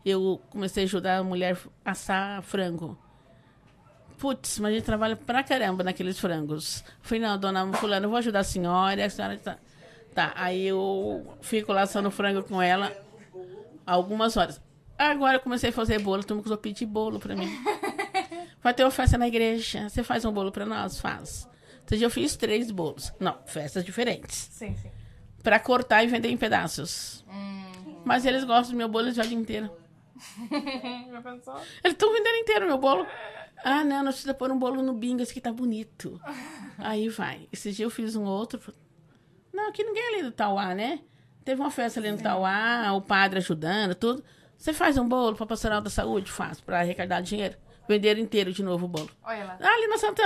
Eu 0.06 0.42
comecei 0.50 0.84
a 0.84 0.86
ajudar 0.86 1.18
a 1.18 1.24
mulher 1.24 1.58
a 1.84 1.92
assar 1.92 2.42
frango. 2.42 2.98
Putz, 4.18 4.60
mas 4.60 4.72
a 4.72 4.76
gente 4.76 4.86
trabalha 4.86 5.16
pra 5.16 5.44
caramba 5.44 5.84
naqueles 5.84 6.20
frangos. 6.20 6.84
Falei, 7.02 7.22
não, 7.22 7.38
dona 7.38 7.72
fulana, 7.74 8.06
eu 8.06 8.10
vou 8.10 8.18
ajudar 8.18 8.40
a 8.40 8.44
senhora. 8.44 9.06
A 9.06 9.10
senhora 9.10 9.38
tá... 9.38 9.58
tá, 10.14 10.34
aí 10.36 10.66
eu 10.66 11.26
fico 11.42 11.74
lá 11.74 11.82
assando 11.82 12.10
frango 12.10 12.44
com 12.44 12.62
ela 12.62 12.92
algumas 13.86 14.38
horas. 14.38 14.62
Agora 14.98 15.38
eu 15.38 15.42
comecei 15.42 15.70
a 15.70 15.74
fazer 15.74 16.00
bolo, 16.00 16.24
todo 16.24 16.38
mundo 16.38 16.44
começou 16.44 16.60
a 16.60 16.62
pedir 16.62 16.86
bolo 16.86 17.20
pra 17.20 17.36
mim. 17.36 17.50
Vai 18.64 18.74
ter 18.74 18.84
uma 18.84 18.92
festa 18.92 19.18
na 19.18 19.28
igreja, 19.28 19.90
você 19.90 20.02
faz 20.02 20.24
um 20.26 20.32
bolo 20.32 20.52
pra 20.52 20.66
nós? 20.66 21.00
Faz. 21.00 21.48
Dia 21.88 22.06
eu 22.06 22.10
fiz 22.10 22.36
três 22.36 22.72
bolos. 22.72 23.14
Não, 23.20 23.38
festas 23.46 23.84
diferentes. 23.86 24.50
Sim, 24.52 24.76
sim. 24.76 24.90
Pra 25.44 25.60
cortar 25.60 26.04
e 26.04 26.08
vender 26.08 26.30
em 26.30 26.38
pedaços. 26.38 27.24
Mas 28.04 28.26
eles 28.26 28.44
gostam 28.44 28.74
do 28.74 28.78
meu 28.78 28.88
bolo 28.88 29.12
de 29.12 29.36
inteiro. 29.36 29.70
Já 31.12 31.22
pensou? 31.22 31.56
Eles 31.84 31.94
estão 31.94 32.12
vendendo 32.14 32.36
inteiro 32.38 32.66
meu 32.68 32.78
bolo. 32.78 33.06
Ah, 33.64 33.84
não, 33.84 34.04
nós 34.04 34.16
precisamos 34.16 34.38
pôr 34.38 34.52
um 34.52 34.58
bolo 34.58 34.82
no 34.82 34.94
bingo, 34.94 35.22
esse 35.22 35.32
aqui 35.32 35.42
tá 35.42 35.52
bonito. 35.52 36.20
Aí 36.78 37.10
vai. 37.10 37.48
Esse 37.52 37.72
dia 37.72 37.86
eu 37.86 37.90
fiz 37.90 38.16
um 38.16 38.24
outro. 38.24 38.62
Não, 39.54 39.70
aqui 39.70 39.84
ninguém 39.84 40.04
é 40.04 40.14
ali 40.14 40.24
do 40.24 40.32
Tauá, 40.32 40.76
né? 40.76 41.00
Teve 41.44 41.62
uma 41.62 41.72
festa 41.72 42.00
ali 42.00 42.12
no 42.12 42.18
Tauá, 42.18 42.92
o 42.94 43.02
padre 43.02 43.40
ajudando, 43.40 43.96
tudo. 43.96 44.24
Você 44.58 44.74
faz 44.74 44.98
um 44.98 45.08
bolo 45.08 45.36
para 45.36 45.46
pastoral 45.46 45.82
da 45.82 45.90
saúde? 45.90 46.32
Faço, 46.32 46.64
para 46.64 46.80
arrecadar 46.80 47.22
dinheiro. 47.22 47.58
Vender 47.88 48.18
inteiro 48.18 48.52
de 48.52 48.64
novo 48.64 48.86
o 48.86 48.90
bolo. 48.90 49.10
Olha 49.24 49.46
lá. 49.46 49.58
Ah, 49.62 49.74
ali 49.76 49.88
na 49.88 49.98
Santa. 49.98 50.24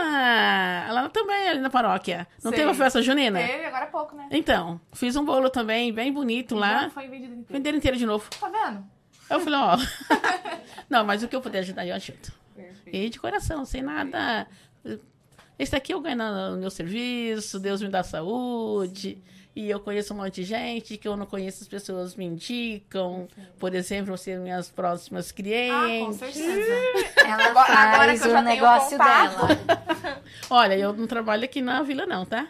Lá 0.93 1.09
também, 1.09 1.49
ali 1.49 1.59
na 1.59 1.69
paróquia. 1.69 2.27
Não 2.43 2.51
Sei. 2.51 2.59
teve 2.59 2.69
uma 2.69 2.75
festa 2.75 3.01
junina? 3.01 3.39
Teve 3.39 3.65
agora 3.65 3.85
há 3.85 3.87
pouco, 3.87 4.15
né? 4.15 4.27
Então, 4.31 4.79
fiz 4.93 5.15
um 5.15 5.25
bolo 5.25 5.49
também, 5.49 5.91
bem 5.93 6.11
bonito 6.11 6.55
lá. 6.55 6.83
Já 6.83 6.89
foi 6.89 7.07
vendido 7.07 7.33
inteiro. 7.33 7.47
Venderam 7.49 7.77
inteiro 7.77 7.97
de 7.97 8.05
novo. 8.05 8.29
Tá 8.29 8.49
vendo? 8.49 8.85
Eu 9.29 9.39
falei, 9.39 9.59
ó. 9.59 9.77
não, 10.89 11.03
mas 11.05 11.21
o 11.21 11.27
que 11.27 11.35
eu 11.35 11.41
puder 11.41 11.59
ajudar, 11.59 11.85
eu 11.85 11.95
ajudo. 11.95 12.31
Perfeito. 12.55 12.95
E 12.95 13.09
de 13.09 13.19
coração, 13.19 13.65
sem 13.65 13.81
nada. 13.81 14.47
Esse 15.57 15.75
aqui 15.75 15.93
eu 15.93 15.99
ganho 15.99 16.17
no 16.17 16.57
meu 16.57 16.69
serviço, 16.69 17.59
Deus 17.59 17.81
me 17.81 17.89
dá 17.89 18.01
saúde. 18.01 19.21
E 19.55 19.69
eu 19.69 19.79
conheço 19.79 20.13
um 20.13 20.17
monte 20.17 20.35
de 20.35 20.43
gente 20.43 20.95
que 20.97 21.07
eu 21.07 21.17
não 21.17 21.25
conheço, 21.25 21.63
as 21.63 21.67
pessoas 21.67 22.15
me 22.15 22.23
indicam. 22.23 23.27
Por 23.59 23.73
exemplo, 23.75 24.15
você 24.15 24.37
minhas 24.37 24.69
próximas 24.69 25.29
Ah, 25.31 25.33
com 25.33 25.41
clientes. 25.43 26.15
certeza. 26.17 26.71
Ela 27.25 27.47
Agora- 27.49 27.73
agora 27.73 28.05
faz 28.05 28.21
que 28.21 28.27
eu 28.27 28.31
o 28.31 28.33
já 28.33 28.43
tenho 28.43 28.55
negócio 28.55 28.97
contato. 28.97 29.47
dela. 29.47 30.23
Olha, 30.49 30.77
eu 30.77 30.93
não 30.93 31.07
trabalho 31.07 31.43
aqui 31.43 31.61
na 31.61 31.81
vila, 31.83 32.05
não, 32.05 32.25
tá? 32.25 32.47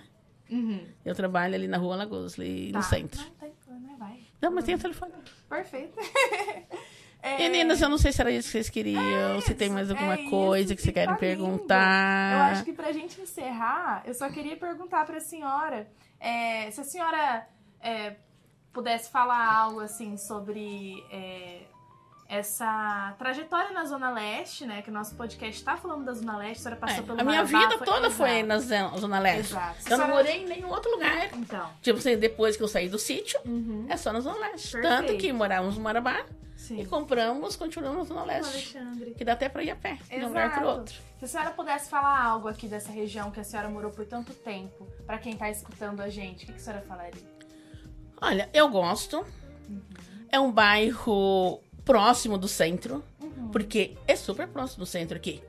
Uhum. 0.52 0.86
Eu 1.06 1.16
trabalho 1.16 1.56
ali 1.56 1.68
na 1.68 1.78
rua 1.78 1.96
Lagos, 1.96 2.38
ali 2.40 2.72
Tá. 2.72 2.78
no 2.80 2.84
centro. 2.84 3.22
Não 3.22 3.30
tem 3.32 3.52
problema, 3.66 3.98
vai. 3.98 4.20
Não, 4.42 4.52
mas 4.52 4.66
tem 4.66 4.76
o 4.76 4.80
telefone. 4.80 5.14
Perfeito. 5.50 5.98
É, 7.22 7.38
Meninas, 7.38 7.82
eu 7.82 7.90
não 7.90 7.98
sei 7.98 8.12
se 8.14 8.22
era 8.22 8.32
isso 8.32 8.48
que 8.48 8.52
vocês 8.54 8.70
queriam, 8.70 9.42
se 9.42 9.54
tem 9.54 9.70
mais 9.70 9.90
alguma 9.92 10.14
é 10.14 10.30
coisa 10.30 10.74
que 10.76 10.82
vocês 10.82 10.94
querem 10.94 11.10
tá 11.14 11.16
perguntar. 11.20 12.32
Eu 12.34 12.40
acho 12.54 12.64
que 12.64 12.74
pra 12.74 12.92
gente 12.94 13.20
encerrar, 13.20 14.04
eu 14.06 14.14
só 14.14 14.30
queria 14.30 14.56
perguntar 14.56 15.06
pra 15.06 15.20
senhora 15.20 15.86
é, 16.20 16.72
se 16.72 16.80
a 16.80 16.84
senhora 16.84 17.46
é, 17.82 18.16
pudesse 18.72 19.10
falar 19.12 19.54
algo 19.54 19.82
assim 19.82 20.16
sobre 20.16 20.94
é, 21.12 21.64
essa 22.30 23.16
trajetória 23.18 23.72
na 23.72 23.84
Zona 23.86 24.12
Leste, 24.12 24.66
né? 24.66 24.82
Que 24.82 24.90
o 24.90 24.94
nosso 24.94 25.16
podcast 25.16 25.64
tá 25.64 25.76
falando 25.76 26.06
da 26.06 26.14
Zona 26.14 26.38
Leste, 26.38 26.60
a 26.60 26.64
senhora 26.64 26.80
passou 26.80 27.00
É, 27.00 27.02
pelo 27.02 27.20
a 27.20 27.24
minha 27.24 27.44
Marabá, 27.44 27.70
vida 27.70 27.84
toda 27.86 28.10
foi 28.12 28.30
exato, 28.40 28.48
na 28.48 28.98
Zona 28.98 29.20
Leste. 29.20 29.52
Exato. 29.54 29.76
Eu 29.90 29.98
não 29.98 30.06
senhora- 30.06 30.14
morei 30.14 30.44
em 30.44 30.46
nenhum 30.46 30.70
outro 30.70 30.92
lugar. 30.92 31.30
Então, 31.34 31.70
Tipo 31.82 31.98
assim, 32.00 32.18
depois 32.18 32.56
que 32.56 32.64
eu 32.64 32.68
saí 32.68 32.88
do 32.88 33.00
sítio, 33.00 33.40
uhum. 33.46 33.88
é 33.90 33.98
só 33.98 34.14
na 34.14 34.20
Zona 34.20 34.38
Leste. 34.40 34.72
Perfeito. 34.74 34.84
Tanto 35.08 35.18
que 35.18 35.34
morávamos 35.34 35.76
no 35.78 35.84
Marabá 35.84 36.24
sim. 36.60 36.80
e 36.82 36.86
compramos, 36.86 37.56
continuamos 37.56 38.00
na 38.10 38.16
Zona 38.16 38.22
O 38.24 38.26
Leste. 38.26 38.78
Alexandre. 38.78 39.12
Que 39.16 39.24
dá 39.26 39.34
até 39.34 39.48
pra 39.50 39.64
ir 39.64 39.72
a 39.72 39.76
pé, 39.76 39.98
de 40.10 40.16
um 40.24 40.28
lugar 40.28 40.52
pro 40.52 40.62
Exato. 40.62 40.78
outro. 40.80 40.96
Se 41.20 41.26
a 41.26 41.28
senhora 41.28 41.52
pudesse 41.52 41.90
falar 41.90 42.22
algo 42.24 42.48
aqui 42.48 42.68
dessa 42.68 42.92
região 42.92 43.32
que 43.32 43.40
a 43.40 43.44
senhora 43.44 43.70
morou 43.70 43.92
por 43.92 44.06
tanto 44.06 44.34
tempo, 44.34 44.88
pra 45.06 45.18
quem 45.18 45.36
tá 45.36 45.50
escutando 45.50 46.02
a 46.02 46.10
gente, 46.10 46.44
o 46.44 46.48
que, 46.48 46.54
que 46.54 46.60
a 46.60 46.62
senhora 46.62 46.82
falaria? 46.84 47.22
Olha, 48.22 48.50
eu 48.54 48.68
gosto. 48.70 49.26
É 50.32 50.40
um 50.40 50.52
bairro 50.52 51.60
próximo 51.86 52.38
do 52.38 52.48
centro, 52.48 53.04
Uhum. 53.22 53.50
porque 53.50 53.98
é 54.08 54.16
super 54.16 54.48
próximo 54.48 54.80
do 54.84 54.86
centro 54.86 55.16
aqui. 55.18 55.42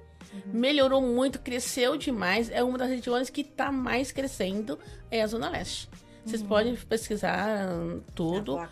Melhorou 0.47 1.03
muito, 1.03 1.41
cresceu 1.41 1.97
demais. 1.97 2.51
É 2.51 2.63
uma 2.63 2.79
das 2.79 2.89
regiões 2.89 3.29
que 3.29 3.43
tá 3.43 3.73
mais 3.73 4.13
crescendo, 4.13 4.79
é 5.11 5.23
a 5.23 5.27
Zona 5.27 5.49
Leste. 5.51 5.89
Vocês 6.25 6.43
podem 6.43 6.77
pesquisar 6.77 7.69
hum, 7.73 8.01
tudo. 8.15 8.57
A 8.59 8.69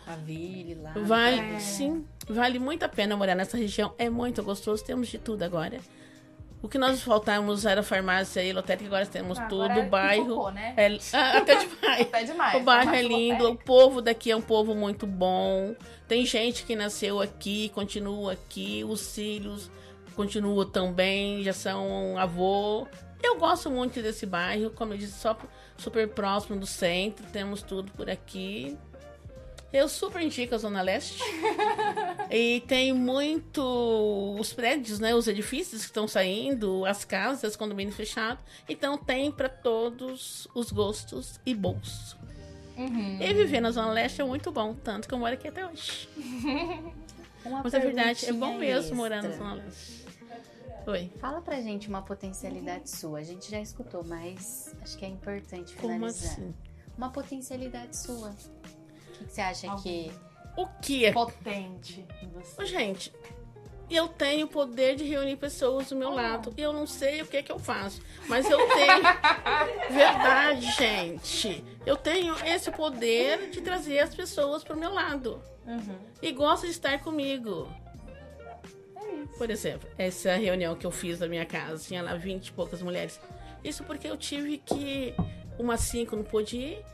lá. 0.81 0.93
Vale, 1.05 1.39
É. 1.39 1.59
sim, 1.59 2.05
vale 2.29 2.59
muito 2.59 2.83
a 2.83 2.89
pena 2.89 3.15
morar 3.17 3.35
nessa 3.35 3.57
região. 3.57 3.93
É 3.97 4.09
muito 4.09 4.43
gostoso, 4.43 4.83
temos 4.83 5.07
de 5.07 5.17
tudo 5.17 5.43
agora. 5.43 5.79
O 6.61 6.67
que 6.67 6.77
nós 6.77 7.01
faltamos 7.01 7.65
era 7.65 7.81
farmácia 7.81 8.43
e 8.43 8.51
lotérica, 8.51 8.87
agora 8.87 9.05
temos 9.05 9.39
Ah, 9.39 9.45
tudo. 9.45 9.63
agora 9.63 9.79
o 9.79 9.89
bairro. 9.89 10.51
né? 10.51 10.73
É, 10.75 10.87
ah, 11.13 11.37
até 11.37 11.55
demais. 11.55 12.01
Até 12.01 12.23
demais. 12.25 12.61
O 12.61 12.65
bairro 12.65 12.93
é 12.93 13.01
lindo, 13.01 13.49
o 13.49 13.55
povo 13.55 14.01
daqui 14.01 14.29
é 14.29 14.35
um 14.35 14.41
povo 14.41 14.75
muito 14.75 15.07
bom. 15.07 15.73
Tem 16.07 16.25
gente 16.25 16.63
que 16.65 16.75
nasceu 16.75 17.21
aqui, 17.21 17.69
continua 17.69 18.33
aqui, 18.33 18.83
os 18.83 19.15
filhos 19.15 19.71
continuam 20.17 20.65
também, 20.69 21.41
já 21.43 21.53
são 21.53 22.17
avô. 22.17 22.85
Eu 23.23 23.37
gosto 23.37 23.69
muito 23.69 24.01
desse 24.01 24.25
bairro, 24.25 24.69
como 24.71 24.93
eu 24.93 24.97
disse, 24.97 25.17
só 25.17 25.37
super 25.77 26.09
próximo 26.09 26.59
do 26.59 26.65
centro, 26.65 27.25
temos 27.31 27.61
tudo 27.61 27.89
por 27.93 28.09
aqui. 28.09 28.77
Eu 29.71 29.87
super 29.87 30.21
indico 30.21 30.55
a 30.55 30.57
Zona 30.57 30.81
Leste. 30.81 31.21
e 32.31 32.61
tem 32.67 32.91
muito 32.91 34.35
os 34.39 34.51
prédios, 34.51 34.99
né? 34.99 35.13
Os 35.13 35.27
edifícios 35.27 35.81
que 35.81 35.87
estão 35.87 36.07
saindo, 36.07 36.85
as 36.85 37.05
casas, 37.05 37.55
condomínio 37.55 37.93
fechado. 37.93 38.39
Então 38.67 38.97
tem 38.97 39.31
para 39.31 39.47
todos 39.47 40.47
os 40.55 40.71
gostos 40.71 41.39
e 41.45 41.53
bolsos. 41.53 42.17
Uhum. 42.75 43.21
E 43.21 43.33
viver 43.33 43.59
na 43.59 43.71
Zona 43.71 43.91
Leste 43.91 44.21
é 44.21 44.23
muito 44.23 44.51
bom, 44.51 44.73
tanto 44.73 45.07
que 45.07 45.13
eu 45.13 45.19
moro 45.19 45.33
aqui 45.33 45.47
até 45.47 45.65
hoje. 45.67 46.09
Uma 47.45 47.61
Mas 47.63 47.73
é 47.73 47.79
verdade, 47.79 48.25
é 48.25 48.33
bom 48.33 48.57
mesmo 48.57 48.95
morar 48.95 49.21
no 49.21 49.29
extra. 49.29 49.45
Zona 49.45 49.63
Leste. 49.63 50.05
Oi. 50.87 51.11
Fala 51.19 51.41
pra 51.41 51.61
gente 51.61 51.87
uma 51.87 52.01
potencialidade 52.01 52.89
sua. 52.89 53.19
A 53.19 53.23
gente 53.23 53.51
já 53.51 53.61
escutou, 53.61 54.03
mas 54.03 54.73
acho 54.81 54.97
que 54.97 55.05
é 55.05 55.07
importante 55.07 55.75
Como 55.75 55.93
finalizar. 55.93 56.31
assim? 56.31 56.53
Uma 56.97 57.11
potencialidade 57.11 57.95
sua. 57.95 58.33
O 59.19 59.23
que, 59.23 59.25
que 59.25 59.31
você 59.33 59.41
acha 59.41 59.75
que. 59.81 60.11
O 60.57 60.67
que 60.81 61.05
é 61.05 61.11
Potente 61.11 62.05
em 62.21 62.27
você. 62.29 62.65
Gente, 62.65 63.13
eu 63.89 64.07
tenho 64.07 64.45
o 64.45 64.49
poder 64.49 64.95
de 64.95 65.03
reunir 65.05 65.35
pessoas 65.37 65.89
do 65.89 65.95
meu 65.95 66.09
Oh. 66.09 66.15
lado. 66.15 66.53
E 66.57 66.61
eu 66.61 66.73
não 66.73 66.85
sei 66.85 67.21
o 67.21 67.25
que 67.27 67.37
é 67.37 67.43
que 67.43 67.51
eu 67.51 67.59
faço. 67.59 68.01
Mas 68.27 68.49
eu 68.49 68.57
tenho. 68.57 69.01
Verdade, 69.89 70.71
gente. 70.73 71.63
Eu 71.85 71.95
tenho 71.95 72.35
esse 72.45 72.69
poder 72.71 73.49
de 73.49 73.61
trazer 73.61 73.99
as 73.99 74.13
pessoas 74.13 74.63
pro 74.63 74.77
meu 74.77 74.93
lado. 74.93 75.41
Uhum. 75.65 75.97
E 76.21 76.31
gosta 76.31 76.65
de 76.67 76.73
estar 76.73 76.99
comigo. 77.01 77.67
É 78.95 79.11
isso. 79.23 79.37
Por 79.37 79.49
exemplo, 79.49 79.89
essa 79.97 80.35
reunião 80.35 80.75
que 80.75 80.85
eu 80.85 80.91
fiz 80.91 81.19
na 81.19 81.27
minha 81.27 81.45
casa, 81.45 81.83
tinha 81.87 82.01
lá 82.01 82.15
20 82.15 82.47
e 82.47 82.51
poucas 82.51 82.81
mulheres. 82.81 83.19
Isso 83.63 83.83
porque 83.83 84.07
eu 84.07 84.17
tive 84.17 84.57
que. 84.57 85.13
Umas 85.57 85.81
cinco 85.81 86.15
não 86.15 86.23
pôde 86.23 86.57
ir. 86.57 86.85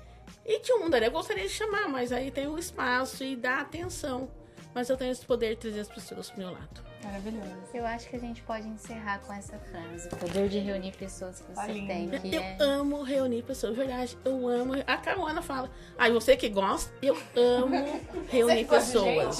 E 0.45 0.59
tinha 0.59 0.89
daria, 0.89 1.07
eu 1.07 1.11
gostaria 1.11 1.43
de 1.43 1.49
chamar, 1.49 1.89
mas 1.89 2.11
aí 2.11 2.29
tem 2.29 2.47
o 2.47 2.57
espaço 2.57 3.23
e 3.23 3.35
dá 3.35 3.59
atenção. 3.59 4.29
Mas 4.75 4.89
eu 4.89 4.97
tenho 4.97 5.11
esse 5.11 5.25
poder 5.25 5.55
de 5.55 5.61
trazer 5.61 5.79
as 5.79 5.87
pessoas 5.87 6.29
pro 6.29 6.39
meu 6.39 6.51
lado. 6.51 6.83
Maravilhoso. 7.05 7.55
Eu 7.73 7.85
acho 7.85 8.09
que 8.09 8.15
a 8.15 8.19
gente 8.19 8.41
pode 8.41 8.67
encerrar 8.67 9.19
com 9.19 9.31
essa 9.31 9.57
frase. 9.59 10.09
O 10.11 10.17
poder 10.17 10.49
de 10.49 10.59
reunir 10.59 10.91
pessoas 10.91 11.39
que 11.39 11.53
você 11.53 11.71
lindo. 11.71 11.87
tem. 11.87 12.09
Que 12.09 12.35
Eu 12.35 12.41
é... 12.41 12.57
amo 12.59 13.03
reunir 13.03 13.43
pessoas, 13.43 13.75
verdade. 13.75 14.17
Eu 14.25 14.47
amo. 14.47 14.73
A 14.85 14.97
Caruana 14.97 15.41
fala. 15.41 15.69
Ah, 15.97 16.09
você 16.09 16.35
que 16.35 16.49
gosta, 16.49 16.91
eu 17.01 17.15
amo 17.35 18.01
reunir 18.27 18.65
Você 18.65 18.65
gosta 18.65 18.99
de 18.99 19.15
pessoas. 19.15 19.39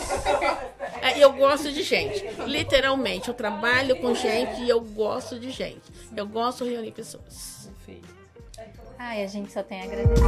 É, 1.01 1.20
eu 1.20 1.34
gosto 1.34 1.72
de 1.72 1.82
gente. 1.84 2.24
Literalmente, 2.45 3.28
eu 3.28 3.34
trabalho 3.34 3.99
com 3.99 4.14
gente 4.14 4.62
e 4.62 4.70
eu 4.70 4.80
gosto 4.80 5.39
de 5.39 5.49
gente. 5.49 5.91
Eu 6.16 6.28
gosto 6.28 6.64
de 6.64 6.72
reunir 6.72 6.91
pessoas. 6.91 7.55
Ai, 8.98 9.24
a 9.24 9.28
gente 9.28 9.52
só 9.52 9.62
tem 9.62 9.82
a 9.82 9.84
agradecer. 9.84 10.24